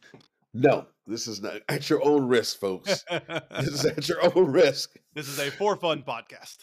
No, 0.53 0.85
this 1.07 1.25
is 1.25 1.41
not 1.41 1.61
at 1.67 1.89
your 1.89 2.05
own 2.05 2.27
risk, 2.27 2.59
folks. 2.59 3.03
this 3.09 3.67
is 3.67 3.85
at 3.87 4.07
your 4.07 4.19
own 4.23 4.51
risk. 4.51 4.97
This 5.15 5.27
is 5.27 5.39
a 5.39 5.49
for 5.49 5.75
fun 5.75 6.03
podcast. 6.03 6.57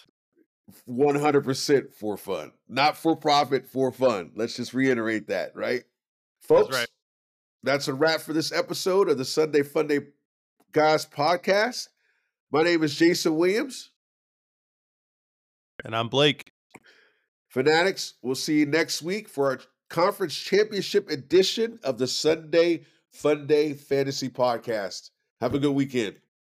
100% 0.89 1.93
for 1.93 2.17
fun, 2.17 2.53
not 2.69 2.97
for 2.97 3.17
profit, 3.17 3.67
for 3.67 3.91
fun. 3.91 4.31
Let's 4.37 4.55
just 4.55 4.75
reiterate 4.75 5.27
that, 5.27 5.57
right? 5.57 5.83
Folks, 6.41 6.69
that's, 6.69 6.79
right. 6.79 6.89
that's 7.65 7.89
a 7.89 7.95
wrap 7.95 8.21
for 8.21 8.33
this 8.33 8.53
episode 8.53 9.09
of 9.09 9.19
the 9.19 9.25
Sunday 9.25 9.63
Funday 9.63 10.07
Guys 10.71 11.05
podcast. 11.05 11.89
My 12.53 12.63
name 12.63 12.85
is 12.85 12.95
Jason 12.95 13.35
Williams. 13.35 13.91
And 15.85 15.97
I'm 15.97 16.07
Blake. 16.07 16.53
Fanatics, 17.49 18.15
we'll 18.23 18.37
see 18.37 18.61
you 18.61 18.67
next 18.67 19.03
week 19.03 19.29
for 19.29 19.51
our 19.51 19.59
conference 19.89 20.35
championship 20.35 21.11
edition 21.11 21.79
of 21.83 21.99
the 21.99 22.07
Sunday 22.07 22.85
Funday 23.15 23.79
Fantasy 23.79 24.29
Podcast. 24.29 25.11
Have 25.41 25.55
a 25.55 25.59
good 25.59 25.73
weekend. 25.73 26.21